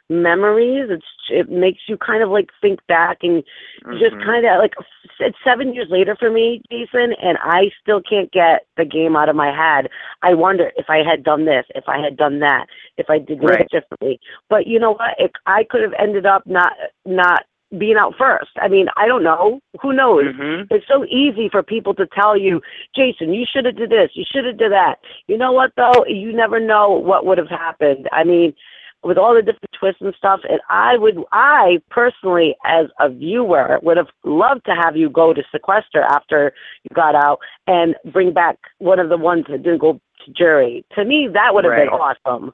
memories. 0.08 0.88
It's 0.88 1.04
it 1.30 1.50
makes 1.50 1.80
you 1.88 1.96
kind 1.96 2.22
of 2.22 2.30
like 2.30 2.50
think 2.60 2.80
back 2.86 3.18
and 3.22 3.42
you 3.86 3.98
just 3.98 4.14
mm-hmm. 4.14 4.24
kind 4.24 4.46
of 4.46 4.58
like 4.58 4.74
it's 5.20 5.36
seven 5.44 5.74
years 5.74 5.88
later 5.90 6.16
for 6.18 6.30
me, 6.30 6.62
Jason, 6.70 7.12
and 7.22 7.38
I 7.42 7.70
still 7.82 8.00
can't 8.00 8.30
get 8.32 8.66
the 8.76 8.84
game 8.84 9.16
out 9.16 9.28
of 9.28 9.36
my 9.36 9.50
head. 9.54 9.90
I 10.22 10.34
wonder 10.34 10.72
if 10.76 10.86
I 10.88 10.98
had 10.98 11.22
done 11.22 11.44
this, 11.44 11.66
if 11.74 11.84
I 11.88 11.98
had 11.98 12.16
done 12.16 12.40
that, 12.40 12.66
if 12.96 13.10
I 13.10 13.18
did 13.18 13.42
Right. 13.42 13.60
it 13.60 13.70
differently. 13.70 14.20
But 14.48 14.66
you 14.66 14.78
know 14.78 14.92
what? 14.92 15.14
It, 15.18 15.32
I 15.46 15.64
could 15.64 15.82
have 15.82 15.94
ended 15.98 16.24
up 16.24 16.46
not 16.46 16.72
not 17.04 17.44
being 17.78 17.96
out 17.96 18.14
first. 18.16 18.50
I 18.60 18.68
mean, 18.68 18.88
I 18.96 19.06
don't 19.06 19.22
know. 19.22 19.60
Who 19.80 19.92
knows? 19.92 20.24
Mhm. 20.24 20.66
It's 20.70 20.86
so 20.88 21.04
easy 21.06 21.48
for 21.48 21.62
people 21.62 21.94
to 21.94 22.06
tell 22.06 22.36
you, 22.36 22.62
Jason, 22.94 23.32
you 23.32 23.44
should 23.46 23.64
have 23.64 23.76
did 23.76 23.90
this, 23.90 24.10
you 24.14 24.24
should 24.24 24.44
have 24.44 24.58
did 24.58 24.72
that. 24.72 24.98
You 25.28 25.38
know 25.38 25.52
what 25.52 25.72
though? 25.76 26.04
You 26.06 26.32
never 26.32 26.60
know 26.60 26.90
what 26.90 27.26
would 27.26 27.38
have 27.38 27.48
happened. 27.48 28.08
I 28.12 28.24
mean, 28.24 28.54
with 29.02 29.18
all 29.18 29.34
the 29.34 29.42
different 29.42 29.70
twists 29.78 30.00
and 30.00 30.14
stuff, 30.16 30.40
and 30.48 30.60
I 30.68 30.96
would, 30.96 31.22
I 31.32 31.80
personally, 31.90 32.56
as 32.64 32.86
a 32.98 33.08
viewer, 33.08 33.78
would 33.82 33.96
have 33.96 34.08
loved 34.24 34.64
to 34.66 34.74
have 34.74 34.96
you 34.96 35.08
go 35.08 35.32
to 35.32 35.42
sequester 35.52 36.02
after 36.02 36.52
you 36.82 36.94
got 36.94 37.14
out 37.14 37.38
and 37.66 37.94
bring 38.06 38.32
back 38.32 38.56
one 38.78 38.98
of 38.98 39.08
the 39.08 39.16
ones 39.16 39.44
that 39.48 39.62
didn't 39.62 39.78
go 39.78 40.00
to 40.24 40.32
jury. 40.32 40.84
To 40.96 41.04
me, 41.04 41.28
that 41.28 41.54
would 41.54 41.64
have 41.64 41.76
been 41.76 41.88
awesome. 41.88 42.52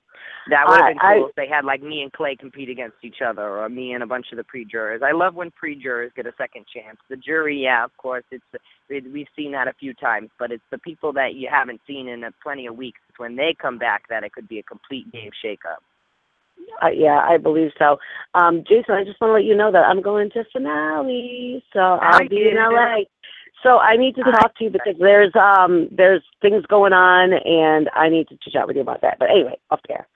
That 0.50 0.66
would 0.66 0.78
have 0.78 0.84
I- 0.84 0.90
been 0.90 0.98
cool 0.98 1.24
I- 1.26 1.28
if 1.28 1.34
they 1.36 1.46
had 1.46 1.64
like 1.64 1.82
me 1.82 2.02
and 2.02 2.12
Clay 2.12 2.36
compete 2.36 2.68
against 2.68 2.96
each 3.02 3.22
other, 3.22 3.42
or 3.58 3.68
me 3.68 3.92
and 3.92 4.02
a 4.02 4.06
bunch 4.06 4.32
of 4.32 4.36
the 4.38 4.44
pre-jurors. 4.44 5.02
I 5.02 5.12
love 5.12 5.34
when 5.34 5.50
pre-jurors 5.52 6.12
get 6.16 6.26
a 6.26 6.32
second 6.36 6.66
chance. 6.66 6.98
The 7.08 7.16
jury, 7.16 7.62
yeah, 7.62 7.84
of 7.84 7.96
course, 7.96 8.24
it's 8.30 8.44
we- 8.88 9.00
we've 9.00 9.28
seen 9.36 9.52
that 9.52 9.68
a 9.68 9.72
few 9.74 9.94
times, 9.94 10.30
but 10.38 10.50
it's 10.52 10.64
the 10.70 10.78
people 10.78 11.12
that 11.14 11.34
you 11.34 11.48
haven't 11.48 11.80
seen 11.86 12.08
in 12.08 12.24
a 12.24 12.32
plenty 12.42 12.66
of 12.66 12.76
weeks. 12.76 13.00
It's 13.08 13.18
when 13.18 13.36
they 13.36 13.54
come 13.54 13.78
back 13.78 14.08
that 14.08 14.24
it 14.24 14.32
could 14.32 14.48
be 14.48 14.58
a 14.58 14.62
complete 14.64 15.10
game 15.12 15.30
shakeup. 15.42 15.78
Uh, 16.82 16.88
yeah, 16.88 17.18
I 17.28 17.38
believe 17.38 17.72
so. 17.78 17.98
Um, 18.34 18.62
Jason, 18.64 18.94
I 18.94 19.04
just 19.04 19.20
want 19.20 19.30
to 19.30 19.34
let 19.34 19.44
you 19.44 19.54
know 19.54 19.72
that 19.72 19.84
I'm 19.84 20.00
going 20.02 20.30
to 20.30 20.44
finale, 20.52 21.64
so 21.72 21.80
I'll 21.80 22.28
be 22.28 22.48
in. 22.50 22.56
LA. 22.56 23.04
So 23.62 23.78
I 23.78 23.96
need 23.96 24.16
to 24.16 24.22
talk 24.22 24.56
to 24.56 24.64
you 24.64 24.70
because 24.70 24.96
there's 24.98 25.34
um 25.36 25.88
there's 25.90 26.22
things 26.40 26.64
going 26.66 26.92
on 26.92 27.32
and 27.32 27.88
I 27.94 28.08
need 28.08 28.28
to 28.28 28.50
chat 28.50 28.66
with 28.66 28.76
you 28.76 28.82
about 28.82 29.02
that. 29.02 29.18
But 29.18 29.30
anyway, 29.30 29.58
off 29.70 29.80
there. 29.88 30.06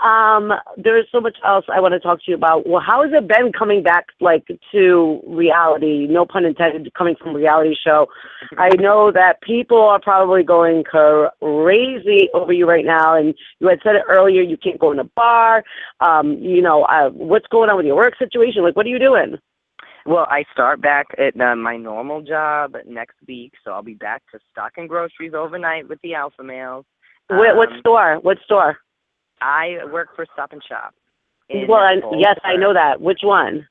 Um, 0.00 0.52
there's 0.76 1.06
so 1.10 1.20
much 1.20 1.36
else 1.44 1.64
I 1.72 1.80
want 1.80 1.94
to 1.94 2.00
talk 2.00 2.18
to 2.24 2.30
you 2.30 2.34
about. 2.34 2.68
Well, 2.68 2.82
how 2.84 3.02
has 3.02 3.12
it 3.12 3.28
been 3.28 3.52
coming 3.52 3.82
back 3.82 4.06
like 4.20 4.46
to 4.72 5.20
reality? 5.26 6.06
No 6.08 6.26
pun 6.26 6.44
intended, 6.44 6.92
coming 6.94 7.16
from 7.16 7.34
reality 7.34 7.74
show. 7.74 8.08
I 8.58 8.70
know 8.70 9.12
that 9.12 9.40
people 9.40 9.80
are 9.80 10.00
probably 10.00 10.42
going 10.42 10.84
crazy 10.84 12.28
over 12.34 12.52
you 12.52 12.68
right 12.68 12.84
now, 12.84 13.16
and 13.16 13.34
you 13.60 13.68
had 13.68 13.78
said 13.82 13.94
it 13.94 14.02
earlier. 14.08 14.42
You 14.42 14.56
can't 14.56 14.78
go 14.78 14.92
in 14.92 14.98
a 14.98 15.04
bar. 15.04 15.64
Um, 16.00 16.38
you 16.38 16.60
know, 16.60 16.82
uh, 16.84 17.10
what's 17.10 17.46
going 17.46 17.70
on 17.70 17.76
with 17.76 17.86
your 17.86 17.96
work 17.96 18.18
situation? 18.18 18.62
Like, 18.62 18.76
what 18.76 18.86
are 18.86 18.90
you 18.90 18.98
doing? 18.98 19.38
Well, 20.06 20.26
I 20.28 20.44
start 20.52 20.82
back 20.82 21.06
at 21.18 21.40
uh, 21.40 21.56
my 21.56 21.76
normal 21.76 22.20
job 22.20 22.76
next 22.86 23.16
week, 23.26 23.52
so 23.64 23.70
I'll 23.72 23.82
be 23.82 23.94
back 23.94 24.22
to 24.32 24.38
stocking 24.52 24.86
groceries 24.86 25.32
overnight 25.34 25.88
with 25.88 25.98
the 26.02 26.14
alpha 26.14 26.42
males. 26.42 26.84
What, 27.28 27.56
what 27.56 27.72
Um, 27.72 27.80
store? 27.80 28.18
What 28.20 28.38
store? 28.44 28.76
I 29.40 29.78
work 29.90 30.14
for 30.14 30.26
Stop 30.34 30.52
and 30.52 30.62
Shop. 30.62 30.94
Well, 31.68 31.80
I, 31.80 31.96
yes, 32.18 32.38
I 32.44 32.56
know 32.56 32.72
that. 32.74 33.00
Which 33.00 33.20
one? 33.22 33.66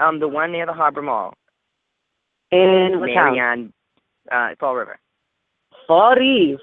Um, 0.00 0.20
the 0.20 0.28
one 0.28 0.52
near 0.52 0.66
the 0.66 0.72
Harbor 0.72 1.02
Mall. 1.02 1.34
In 2.50 3.00
what 3.00 3.08
town? 3.08 3.34
Marion, 3.34 3.72
uh, 4.30 4.50
Fall 4.58 4.74
River. 4.74 4.98
Fall 5.86 6.18
Eve. 6.20 6.58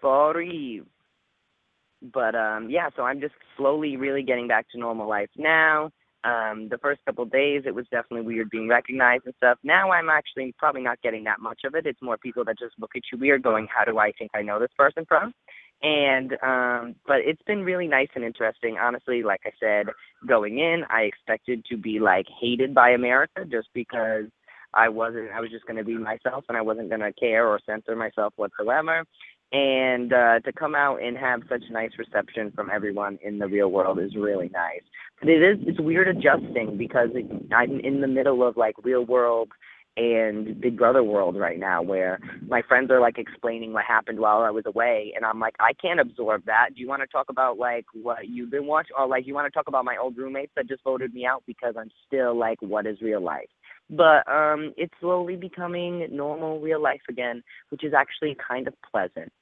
Fall 0.00 0.38
Eve. 0.40 0.84
But 2.12 2.34
um, 2.34 2.68
yeah, 2.70 2.88
so 2.96 3.02
I'm 3.02 3.20
just 3.20 3.34
slowly 3.56 3.96
really 3.96 4.22
getting 4.22 4.48
back 4.48 4.66
to 4.70 4.78
normal 4.78 5.08
life 5.08 5.30
now. 5.36 5.90
Um, 6.26 6.68
the 6.68 6.78
first 6.78 7.00
couple 7.06 7.24
days, 7.24 7.62
it 7.66 7.74
was 7.74 7.86
definitely 7.92 8.26
weird 8.26 8.50
being 8.50 8.68
recognized 8.68 9.26
and 9.26 9.34
stuff. 9.36 9.58
Now 9.62 9.92
I'm 9.92 10.08
actually 10.08 10.52
probably 10.58 10.82
not 10.82 11.00
getting 11.00 11.22
that 11.24 11.40
much 11.40 11.60
of 11.64 11.76
it. 11.76 11.86
It's 11.86 12.02
more 12.02 12.18
people 12.18 12.44
that 12.46 12.58
just 12.58 12.74
look 12.80 12.90
at 12.96 13.02
you 13.12 13.18
weird, 13.18 13.44
going, 13.44 13.68
"How 13.72 13.84
do 13.84 13.98
I 13.98 14.10
think 14.18 14.32
I 14.34 14.42
know 14.42 14.58
this 14.58 14.72
person 14.76 15.04
from?" 15.06 15.32
And 15.82 16.32
um, 16.42 16.96
but 17.06 17.18
it's 17.18 17.42
been 17.42 17.62
really 17.62 17.86
nice 17.86 18.08
and 18.16 18.24
interesting. 18.24 18.76
Honestly, 18.76 19.22
like 19.22 19.42
I 19.46 19.50
said, 19.60 19.86
going 20.26 20.58
in, 20.58 20.82
I 20.90 21.02
expected 21.02 21.64
to 21.66 21.76
be 21.76 22.00
like 22.00 22.26
hated 22.40 22.74
by 22.74 22.90
America 22.90 23.44
just 23.44 23.68
because 23.72 24.24
I 24.74 24.88
wasn't. 24.88 25.30
I 25.30 25.40
was 25.40 25.50
just 25.50 25.66
going 25.66 25.76
to 25.76 25.84
be 25.84 25.96
myself, 25.96 26.44
and 26.48 26.56
I 26.56 26.62
wasn't 26.62 26.88
going 26.88 27.02
to 27.02 27.12
care 27.12 27.46
or 27.46 27.60
censor 27.66 27.94
myself 27.94 28.32
whatsoever. 28.36 29.04
And 29.56 30.12
uh, 30.12 30.40
to 30.40 30.52
come 30.52 30.74
out 30.74 31.02
and 31.02 31.16
have 31.16 31.40
such 31.48 31.62
nice 31.70 31.92
reception 31.96 32.52
from 32.54 32.68
everyone 32.70 33.18
in 33.22 33.38
the 33.38 33.46
real 33.46 33.68
world 33.70 33.98
is 33.98 34.14
really 34.14 34.50
nice. 34.50 34.82
But 35.18 35.30
it 35.30 35.42
is 35.42 35.58
it's 35.66 35.80
weird 35.80 36.08
adjusting 36.08 36.76
because 36.76 37.08
it, 37.14 37.24
I'm 37.54 37.80
in 37.80 38.02
the 38.02 38.06
middle 38.06 38.46
of 38.46 38.58
like 38.58 38.74
real 38.84 39.06
world 39.06 39.48
and 39.96 40.60
Big 40.60 40.76
Brother 40.76 41.02
world 41.02 41.36
right 41.38 41.58
now, 41.58 41.80
where 41.80 42.20
my 42.46 42.60
friends 42.68 42.90
are 42.90 43.00
like 43.00 43.16
explaining 43.16 43.72
what 43.72 43.86
happened 43.86 44.18
while 44.18 44.42
I 44.42 44.50
was 44.50 44.64
away, 44.66 45.14
and 45.16 45.24
I'm 45.24 45.40
like, 45.40 45.54
I 45.58 45.72
can't 45.72 46.00
absorb 46.00 46.44
that. 46.44 46.74
Do 46.74 46.82
you 46.82 46.88
want 46.88 47.00
to 47.00 47.06
talk 47.06 47.30
about 47.30 47.56
like 47.56 47.86
what 47.94 48.28
you've 48.28 48.50
been 48.50 48.66
watching, 48.66 48.94
or 48.98 49.08
like 49.08 49.26
you 49.26 49.32
want 49.32 49.50
to 49.50 49.56
talk 49.56 49.68
about 49.68 49.86
my 49.86 49.96
old 49.96 50.18
roommates 50.18 50.52
that 50.56 50.68
just 50.68 50.84
voted 50.84 51.14
me 51.14 51.24
out 51.24 51.44
because 51.46 51.76
I'm 51.78 51.90
still 52.06 52.38
like, 52.38 52.60
what 52.60 52.86
is 52.86 53.00
real 53.00 53.22
life? 53.22 53.48
But 53.88 54.30
um, 54.30 54.74
it's 54.76 54.92
slowly 55.00 55.36
becoming 55.36 56.06
normal 56.10 56.60
real 56.60 56.82
life 56.82 57.00
again, 57.08 57.42
which 57.70 57.84
is 57.84 57.94
actually 57.94 58.36
kind 58.46 58.68
of 58.68 58.74
pleasant. 58.92 59.32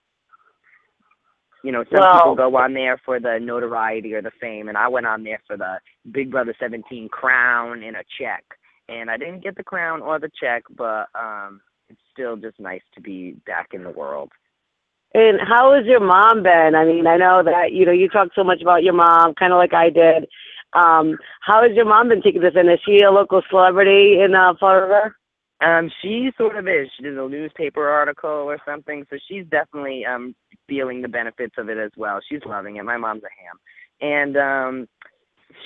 You 1.65 1.73
know, 1.73 1.83
some 1.85 2.01
Well- 2.01 2.15
people 2.19 2.35
go 2.35 2.57
on 2.59 2.75
there 2.75 2.99
for 2.99 3.19
the 3.19 3.41
notoriety 3.41 4.15
or 4.15 4.21
the 4.21 4.31
fame, 4.31 4.69
and 4.69 4.77
I 4.77 4.87
went 4.89 5.07
on 5.07 5.25
there 5.25 5.41
for 5.47 5.57
the 5.57 5.81
Big 6.13 6.31
Brother 6.31 6.55
17 6.61 7.09
crown 7.09 7.83
and 7.83 7.97
a 7.97 8.05
check. 8.19 8.45
And 8.87 9.11
I 9.11 9.17
didn't 9.17 9.41
get 9.41 9.57
the 9.57 9.65
crown 9.65 10.03
or 10.03 10.19
the 10.19 10.31
check, 10.39 10.65
but 10.77 11.09
um, 11.15 11.63
it's 11.89 12.01
still 12.13 12.37
just 12.37 12.61
nice 12.61 12.83
to 12.95 13.01
be 13.01 13.33
back 13.47 13.69
in 13.73 13.83
the 13.83 13.91
world. 13.91 14.31
And 15.15 15.41
how 15.41 15.73
has 15.73 15.87
your 15.87 16.01
mom 16.01 16.43
been? 16.43 16.75
I 16.75 16.85
mean, 16.85 17.07
I 17.07 17.17
know 17.17 17.43
that 17.43 17.73
you 17.73 17.87
know 17.87 17.93
you 17.93 18.11
talk 18.11 18.29
so 18.35 18.45
much 18.45 18.61
about 18.61 18.83
your 18.83 18.93
mom, 18.93 19.33
kind 19.35 19.53
of 19.53 19.57
like 19.57 19.73
I 19.73 19.89
did. 19.89 20.29
Um, 20.75 21.17
how 21.41 21.63
has 21.63 21.73
your 21.75 21.87
mom 21.87 22.09
been 22.11 22.21
taking 22.21 22.43
this 22.43 22.55
in? 22.57 22.69
Is 22.69 22.81
she 22.85 23.01
a 23.01 23.11
local 23.11 23.41
celebrity 23.49 24.21
in 24.21 24.35
uh, 24.35 24.53
River? 24.61 25.17
Um, 25.65 25.91
she 26.03 26.31
sort 26.37 26.57
of 26.57 26.67
is. 26.69 26.89
She 26.97 27.05
did 27.05 27.17
a 27.17 27.29
newspaper 27.29 27.89
article 27.89 28.29
or 28.31 28.59
something, 28.67 29.07
so 29.09 29.17
she's 29.29 29.47
definitely 29.47 30.05
um 30.05 30.35
feeling 30.69 31.03
the 31.03 31.09
benefits 31.09 31.55
of 31.59 31.69
it 31.69 31.79
as 31.79 31.91
well. 31.97 32.21
She's 32.29 32.41
loving 32.45 32.77
it. 32.77 32.85
My 32.85 32.97
mom's 32.97 33.23
a 33.23 33.33
ham, 33.43 33.59
and 34.01 34.37
um, 34.37 34.89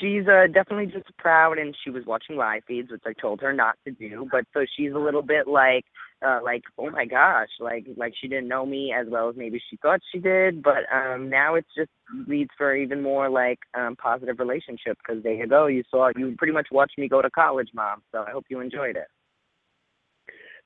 she's 0.01 0.27
uh, 0.29 0.47
definitely 0.53 0.87
just 0.87 1.17
proud. 1.19 1.59
And 1.59 1.75
she 1.83 1.91
was 1.91 2.05
watching 2.07 2.37
live 2.37 2.63
feeds, 2.67 2.91
which 2.91 3.03
I 3.07 3.13
told 3.21 3.41
her 3.41 3.53
not 3.53 3.75
to 3.87 3.91
do. 3.93 4.29
But 4.31 4.45
so 4.55 4.65
she's 4.77 4.93
a 4.93 4.99
little 4.99 5.23
bit 5.23 5.49
like, 5.49 5.85
uh, 6.25 6.41
like, 6.45 6.63
oh 6.79 6.91
my 6.91 7.05
gosh, 7.05 7.49
like, 7.59 7.87
like 7.97 8.13
she 8.21 8.29
didn't 8.29 8.49
know 8.49 8.67
me 8.67 8.93
as 8.93 9.07
well 9.09 9.29
as 9.29 9.37
maybe 9.37 9.61
she 9.71 9.79
thought 9.79 10.01
she 10.13 10.19
did. 10.19 10.63
But 10.63 10.85
um, 10.95 11.29
now 11.29 11.55
it's 11.57 11.69
just 11.77 11.91
leads 12.27 12.51
for 12.57 12.75
even 12.75 13.03
more 13.03 13.29
like 13.29 13.59
um 13.77 13.97
positive 13.97 14.39
relationship 14.39 14.99
because 14.99 15.23
there 15.23 15.35
you 15.35 15.47
go. 15.49 15.67
You 15.67 15.83
saw, 15.91 16.11
you 16.17 16.35
pretty 16.39 16.53
much 16.53 16.69
watched 16.71 16.99
me 16.99 17.09
go 17.09 17.23
to 17.23 17.31
college, 17.31 17.71
mom. 17.75 18.03
So 18.13 18.25
I 18.27 18.31
hope 18.31 18.45
you 18.49 18.61
enjoyed 18.61 18.97
it. 18.97 19.09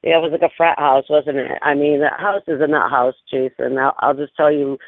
Yeah, 0.03 0.19
it 0.19 0.23
was 0.23 0.33
like 0.33 0.43
a 0.43 0.55
frat 0.57 0.79
house, 0.79 1.05
wasn't 1.09 1.37
it? 1.37 1.59
I 1.63 1.75
mean, 1.75 2.01
the 2.01 2.11
house 2.19 2.43
is 2.49 2.61
a 2.61 2.67
nut 2.67 2.91
house, 2.91 3.15
Jason. 3.31 3.79
I'll, 3.79 3.95
I'll 4.01 4.15
just 4.15 4.35
tell 4.37 4.53
you. 4.53 4.79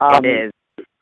Um, 0.00 0.24
it 0.24 0.46
is. 0.46 0.52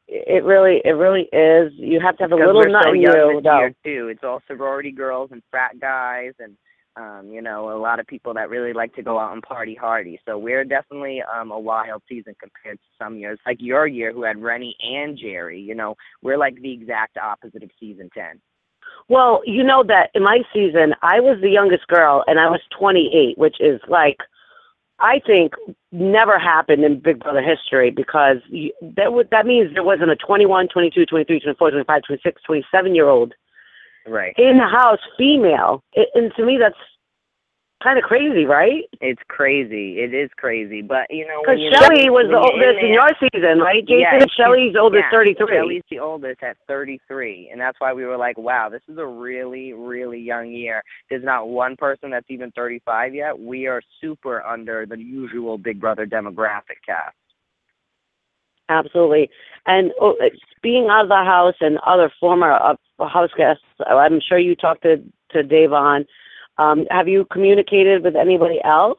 It 0.09 0.43
really, 0.43 0.81
it 0.85 0.91
really 0.91 1.29
is. 1.33 1.73
You 1.77 2.01
have 2.01 2.17
to 2.17 2.25
have 2.25 2.33
a 2.33 2.37
little 2.37 2.65
nut 2.67 2.83
so 2.85 2.93
in 2.93 3.01
you, 3.01 3.07
though. 3.13 3.41
too. 3.85 4.09
It's 4.09 4.25
all 4.25 4.43
sorority 4.49 4.91
girls 4.91 5.31
and 5.31 5.41
frat 5.53 5.79
guys, 5.81 6.33
and 6.41 6.57
um, 6.97 7.31
you 7.31 7.41
know, 7.41 7.71
a 7.71 7.79
lot 7.79 8.01
of 8.01 8.07
people 8.09 8.35
that 8.35 8.51
really 8.51 8.73
like 8.73 8.93
to 8.95 9.03
go 9.03 9.21
out 9.21 9.33
and 9.33 9.43
party 9.43 9.77
hardy. 9.77 10.21
So 10.27 10.37
we're 10.37 10.65
definitely 10.65 11.23
um, 11.23 11.53
a 11.53 11.59
wild 11.59 12.03
season 12.09 12.35
compared 12.41 12.79
to 12.79 12.85
some 12.99 13.17
years, 13.17 13.39
like 13.47 13.59
your 13.61 13.87
year, 13.87 14.13
who 14.13 14.25
had 14.25 14.43
Renny 14.43 14.75
and 14.81 15.17
Jerry. 15.17 15.61
You 15.61 15.77
know, 15.77 15.95
we're 16.23 16.39
like 16.39 16.61
the 16.61 16.73
exact 16.73 17.17
opposite 17.17 17.63
of 17.63 17.71
season 17.79 18.11
ten. 18.13 18.41
Well, 19.11 19.43
you 19.45 19.65
know 19.65 19.83
that 19.89 20.11
in 20.15 20.23
my 20.23 20.43
season, 20.55 20.95
I 21.03 21.19
was 21.19 21.41
the 21.41 21.51
youngest 21.51 21.89
girl, 21.89 22.23
and 22.29 22.39
I 22.39 22.49
was 22.49 22.61
28, 22.79 23.37
which 23.37 23.61
is 23.61 23.81
like, 23.89 24.19
I 25.01 25.21
think, 25.27 25.55
never 25.91 26.39
happened 26.39 26.85
in 26.85 27.01
Big 27.01 27.19
Brother 27.19 27.43
history 27.43 27.91
because 27.91 28.37
you, 28.51 28.73
that 28.97 29.13
would 29.13 29.29
that 29.31 29.47
means 29.47 29.75
there 29.75 29.83
wasn't 29.83 30.13
a 30.13 30.17
21, 30.17 30.69
22, 30.69 31.07
23, 31.07 31.41
24, 31.41 31.71
25, 31.73 32.03
26, 32.05 32.43
27 32.43 32.95
year 32.95 33.09
old 33.09 33.35
Right. 34.07 34.33
in 34.39 34.59
the 34.59 34.69
house 34.69 35.01
female, 35.19 35.83
it, 35.93 36.09
and 36.15 36.33
to 36.37 36.45
me 36.47 36.57
that's 36.57 36.79
kind 37.83 37.99
of 37.99 38.05
crazy, 38.05 38.45
right? 38.45 38.85
It's 39.01 39.21
crazy. 39.29 40.01
It 40.01 40.15
is 40.15 40.31
crazy. 40.37 40.83
But 40.83 41.07
you 41.11 41.27
know, 41.27 41.41
Because 41.41 41.59
Shelli 41.59 42.11
was 42.11 42.27
the 42.31 42.39
oldest 42.39 42.79
in 42.83 42.93
your 42.93 43.11
season, 43.19 43.59
right, 43.61 43.87
Jason? 43.87 44.21
Yeah, 44.21 44.27
Shelli's 44.39 44.77
oldest, 44.77 45.05
yeah, 45.11 45.19
33. 45.19 45.47
Shelli's 45.47 45.85
the 45.91 45.99
oldest 45.99 46.43
at 46.43 46.57
33, 46.67 47.51
and 47.51 47.61
that's 47.61 47.81
why 47.81 47.93
we 47.93 48.05
were 48.05 48.17
like, 48.17 48.39
wow, 48.39 48.69
this 48.69 48.83
is 48.89 48.99
a 48.99 49.07
really, 49.07 49.73
really 49.73 50.21
young 50.21 50.51
year. 50.51 50.83
There's 51.09 51.25
not 51.25 51.49
one 51.49 51.77
person 51.77 52.11
that's 52.11 52.27
even 52.29 52.51
35 52.53 53.15
yet. 53.15 53.39
We 53.39 53.67
are 53.67 53.83
super 54.01 54.43
under 54.43 54.87
the 54.87 54.99
usual 54.99 55.59
Big 55.59 55.81
Brother 55.81 56.07
demographic 56.07 56.81
cast. 56.85 57.17
Absolutely. 58.69 59.29
And 59.67 59.91
oh, 60.01 60.15
being 60.63 60.89
out 60.91 61.03
of 61.03 61.09
the 61.09 61.17
house 61.17 61.57
and 61.61 61.79
other 61.85 62.11
former 62.21 62.53
uh, 62.53 62.77
house 63.09 63.31
guests, 63.37 63.65
I'm 63.85 64.21
sure 64.27 64.39
you 64.39 64.55
talked 64.55 64.83
to 64.83 64.99
to 65.33 65.43
Da'Vonne. 65.43 66.07
Um, 66.61 66.85
have 66.91 67.09
you 67.09 67.25
communicated 67.33 68.05
with 68.05 68.15
anybody 68.15 68.61
else? 68.63 68.99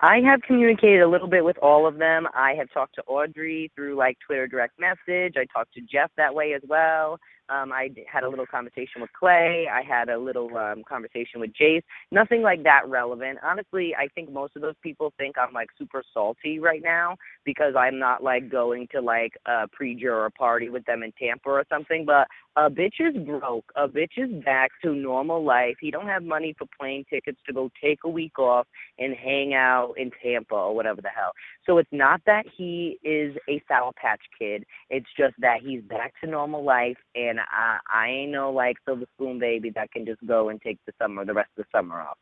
I 0.00 0.20
have 0.20 0.42
communicated 0.42 1.00
a 1.00 1.08
little 1.08 1.26
bit 1.26 1.42
with 1.42 1.56
all 1.58 1.86
of 1.86 1.96
them. 1.96 2.28
I 2.34 2.52
have 2.52 2.70
talked 2.70 2.96
to 2.96 3.02
Audrey 3.04 3.72
through 3.74 3.96
like 3.96 4.18
Twitter 4.26 4.46
direct 4.46 4.78
message. 4.78 5.34
I 5.38 5.46
talked 5.46 5.72
to 5.74 5.80
Jeff 5.80 6.10
that 6.18 6.34
way 6.34 6.52
as 6.52 6.60
well. 6.68 7.18
Um, 7.48 7.72
I 7.72 7.90
had 8.10 8.24
a 8.24 8.28
little 8.28 8.46
conversation 8.46 9.00
with 9.00 9.10
Clay. 9.18 9.66
I 9.72 9.82
had 9.82 10.08
a 10.08 10.18
little 10.18 10.56
um, 10.56 10.82
conversation 10.88 11.40
with 11.40 11.50
Jace. 11.52 11.82
Nothing 12.10 12.42
like 12.42 12.62
that 12.64 12.88
relevant. 12.88 13.38
Honestly, 13.42 13.94
I 13.96 14.08
think 14.14 14.32
most 14.32 14.56
of 14.56 14.62
those 14.62 14.74
people 14.82 15.12
think 15.18 15.36
I'm 15.38 15.52
like 15.52 15.68
super 15.78 16.02
salty 16.14 16.58
right 16.58 16.82
now 16.82 17.16
because 17.44 17.74
I'm 17.76 17.98
not 17.98 18.22
like 18.22 18.50
going 18.50 18.88
to 18.92 19.00
like 19.00 19.32
a 19.46 19.68
pre-juror 19.68 20.30
party 20.30 20.68
with 20.68 20.84
them 20.84 21.02
in 21.02 21.12
Tampa 21.12 21.48
or 21.48 21.64
something. 21.70 22.04
But 22.04 22.28
a 22.56 22.68
bitch 22.70 23.00
is 23.00 23.16
broke. 23.24 23.72
A 23.76 23.88
bitch 23.88 24.18
is 24.18 24.30
back 24.44 24.70
to 24.82 24.94
normal 24.94 25.44
life. 25.44 25.76
He 25.80 25.90
don't 25.90 26.06
have 26.06 26.22
money 26.22 26.54
for 26.58 26.66
plane 26.78 27.04
tickets 27.08 27.38
to 27.46 27.52
go 27.52 27.70
take 27.82 28.00
a 28.04 28.08
week 28.08 28.38
off 28.38 28.66
and 28.98 29.14
hang 29.14 29.54
out 29.54 29.94
in 29.96 30.10
Tampa 30.22 30.54
or 30.54 30.74
whatever 30.74 31.00
the 31.00 31.08
hell. 31.08 31.32
So 31.66 31.78
it's 31.78 31.88
not 31.92 32.20
that 32.26 32.44
he 32.56 32.98
is 33.02 33.36
a 33.48 33.62
Sour 33.68 33.92
Patch 34.00 34.20
Kid. 34.38 34.64
It's 34.90 35.06
just 35.18 35.34
that 35.38 35.60
he's 35.64 35.82
back 35.82 36.12
to 36.22 36.30
normal 36.30 36.64
life, 36.64 36.98
and 37.14 37.31
I 37.40 37.78
I 37.90 38.08
ain't 38.08 38.32
no 38.32 38.50
like 38.52 38.76
silver 38.84 39.04
spoon 39.14 39.38
baby 39.38 39.70
that 39.70 39.92
can 39.92 40.06
just 40.06 40.24
go 40.26 40.48
and 40.48 40.60
take 40.60 40.78
the 40.86 40.92
summer 41.00 41.24
the 41.24 41.34
rest 41.34 41.50
of 41.56 41.64
the 41.64 41.78
summer 41.78 42.00
off. 42.00 42.18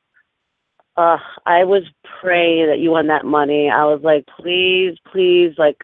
Uh, 0.97 1.19
I 1.47 1.65
was 1.65 1.85
praying 2.21 2.67
that 2.67 2.79
you 2.79 2.91
won 2.91 3.07
that 3.07 3.25
money. 3.25 3.71
I 3.71 3.85
was 3.85 4.01
like, 4.03 4.25
please, 4.39 4.97
please, 5.11 5.55
like, 5.57 5.79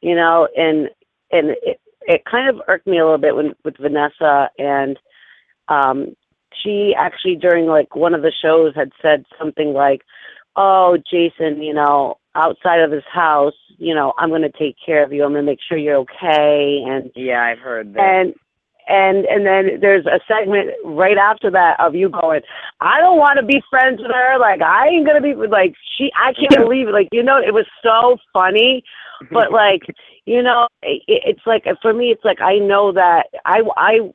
you 0.00 0.14
know, 0.14 0.46
and 0.56 0.88
and 1.30 1.50
it 1.62 1.80
it 2.02 2.24
kind 2.30 2.48
of 2.48 2.62
irked 2.68 2.86
me 2.86 2.98
a 2.98 3.04
little 3.04 3.18
bit 3.18 3.34
when 3.34 3.54
with 3.64 3.76
Vanessa 3.78 4.50
and 4.58 4.98
um 5.68 6.14
she 6.62 6.94
actually 6.96 7.36
during 7.36 7.66
like 7.66 7.96
one 7.96 8.14
of 8.14 8.22
the 8.22 8.32
shows 8.42 8.74
had 8.74 8.92
said 9.00 9.24
something 9.38 9.72
like, 9.72 10.02
"Oh, 10.56 10.98
Jason, 11.10 11.62
you 11.62 11.74
know, 11.74 12.18
outside 12.34 12.80
of 12.80 12.90
this 12.90 13.04
house, 13.10 13.54
you 13.78 13.94
know, 13.94 14.12
I'm 14.18 14.28
going 14.28 14.42
to 14.42 14.50
take 14.50 14.76
care 14.84 15.02
of 15.02 15.12
you. 15.12 15.24
I'm 15.24 15.32
going 15.32 15.44
to 15.44 15.50
make 15.50 15.60
sure 15.66 15.78
you're 15.78 15.96
okay." 15.96 16.82
And 16.86 17.10
Yeah, 17.16 17.42
I've 17.42 17.58
heard 17.58 17.94
that. 17.94 18.00
and 18.00 18.34
and 18.88 19.24
and 19.26 19.46
then 19.46 19.80
there's 19.80 20.06
a 20.06 20.20
segment 20.26 20.70
right 20.84 21.16
after 21.16 21.50
that 21.50 21.78
of 21.80 21.94
you 21.94 22.08
going, 22.08 22.40
I 22.80 23.00
don't 23.00 23.18
want 23.18 23.38
to 23.38 23.46
be 23.46 23.62
friends 23.70 24.00
with 24.00 24.10
her. 24.10 24.38
Like 24.38 24.60
I 24.62 24.88
ain't 24.88 25.06
gonna 25.06 25.20
be 25.20 25.34
like 25.34 25.74
she. 25.96 26.10
I 26.16 26.32
can't 26.32 26.64
believe 26.64 26.88
it. 26.88 26.92
Like 26.92 27.08
you 27.12 27.22
know, 27.22 27.38
it 27.38 27.54
was 27.54 27.66
so 27.82 28.18
funny, 28.32 28.82
but 29.30 29.46
mm-hmm. 29.46 29.54
like 29.54 29.82
you 30.24 30.42
know, 30.42 30.68
it, 30.82 31.02
it's 31.06 31.46
like 31.46 31.64
for 31.80 31.92
me, 31.92 32.06
it's 32.06 32.24
like 32.24 32.40
I 32.40 32.58
know 32.58 32.92
that 32.92 33.26
I 33.44 33.60
I. 33.76 34.12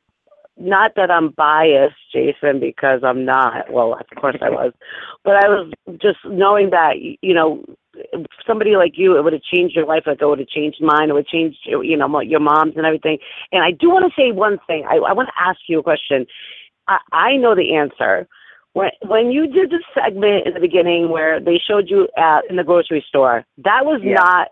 Not 0.60 0.92
that 0.96 1.10
I'm 1.10 1.30
biased, 1.30 1.96
Jason, 2.12 2.58
because 2.60 3.00
I'm 3.04 3.24
not. 3.24 3.72
Well, 3.72 3.94
of 3.94 4.20
course 4.20 4.36
I 4.42 4.50
was, 4.50 4.72
but 5.24 5.36
I 5.36 5.48
was 5.48 5.72
just 6.00 6.18
knowing 6.24 6.70
that 6.70 6.94
you 7.00 7.34
know 7.34 7.64
somebody 8.46 8.76
like 8.76 8.92
you, 8.96 9.16
it 9.16 9.24
would 9.24 9.32
have 9.32 9.42
changed 9.42 9.74
your 9.76 9.86
life. 9.86 10.04
Like 10.06 10.20
it 10.20 10.26
would 10.26 10.38
have 10.38 10.48
changed 10.48 10.78
mine. 10.80 11.10
It 11.10 11.14
would 11.14 11.26
change, 11.26 11.56
you 11.64 11.96
know, 11.96 12.20
your 12.20 12.40
mom's 12.40 12.74
and 12.76 12.86
everything. 12.86 13.18
And 13.52 13.62
I 13.62 13.70
do 13.70 13.90
want 13.90 14.04
to 14.12 14.20
say 14.20 14.32
one 14.32 14.58
thing. 14.66 14.84
I, 14.88 14.96
I 14.96 15.12
want 15.12 15.28
to 15.28 15.42
ask 15.42 15.60
you 15.68 15.80
a 15.80 15.82
question. 15.82 16.26
I, 16.86 16.98
I 17.12 17.36
know 17.36 17.54
the 17.54 17.74
answer. 17.74 18.28
When 18.74 18.90
when 19.06 19.30
you 19.30 19.46
did 19.46 19.70
the 19.70 19.82
segment 19.94 20.46
in 20.46 20.54
the 20.54 20.60
beginning 20.60 21.10
where 21.10 21.40
they 21.40 21.58
showed 21.58 21.88
you 21.88 22.08
at 22.16 22.48
in 22.50 22.56
the 22.56 22.64
grocery 22.64 23.04
store, 23.08 23.44
that 23.58 23.84
was 23.84 24.00
Yeah. 24.04 24.14
not 24.14 24.48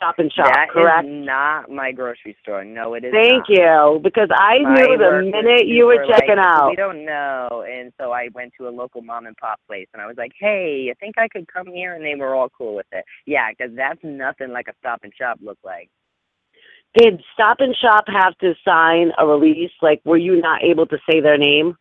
Stop 0.00 0.18
and 0.18 0.32
Shop, 0.32 0.46
That 0.46 0.68
is 0.68 0.72
correct? 0.72 1.06
not 1.06 1.70
my 1.70 1.92
grocery 1.92 2.34
store. 2.42 2.64
No, 2.64 2.94
it 2.94 3.04
is 3.04 3.12
Thank 3.12 3.50
not. 3.50 3.50
you, 3.50 4.00
because 4.02 4.30
I 4.32 4.60
My 4.62 4.72
knew 4.72 4.96
the 4.96 5.30
minute 5.30 5.66
you 5.66 5.84
were 5.84 6.06
checking 6.08 6.38
like, 6.38 6.46
out. 6.46 6.70
We 6.70 6.76
don't 6.76 7.04
know, 7.04 7.66
and 7.68 7.92
so 8.00 8.10
I 8.10 8.28
went 8.32 8.54
to 8.58 8.66
a 8.66 8.70
local 8.70 9.02
mom 9.02 9.26
and 9.26 9.36
pop 9.36 9.60
place, 9.66 9.88
and 9.92 10.00
I 10.00 10.06
was 10.06 10.16
like, 10.16 10.32
"Hey, 10.40 10.88
I 10.90 10.94
think 10.94 11.18
I 11.18 11.28
could 11.28 11.46
come 11.52 11.66
here," 11.66 11.92
and 11.92 12.02
they 12.02 12.14
were 12.14 12.34
all 12.34 12.48
cool 12.48 12.76
with 12.76 12.86
it. 12.92 13.04
Yeah, 13.26 13.50
because 13.50 13.76
that's 13.76 14.00
nothing 14.02 14.52
like 14.52 14.68
a 14.68 14.74
Stop 14.78 15.00
and 15.02 15.12
Shop 15.14 15.38
look 15.42 15.58
like. 15.62 15.90
Did 16.96 17.22
Stop 17.34 17.58
and 17.60 17.76
Shop 17.76 18.04
have 18.08 18.38
to 18.38 18.54
sign 18.66 19.12
a 19.18 19.26
release? 19.26 19.70
Like, 19.82 20.00
were 20.06 20.16
you 20.16 20.40
not 20.40 20.64
able 20.64 20.86
to 20.86 20.98
say 21.10 21.20
their 21.20 21.36
name? 21.36 21.76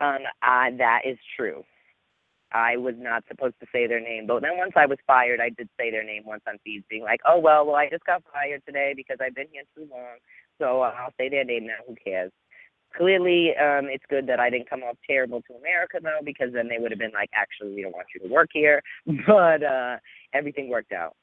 Um, 0.00 0.20
uh, 0.42 0.70
that 0.78 1.02
is 1.04 1.18
true. 1.36 1.62
I 2.54 2.76
was 2.76 2.94
not 2.96 3.24
supposed 3.28 3.56
to 3.60 3.66
say 3.72 3.86
their 3.88 4.00
name, 4.00 4.26
but 4.28 4.40
then 4.40 4.56
once 4.56 4.72
I 4.76 4.86
was 4.86 4.98
fired, 5.06 5.40
I 5.40 5.50
did 5.50 5.68
say 5.78 5.90
their 5.90 6.04
name 6.04 6.22
once 6.24 6.42
on 6.46 6.58
feeds, 6.64 6.84
being 6.88 7.02
like, 7.02 7.20
"Oh 7.26 7.38
well, 7.38 7.66
well 7.66 7.74
I 7.74 7.90
just 7.90 8.04
got 8.04 8.22
fired 8.32 8.62
today 8.64 8.94
because 8.96 9.18
I've 9.20 9.34
been 9.34 9.48
here 9.52 9.64
too 9.76 9.88
long, 9.90 10.18
so 10.58 10.82
I'll 10.82 11.12
say 11.18 11.28
their 11.28 11.44
name 11.44 11.66
now. 11.66 11.82
Who 11.86 11.96
cares?" 12.02 12.30
Clearly, 12.96 13.50
um, 13.56 13.86
it's 13.90 14.04
good 14.08 14.28
that 14.28 14.38
I 14.38 14.50
didn't 14.50 14.70
come 14.70 14.84
off 14.84 14.96
terrible 15.04 15.42
to 15.42 15.54
America 15.54 15.98
though, 16.00 16.20
because 16.24 16.52
then 16.52 16.68
they 16.68 16.78
would 16.78 16.92
have 16.92 17.00
been 17.00 17.12
like, 17.12 17.30
"Actually, 17.34 17.74
we 17.74 17.82
don't 17.82 17.92
want 17.92 18.06
you 18.14 18.20
to 18.26 18.32
work 18.32 18.50
here." 18.52 18.80
But 19.26 19.62
uh, 19.64 19.96
everything 20.32 20.68
worked 20.68 20.92
out. 20.92 21.16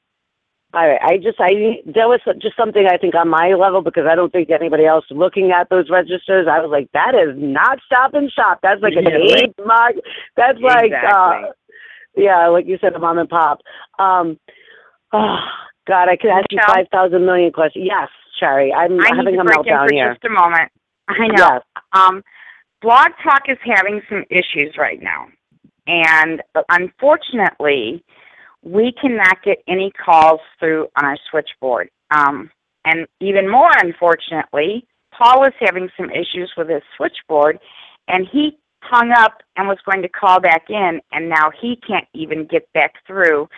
All 0.74 0.88
right, 0.88 1.00
I 1.02 1.18
just 1.18 1.38
I 1.38 1.82
that 1.84 2.08
was 2.08 2.20
just 2.40 2.56
something 2.56 2.86
I 2.90 2.96
think 2.96 3.14
on 3.14 3.28
my 3.28 3.52
level 3.52 3.82
because 3.82 4.04
I 4.10 4.14
don't 4.14 4.32
think 4.32 4.48
anybody 4.48 4.86
else 4.86 5.04
looking 5.10 5.50
at 5.52 5.68
those 5.68 5.90
registers. 5.90 6.48
I 6.50 6.60
was 6.60 6.70
like, 6.70 6.88
that 6.92 7.14
is 7.14 7.36
not 7.36 7.78
Stop 7.84 8.14
and 8.14 8.32
Shop. 8.32 8.60
That's 8.62 8.80
like 8.80 8.94
an 8.96 9.04
Yeah, 9.04 9.16
right. 9.16 9.42
age 9.44 9.54
mark. 9.66 9.94
That's 10.34 10.58
like 10.60 10.92
uh, 10.92 11.52
yeah, 12.16 12.48
like 12.48 12.66
you 12.66 12.78
said, 12.80 12.94
a 12.94 12.98
mom 12.98 13.18
and 13.18 13.28
pop. 13.28 13.60
Um, 13.98 14.38
oh 15.12 15.36
God, 15.86 16.08
I 16.08 16.16
could 16.16 16.30
ask 16.30 16.46
you 16.50 16.58
five 16.66 16.86
thousand 16.90 17.26
million 17.26 17.52
questions. 17.52 17.84
Yes, 17.86 18.08
Cherry, 18.40 18.72
I'm 18.72 18.98
I 18.98 19.10
having 19.14 19.38
a 19.38 19.44
meltdown 19.44 19.88
for 19.88 19.92
here. 19.94 20.14
just 20.14 20.24
a 20.24 20.30
moment. 20.30 20.72
I 21.08 21.26
know. 21.28 21.60
Yes. 21.60 21.62
Um, 21.92 22.22
Blog 22.80 23.10
Talk 23.22 23.42
is 23.46 23.58
having 23.62 24.00
some 24.08 24.24
issues 24.30 24.76
right 24.78 25.02
now, 25.02 25.26
and 25.86 26.40
unfortunately, 26.70 28.02
we 28.62 28.92
cannot 28.92 29.42
get 29.42 29.58
any 29.66 29.90
calls 29.90 30.40
through 30.58 30.88
on 30.96 31.04
our 31.04 31.18
switchboard. 31.30 31.90
Um, 32.10 32.50
and 32.84 33.06
even 33.20 33.50
more 33.50 33.70
unfortunately, 33.82 34.86
Paul 35.12 35.44
is 35.44 35.52
having 35.60 35.88
some 35.96 36.10
issues 36.10 36.52
with 36.56 36.68
his 36.68 36.82
switchboard, 36.96 37.58
and 38.08 38.26
he 38.30 38.58
hung 38.80 39.12
up 39.12 39.42
and 39.56 39.68
was 39.68 39.78
going 39.84 40.02
to 40.02 40.08
call 40.08 40.40
back 40.40 40.64
in, 40.68 41.00
and 41.12 41.28
now 41.28 41.50
he 41.60 41.76
can't 41.76 42.06
even 42.14 42.46
get 42.46 42.72
back 42.72 42.94
through. 43.06 43.48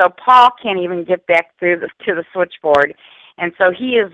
So 0.00 0.08
Paul 0.24 0.50
can't 0.62 0.80
even 0.80 1.04
get 1.04 1.26
back 1.26 1.58
through 1.58 1.80
the, 1.80 1.88
to 2.04 2.14
the 2.14 2.24
switchboard, 2.32 2.94
and 3.38 3.52
so 3.58 3.70
he 3.70 3.96
is 3.96 4.12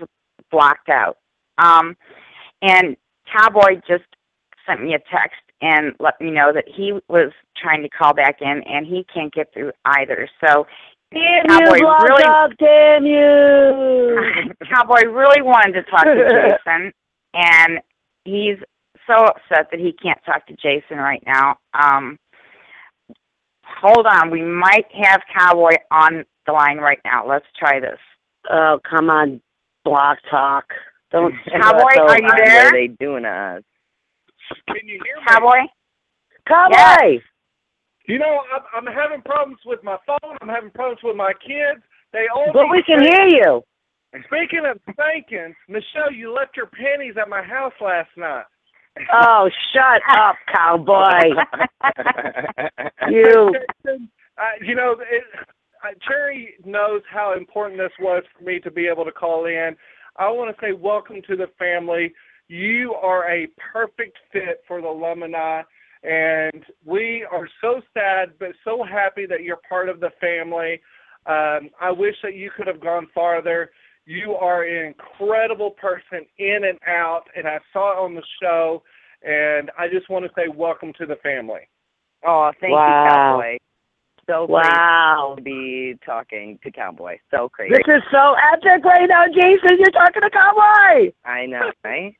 blocked 0.51 0.89
out. 0.89 1.17
Um, 1.57 1.97
and 2.61 2.95
Cowboy 3.31 3.81
just 3.87 4.03
sent 4.65 4.83
me 4.83 4.93
a 4.93 4.99
text 4.99 5.41
and 5.61 5.93
let 5.99 6.19
me 6.19 6.31
know 6.31 6.51
that 6.53 6.65
he 6.67 6.93
was 7.07 7.31
trying 7.61 7.83
to 7.83 7.89
call 7.89 8.13
back 8.13 8.41
in 8.41 8.63
and 8.67 8.85
he 8.85 9.05
can't 9.13 9.33
get 9.33 9.53
through 9.53 9.71
either. 9.85 10.27
So 10.45 10.65
Damn 11.13 11.45
Cowboy 11.45 11.75
you, 11.75 11.81
Blog 11.81 12.01
really 12.03 12.23
Talk, 12.23 12.51
damn 12.57 13.05
you! 13.05 14.53
Cowboy 14.73 15.03
really 15.09 15.41
wanted 15.41 15.73
to 15.73 15.83
talk 15.83 16.05
to 16.05 16.57
Jason 16.65 16.91
and 17.33 17.79
he's 18.25 18.57
so 19.07 19.25
upset 19.25 19.67
that 19.71 19.79
he 19.79 19.93
can't 19.93 20.19
talk 20.25 20.45
to 20.47 20.55
Jason 20.55 20.97
right 20.97 21.23
now. 21.25 21.57
Um 21.73 22.17
hold 23.65 24.05
on, 24.05 24.31
we 24.31 24.41
might 24.41 24.85
have 25.03 25.21
Cowboy 25.37 25.75
on 25.91 26.25
the 26.45 26.53
line 26.53 26.77
right 26.77 26.99
now. 27.05 27.27
Let's 27.27 27.45
try 27.57 27.79
this. 27.79 27.99
Oh 28.49 28.79
come 28.89 29.09
on, 29.09 29.41
Blog 29.85 30.17
Talk. 30.29 30.65
Don't 31.11 31.35
Cowboy, 31.45 31.99
are 31.99 32.17
you 32.17 32.23
What 32.25 32.41
there? 32.45 32.67
are 32.67 32.71
they 32.71 32.87
doing 32.87 33.23
to 33.23 33.29
us? 33.29 33.63
Can 34.67 34.87
you 34.87 34.99
hear 35.03 35.15
me? 35.17 35.23
Cowboy? 35.27 35.59
Cowboy! 36.47 37.19
You 38.07 38.19
know, 38.19 38.41
I'm, 38.53 38.87
I'm 38.87 38.93
having 38.93 39.21
problems 39.21 39.59
with 39.65 39.83
my 39.83 39.97
phone. 40.05 40.37
I'm 40.41 40.49
having 40.49 40.71
problems 40.71 41.01
with 41.03 41.15
my 41.15 41.33
kids. 41.33 41.83
They 42.13 42.25
all. 42.33 42.51
But 42.53 42.69
we 42.69 42.83
can 42.83 43.01
hear 43.01 43.27
you. 43.27 43.63
Speaking 44.25 44.63
of 44.69 44.79
spankings, 44.91 45.55
Michelle, 45.69 46.11
you 46.11 46.33
left 46.33 46.57
your 46.57 46.65
panties 46.65 47.15
at 47.21 47.29
my 47.29 47.41
house 47.41 47.73
last 47.79 48.09
night. 48.17 48.43
Oh, 49.13 49.49
shut 49.73 50.01
up, 50.17 50.35
cowboy. 50.53 51.05
You. 53.09 53.51
Uh, 53.85 54.43
you 54.65 54.75
know, 54.75 54.95
it, 54.99 55.23
uh, 55.83 55.93
Cherry 56.07 56.55
knows 56.65 57.01
how 57.11 57.35
important 57.35 57.79
this 57.79 57.91
was 57.99 58.23
for 58.37 58.43
me 58.43 58.59
to 58.59 58.71
be 58.71 58.87
able 58.87 59.05
to 59.05 59.11
call 59.11 59.45
in. 59.45 59.75
I 60.17 60.29
want 60.29 60.55
to 60.55 60.61
say 60.65 60.71
welcome 60.71 61.21
to 61.27 61.35
the 61.35 61.47
family. 61.57 62.13
You 62.51 62.95
are 62.95 63.31
a 63.31 63.47
perfect 63.71 64.17
fit 64.33 64.61
for 64.67 64.81
the 64.81 64.87
alumni, 64.89 65.61
and 66.03 66.65
we 66.83 67.25
are 67.31 67.47
so 67.61 67.79
sad 67.93 68.33
but 68.39 68.49
so 68.65 68.83
happy 68.83 69.25
that 69.27 69.43
you're 69.43 69.61
part 69.69 69.87
of 69.87 70.01
the 70.01 70.09
family. 70.19 70.81
Um, 71.27 71.69
I 71.79 71.91
wish 71.91 72.15
that 72.23 72.35
you 72.35 72.51
could 72.57 72.67
have 72.67 72.81
gone 72.81 73.07
farther. 73.15 73.71
You 74.05 74.33
are 74.33 74.63
an 74.63 74.87
incredible 74.87 75.71
person 75.71 76.25
in 76.39 76.65
and 76.65 76.77
out, 76.85 77.23
and 77.37 77.47
I 77.47 77.59
saw 77.71 77.93
it 77.93 78.03
on 78.03 78.15
the 78.15 78.23
show, 78.41 78.83
and 79.23 79.71
I 79.79 79.87
just 79.87 80.09
want 80.09 80.25
to 80.25 80.31
say 80.35 80.49
welcome 80.53 80.91
to 80.97 81.05
the 81.05 81.15
family. 81.23 81.69
Oh, 82.25 82.51
thank 82.59 82.73
Wow. 82.73 82.85
you, 82.85 82.93
Cowboy. 83.09 83.57
So 84.27 84.45
Wow. 84.45 85.35
great 85.35 85.37
to 85.37 85.41
be 85.41 85.99
talking 86.05 86.59
to 86.63 86.71
Cowboy. 86.71 87.17
So 87.33 87.47
crazy. 87.47 87.75
This 87.75 87.95
is 87.95 88.03
so 88.11 88.35
epic 88.51 88.83
right 88.83 89.07
now, 89.07 89.27
Jason. 89.27 89.79
You're 89.79 89.91
talking 89.91 90.21
to 90.21 90.29
cowboy. 90.29 91.13
I 91.23 91.45
know, 91.45 91.71
right? 91.85 92.13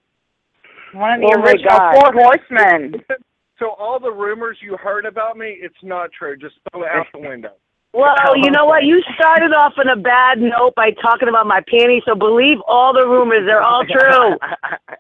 One 0.94 1.14
of 1.14 1.20
the 1.22 1.28
Oh 1.36 1.40
my 1.40 1.52
original 1.52 1.78
God. 1.78 1.94
four 1.96 2.14
horsemen. 2.14 3.04
So 3.60 3.76
all 3.78 4.00
the 4.00 4.10
rumors 4.12 4.58
you 4.60 4.76
heard 4.76 5.06
about 5.06 5.38
me, 5.38 5.56
it's 5.62 5.76
not 5.84 6.10
true. 6.12 6.36
Just 6.36 6.56
throw 6.72 6.82
it 6.82 6.90
out 6.92 7.06
the 7.14 7.20
window. 7.20 7.52
Well, 7.94 8.38
you 8.38 8.50
know 8.50 8.66
what? 8.66 8.86
You 8.86 9.04
started 9.16 9.52
off 9.54 9.74
on 9.78 9.90
a 9.90 9.98
bad 9.98 10.40
note 10.40 10.74
by 10.76 10.92
talking 10.92 11.28
about 11.28 11.46
my 11.46 11.60
panties, 11.70 12.04
so 12.06 12.16
believe 12.16 12.58
all 12.66 12.94
the 12.94 13.06
rumors. 13.06 13.46
They're 13.46 13.62
all 13.62 13.84
true. 13.84 14.38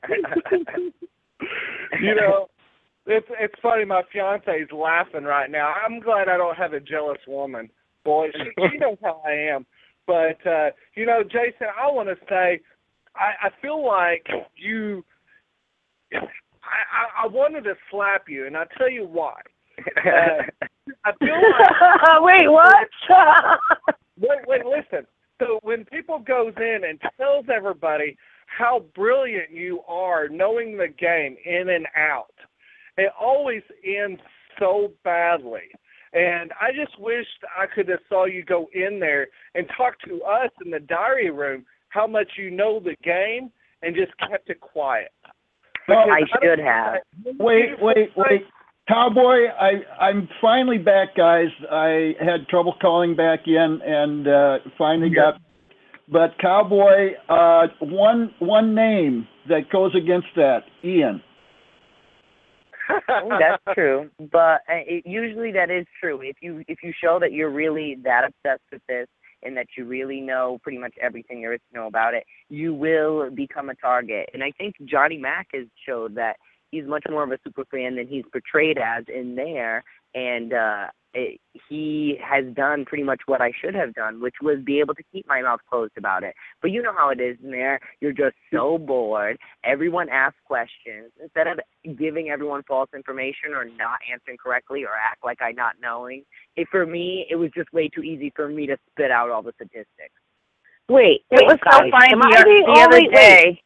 you 2.01 2.13
know, 2.15 2.49
it's 3.05 3.27
it's 3.39 3.55
funny. 3.61 3.85
My 3.85 4.01
fiance 4.11 4.51
is 4.51 4.69
laughing 4.73 5.23
right 5.23 5.49
now. 5.49 5.73
I'm 5.85 6.01
glad 6.01 6.27
I 6.27 6.35
don't 6.35 6.57
have 6.57 6.73
a 6.73 6.81
jealous 6.81 7.19
woman. 7.25 7.69
Boy, 8.03 8.27
she, 8.35 8.67
she 8.69 8.77
knows 8.77 8.97
how 9.01 9.21
I 9.25 9.31
am. 9.31 9.65
But 10.05 10.45
uh, 10.45 10.71
you 10.95 11.05
know, 11.05 11.23
Jason, 11.23 11.67
I 11.81 11.89
want 11.89 12.09
to 12.09 12.17
say, 12.27 12.59
I, 13.15 13.47
I 13.47 13.49
feel 13.61 13.85
like 13.85 14.27
you. 14.57 15.05
I, 16.13 16.17
I 16.23 17.23
I 17.23 17.27
wanted 17.27 17.63
to 17.65 17.75
slap 17.89 18.29
you, 18.29 18.47
and 18.47 18.57
I'll 18.57 18.65
tell 18.77 18.89
you 18.89 19.05
why. 19.05 19.39
Uh, 20.05 20.43
I 21.05 21.11
feel 21.19 21.33
like 21.33 22.21
Wait, 22.21 22.49
what? 22.51 22.87
wait, 24.19 24.39
wait, 24.47 24.65
listen. 24.65 25.07
So 25.39 25.59
when 25.63 25.85
people 25.85 26.19
goes 26.19 26.53
in 26.57 26.81
and 26.87 26.99
tells 27.19 27.45
everybody 27.53 28.17
how 28.45 28.85
brilliant 28.93 29.51
you 29.51 29.81
are, 29.87 30.27
knowing 30.29 30.77
the 30.77 30.87
game 30.87 31.35
in 31.45 31.69
and 31.69 31.87
out, 31.95 32.33
it 32.97 33.11
always 33.19 33.63
ends 33.85 34.21
so 34.59 34.91
badly. 35.03 35.69
And 36.13 36.51
I 36.59 36.71
just 36.71 36.99
wished 36.99 37.29
I 37.57 37.65
could 37.73 37.87
have 37.87 37.99
saw 38.09 38.25
you 38.25 38.43
go 38.43 38.69
in 38.73 38.99
there 38.99 39.27
and 39.55 39.65
talk 39.77 39.95
to 40.07 40.21
us 40.23 40.51
in 40.63 40.71
the 40.71 40.79
diary 40.79 41.31
room 41.31 41.65
how 41.89 42.05
much 42.05 42.31
you 42.37 42.51
know 42.51 42.79
the 42.79 42.95
game 43.03 43.51
and 43.81 43.95
just 43.95 44.11
kept 44.29 44.49
it 44.49 44.59
quiet. 44.59 45.11
Well, 45.91 46.11
I 46.11 46.21
should 46.41 46.59
have. 46.59 46.95
Wait, 47.39 47.71
wait, 47.81 48.09
wait. 48.15 48.47
Cowboy, 48.87 49.45
I 49.59 49.71
I'm 49.99 50.27
finally 50.41 50.77
back, 50.77 51.15
guys. 51.15 51.49
I 51.71 52.13
had 52.19 52.47
trouble 52.49 52.75
calling 52.81 53.15
back 53.15 53.41
in 53.45 53.79
and 53.85 54.27
uh 54.27 54.57
finally 54.77 55.09
got 55.09 55.39
but 56.11 56.37
Cowboy, 56.39 57.11
uh 57.29 57.67
one 57.79 58.33
one 58.39 58.75
name 58.75 59.27
that 59.47 59.69
goes 59.71 59.95
against 59.95 60.27
that, 60.35 60.63
Ian. 60.83 61.21
Oh, 63.09 63.37
That's 63.39 63.63
true, 63.73 64.09
but 64.31 64.61
uh, 64.67 64.83
it, 64.85 65.05
usually 65.05 65.51
that 65.53 65.69
is 65.69 65.85
true. 66.01 66.21
If 66.21 66.37
you 66.41 66.63
if 66.67 66.79
you 66.83 66.91
show 67.01 67.19
that 67.21 67.31
you're 67.31 67.51
really 67.51 67.97
that 68.03 68.23
obsessed 68.25 68.63
with 68.71 68.81
this 68.89 69.07
and 69.43 69.55
that 69.57 69.67
you 69.77 69.85
really 69.85 70.21
know 70.21 70.59
pretty 70.63 70.77
much 70.77 70.93
everything 71.01 71.41
there 71.41 71.53
is 71.53 71.59
to 71.71 71.79
know 71.79 71.87
about 71.87 72.13
it, 72.13 72.25
you 72.49 72.73
will 72.73 73.29
become 73.29 73.69
a 73.69 73.75
target. 73.75 74.29
And 74.33 74.43
I 74.43 74.51
think 74.51 74.75
Johnny 74.85 75.17
Mac 75.17 75.47
has 75.53 75.65
showed 75.85 76.15
that 76.15 76.37
he's 76.71 76.85
much 76.85 77.03
more 77.09 77.23
of 77.23 77.31
a 77.31 77.39
super 77.43 77.65
fan 77.65 77.95
than 77.95 78.07
he's 78.07 78.23
portrayed 78.31 78.77
as 78.77 79.03
in 79.13 79.35
there, 79.35 79.83
and 80.15 80.53
uh, 80.53 80.87
it, 81.13 81.39
he 81.69 82.17
has 82.23 82.45
done 82.53 82.85
pretty 82.85 83.03
much 83.03 83.21
what 83.25 83.41
I 83.41 83.51
should 83.61 83.75
have 83.75 83.93
done, 83.93 84.21
which 84.21 84.35
was 84.41 84.59
be 84.63 84.79
able 84.79 84.95
to 84.95 85.03
keep 85.11 85.27
my 85.27 85.41
mouth 85.41 85.59
closed 85.69 85.93
about 85.97 86.23
it. 86.23 86.33
But 86.61 86.71
you 86.71 86.81
know 86.81 86.93
how 86.95 87.09
it 87.09 87.19
is 87.19 87.37
in 87.43 87.51
there. 87.51 87.79
You're 87.99 88.13
just 88.13 88.35
so 88.53 88.77
bored. 88.77 89.37
Everyone 89.63 90.07
asks 90.09 90.39
questions. 90.45 91.11
Instead 91.21 91.47
of 91.47 91.59
giving 91.97 92.29
everyone 92.29 92.63
false 92.67 92.89
information 92.95 93.53
or 93.53 93.65
not 93.65 93.99
answering 94.11 94.37
correctly 94.37 94.83
or 94.83 94.91
act 94.95 95.23
like 95.23 95.41
I 95.41 95.51
not 95.51 95.75
knowing, 95.81 96.23
it, 96.55 96.67
for 96.71 96.85
me, 96.85 97.25
it 97.29 97.35
was 97.35 97.51
just 97.55 97.71
way 97.73 97.89
too 97.89 98.03
easy 98.03 98.31
for 98.35 98.47
me 98.47 98.65
to 98.67 98.77
spit 98.91 99.11
out 99.11 99.29
all 99.29 99.41
the 99.43 99.53
statistics. 99.55 100.15
Wait, 100.89 101.21
It 101.31 101.45
wait, 101.47 101.47
was 101.47 101.59
so 101.63 101.77
funny 101.89 101.89
the, 101.89 101.97
I 101.97 102.43
the, 102.43 102.63
the 102.65 102.81
other 102.81 102.95
only 102.95 103.07
day. 103.13 103.43
wait, 103.45 103.63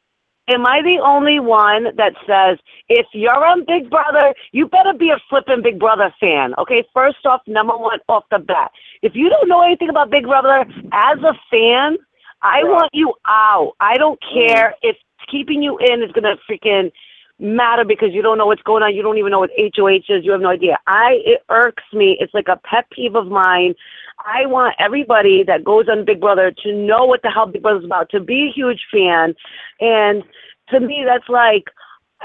Am 0.48 0.66
I 0.66 0.82
the 0.84 1.00
only 1.04 1.40
one 1.40 1.96
that 1.98 2.14
says 2.28 2.60
if 2.88 3.08
you're 3.14 3.46
on 3.46 3.66
Big 3.66 3.90
Brother, 3.90 4.34
you 4.52 4.68
better 4.68 4.94
be 4.94 5.10
a 5.10 5.18
flippin' 5.28 5.64
Big 5.64 5.80
Brother 5.80 6.14
fan? 6.20 6.54
Okay, 6.60 6.84
first 6.94 7.26
off, 7.26 7.42
number 7.48 7.76
one 7.76 8.00
off 8.08 8.26
the 8.30 8.38
bat, 8.38 8.72
if 9.02 9.16
you 9.16 9.30
don't 9.30 9.50
know 9.50 9.62
anything 9.64 9.90
about 9.90 10.12
Big 10.12 10.26
Brother 10.26 10.66
as 10.94 11.18
a 11.20 11.34
fan, 11.50 11.98
I 12.44 12.64
want 12.64 12.92
you 12.94 13.14
out. 13.28 13.74
I 13.80 13.98
don't 13.98 14.20
mm-hmm. 14.22 14.48
care 14.48 14.76
if 14.84 14.96
keeping 15.32 15.64
you 15.64 15.80
in 15.80 16.04
is 16.04 16.12
gonna 16.12 16.36
freaking 16.50 16.92
matter 17.40 17.84
because 17.84 18.10
you 18.14 18.22
don't 18.22 18.38
know 18.38 18.46
what's 18.46 18.62
going 18.62 18.84
on. 18.84 18.96
You 18.96 19.02
don't 19.02 19.18
even 19.18 19.32
know 19.32 19.40
what 19.40 19.50
HOH 19.58 20.06
is. 20.10 20.24
You 20.24 20.32
have 20.32 20.42
no 20.42 20.50
idea. 20.50 20.78
I 20.86 21.20
it 21.26 21.44
irks 21.50 21.84
me. 21.92 22.18
It's 22.20 22.34
like 22.34 22.48
a 22.48 22.58
pet 22.58 22.86
peeve 22.92 23.16
of 23.16 23.28
mine. 23.28 23.74
I 24.20 24.46
want 24.46 24.76
everybody 24.80 25.44
that 25.44 25.64
goes 25.64 25.88
on 25.90 26.06
Big 26.06 26.22
Brother 26.22 26.52
to 26.64 26.74
know 26.74 27.06
what 27.06 27.22
the 27.22 27.30
hell 27.30 27.48
Big 27.48 27.62
Brother's 27.62 27.86
about, 27.86 28.10
to 28.12 28.20
be 28.20 28.48
a 28.50 28.54
huge 28.54 28.86
fan, 28.92 29.36
and 29.80 30.24
to 30.70 30.80
me 30.80 31.04
that's 31.06 31.30
like 31.30 31.66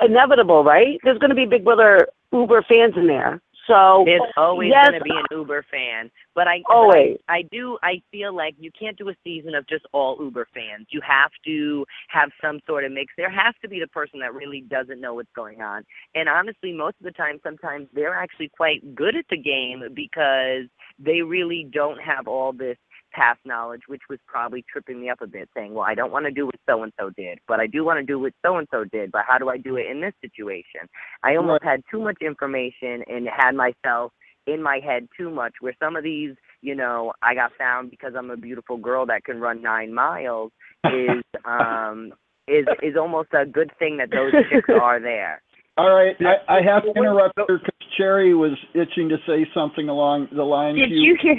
inevitable, 0.03 0.65
right? 0.65 0.99
There's 1.03 1.19
going 1.19 1.31
to 1.31 1.37
be 1.37 1.47
Big 1.47 1.65
Brother 1.65 2.09
Uber 2.33 2.63
fans 2.69 2.95
in 2.97 3.07
there. 3.07 3.41
So 3.71 4.03
There's 4.05 4.21
always 4.37 4.71
yes, 4.75 4.89
going 4.89 4.99
to 4.99 5.05
be 5.05 5.11
an 5.11 5.25
Uber 5.31 5.65
fan, 5.71 6.11
but 6.35 6.49
I 6.49 6.63
Always. 6.69 7.19
I, 7.29 7.37
I 7.37 7.43
do 7.53 7.79
I 7.83 8.03
feel 8.11 8.35
like 8.35 8.55
you 8.59 8.71
can't 8.79 8.99
do 8.99 9.09
a 9.09 9.15
season 9.23 9.55
of 9.55 9.67
just 9.69 9.87
all 9.93 10.19
Uber 10.21 10.49
fans. 10.53 10.89
You 10.91 11.01
have 11.07 11.31
to 11.47 11.87
have 12.09 12.31
some 12.43 12.61
sort 12.67 12.85
of 12.85 12.93
mix. 12.93 13.13
There 13.17 13.31
has 13.31 13.55
to 13.63 13.69
be 13.69 13.79
the 13.79 13.87
person 13.87 14.19
that 14.21 14.35
really 14.35 14.63
doesn't 14.63 15.01
know 15.01 15.15
what's 15.15 15.31
going 15.37 15.63
on. 15.63 15.85
And 16.15 16.29
honestly, 16.29 16.73
most 16.73 16.97
of 17.01 17.05
the 17.05 17.13
time, 17.13 17.39
sometimes 17.45 17.87
they're 17.95 18.15
actually 18.15 18.49
quite 18.49 18.95
good 18.95 19.15
at 19.15 19.27
the 19.31 19.39
game 19.39 19.83
because 19.95 20.69
they 20.99 21.23
really 21.23 21.69
don't 21.73 22.01
have 22.01 22.27
all 22.27 22.53
this 22.53 22.77
past 23.13 23.41
knowledge, 23.45 23.83
which 23.87 24.03
was 24.09 24.19
probably 24.27 24.65
tripping 24.71 25.01
me 25.01 25.11
up 25.11 25.21
a 25.21 25.27
bit, 25.27 25.49
saying, 25.55 25.75
"Well, 25.75 25.85
I 25.85 25.95
don't 25.95 26.13
want 26.13 26.27
to 26.27 26.31
do 26.31 26.47
what 26.47 26.57
so 26.69 26.83
and 26.83 26.93
so 26.99 27.11
did, 27.11 27.39
but 27.47 27.61
I 27.61 27.67
do 27.67 27.85
want 27.85 27.99
to 27.99 28.05
do 28.05 28.19
what 28.19 28.33
so 28.45 28.57
and 28.57 28.69
so 28.71 28.85
did. 28.85 29.13
But 29.13 29.23
how 29.27 29.39
do 29.39 29.49
I 29.49 29.57
do 29.57 29.77
it 29.77 29.87
in 29.87 30.01
this 30.01 30.15
situation?" 30.21 30.89
I 31.23 31.37
almost 31.37 31.65
had 31.65 31.83
too 31.91 32.01
much 32.01 32.19
information 32.21 33.03
and 33.07 33.29
had 33.29 33.55
myself 33.55 34.13
in 34.47 34.63
my 34.63 34.81
head 34.85 35.09
too 35.17 35.31
much. 35.31 35.55
Where 35.61 35.75
some 35.79 35.97
of 35.97 36.05
these, 36.05 36.35
you 36.63 36.75
know, 36.75 37.13
I 37.23 37.35
got 37.35 37.53
found 37.59 37.91
because 37.91 38.15
I'm 38.17 38.31
a 38.31 38.37
beautiful 38.37 38.77
girl 38.77 39.07
that 39.07 39.25
can 39.25 39.41
run 39.41 39.63
nine 39.63 39.93
miles 39.93 40.53
is 40.85 41.23
um 41.45 42.13
is 42.49 42.67
is 42.83 42.97
almost 42.97 43.29
a 43.33 43.47
good 43.47 43.71
thing 43.79 43.99
that 43.99 44.11
those 44.11 44.33
chicks 44.51 44.69
are 44.81 45.01
there. 45.01 45.43
All 45.77 45.91
right, 45.91 46.17
I, 46.21 46.59
I 46.59 46.63
have 46.63 46.83
to 46.83 46.93
interrupt 46.95 47.39
her 47.39 47.59
because 47.59 47.71
Cherry 47.97 48.35
was 48.35 48.53
itching 48.75 49.09
to 49.09 49.17
say 49.27 49.47
something 49.55 49.89
along 49.89 50.29
the 50.35 50.43
lines. 50.43 50.79
Did 50.79 50.91
you 50.91 51.17
hear? 51.21 51.37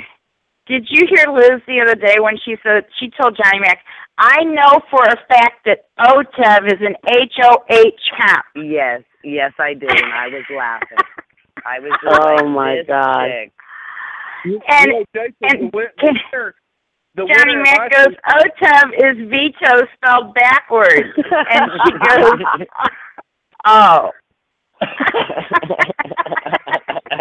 Did 0.67 0.85
you 0.89 1.07
hear 1.09 1.25
Liz 1.33 1.61
the 1.67 1.81
other 1.81 1.95
day 1.95 2.17
when 2.19 2.37
she 2.45 2.55
said 2.63 2.85
she 2.99 3.09
told 3.19 3.35
Johnny 3.35 3.59
Mac, 3.59 3.79
"I 4.17 4.43
know 4.43 4.79
for 4.89 5.03
a 5.03 5.17
fact 5.27 5.65
that 5.65 5.85
OTEV 5.99 6.67
is 6.67 6.79
an 6.81 6.95
H 7.09 7.33
O 7.43 7.63
H 7.69 7.99
comp." 8.17 8.45
Yes, 8.55 9.01
yes, 9.23 9.51
I 9.59 9.73
did, 9.73 9.89
and 9.89 10.13
I 10.13 10.27
was 10.27 10.43
laughing. 10.55 10.97
I 11.65 11.79
was 11.79 11.91
just 12.03 12.19
Oh, 12.21 12.35
like, 12.35 12.45
my 12.47 12.83
God. 12.87 13.25
chick. 13.27 13.51
And, 14.45 14.91
You 14.91 14.91
know, 14.91 15.03
Jason, 15.13 15.35
and 15.43 15.59
the 15.71 15.77
win- 15.77 15.91
the 17.13 17.25
Johnny 17.27 17.55
winner 17.57 17.63
Mac 17.63 17.91
goes, 17.91 18.15
OTEV 18.29 18.93
is 18.93 19.17
veto 19.29 19.85
spelled 19.95 20.33
backwards, 20.33 21.13
and 21.49 21.71
she 21.85 21.91
goes, 21.91 22.41
"Oh." 23.65 24.11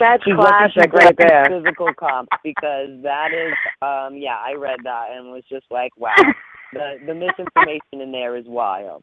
That's 0.00 0.24
classic 0.24 0.92
right 0.94 1.14
there. 1.16 1.46
Physical 1.48 1.88
comps 1.98 2.30
because 2.42 2.88
that 3.02 3.28
is, 3.32 3.54
um, 3.82 4.16
yeah, 4.16 4.36
I 4.36 4.54
read 4.54 4.80
that 4.84 5.08
and 5.12 5.30
was 5.30 5.44
just 5.48 5.66
like, 5.70 5.92
wow, 5.96 6.14
the 6.72 6.96
the 7.06 7.14
misinformation 7.14 8.00
in 8.00 8.10
there 8.10 8.36
is 8.36 8.46
wild. 8.46 9.02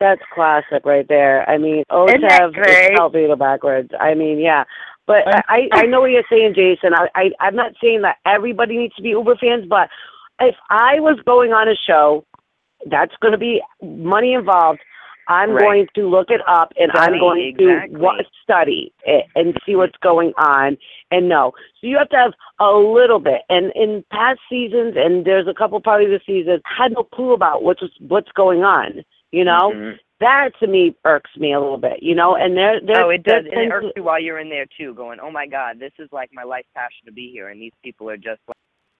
That's 0.00 0.22
classic 0.34 0.86
right 0.86 1.06
there. 1.08 1.48
I 1.48 1.58
mean, 1.58 1.84
OTEV 1.92 2.58
is 2.58 2.94
spelled 2.94 3.38
backwards. 3.38 3.90
I 4.00 4.14
mean, 4.14 4.38
yeah. 4.40 4.64
But 5.06 5.24
I, 5.48 5.68
I 5.72 5.82
know 5.86 6.00
what 6.00 6.10
you're 6.10 6.22
saying, 6.30 6.54
Jason. 6.54 6.94
I, 6.94 7.08
I, 7.14 7.30
I'm 7.40 7.56
not 7.56 7.72
saying 7.82 8.02
that 8.02 8.16
everybody 8.24 8.78
needs 8.78 8.94
to 8.94 9.02
be 9.02 9.10
Uber 9.10 9.36
fans, 9.36 9.66
but 9.68 9.90
if 10.40 10.54
I 10.70 11.00
was 11.00 11.18
going 11.26 11.52
on 11.52 11.68
a 11.68 11.74
show, 11.86 12.24
that's 12.86 13.12
going 13.20 13.32
to 13.32 13.38
be 13.38 13.60
money 13.82 14.32
involved. 14.34 14.80
I'm 15.30 15.52
Right. 15.52 15.60
going 15.62 15.86
to 15.94 16.08
look 16.08 16.28
it 16.30 16.40
up 16.48 16.72
and 16.78 16.90
I'm 16.92 17.18
going 17.20 17.54
exactly. 17.56 17.94
to 17.96 18.02
wa- 18.02 18.18
study 18.42 18.92
it 19.04 19.26
and 19.36 19.56
see 19.64 19.76
what's 19.76 19.96
going 20.02 20.32
on 20.36 20.76
and 21.12 21.28
know. 21.28 21.52
So 21.80 21.86
you 21.86 21.96
have 21.98 22.08
to 22.10 22.16
have 22.16 22.32
a 22.58 22.72
little 22.72 23.20
bit. 23.20 23.42
And 23.48 23.72
in 23.76 24.04
past 24.10 24.40
seasons, 24.50 24.94
and 24.96 25.24
there's 25.24 25.46
a 25.46 25.54
couple 25.54 25.78
of 25.78 25.84
the 25.84 26.20
season, 26.26 26.60
I 26.66 26.82
had 26.82 26.92
no 26.92 27.04
clue 27.04 27.32
about 27.32 27.62
what's 27.62 27.80
what's 28.00 28.30
going 28.32 28.64
on. 28.64 29.04
You 29.30 29.44
know, 29.44 29.70
Mhm. 29.72 29.98
that 30.18 30.50
to 30.58 30.66
me 30.66 30.96
irks 31.04 31.30
me 31.36 31.52
a 31.52 31.60
little 31.60 31.78
bit. 31.78 32.02
You 32.02 32.16
know, 32.16 32.34
and 32.34 32.56
there, 32.56 32.80
there. 32.80 33.04
Oh, 33.04 33.10
it 33.10 33.22
does. 33.22 33.44
And 33.46 33.54
it 33.54 33.72
irks 33.72 33.86
you 33.94 34.02
while 34.02 34.18
you're 34.20 34.40
in 34.40 34.48
there 34.48 34.66
too, 34.76 34.94
going, 34.94 35.20
"Oh 35.20 35.30
my 35.30 35.46
God, 35.46 35.78
this 35.78 35.92
is 36.00 36.08
like 36.12 36.30
my 36.32 36.42
life 36.42 36.66
passion 36.74 37.06
to 37.06 37.12
be 37.12 37.30
here," 37.30 37.48
and 37.50 37.62
these 37.62 37.72
people 37.84 38.10
are 38.10 38.16
just 38.16 38.40
like 38.48 38.56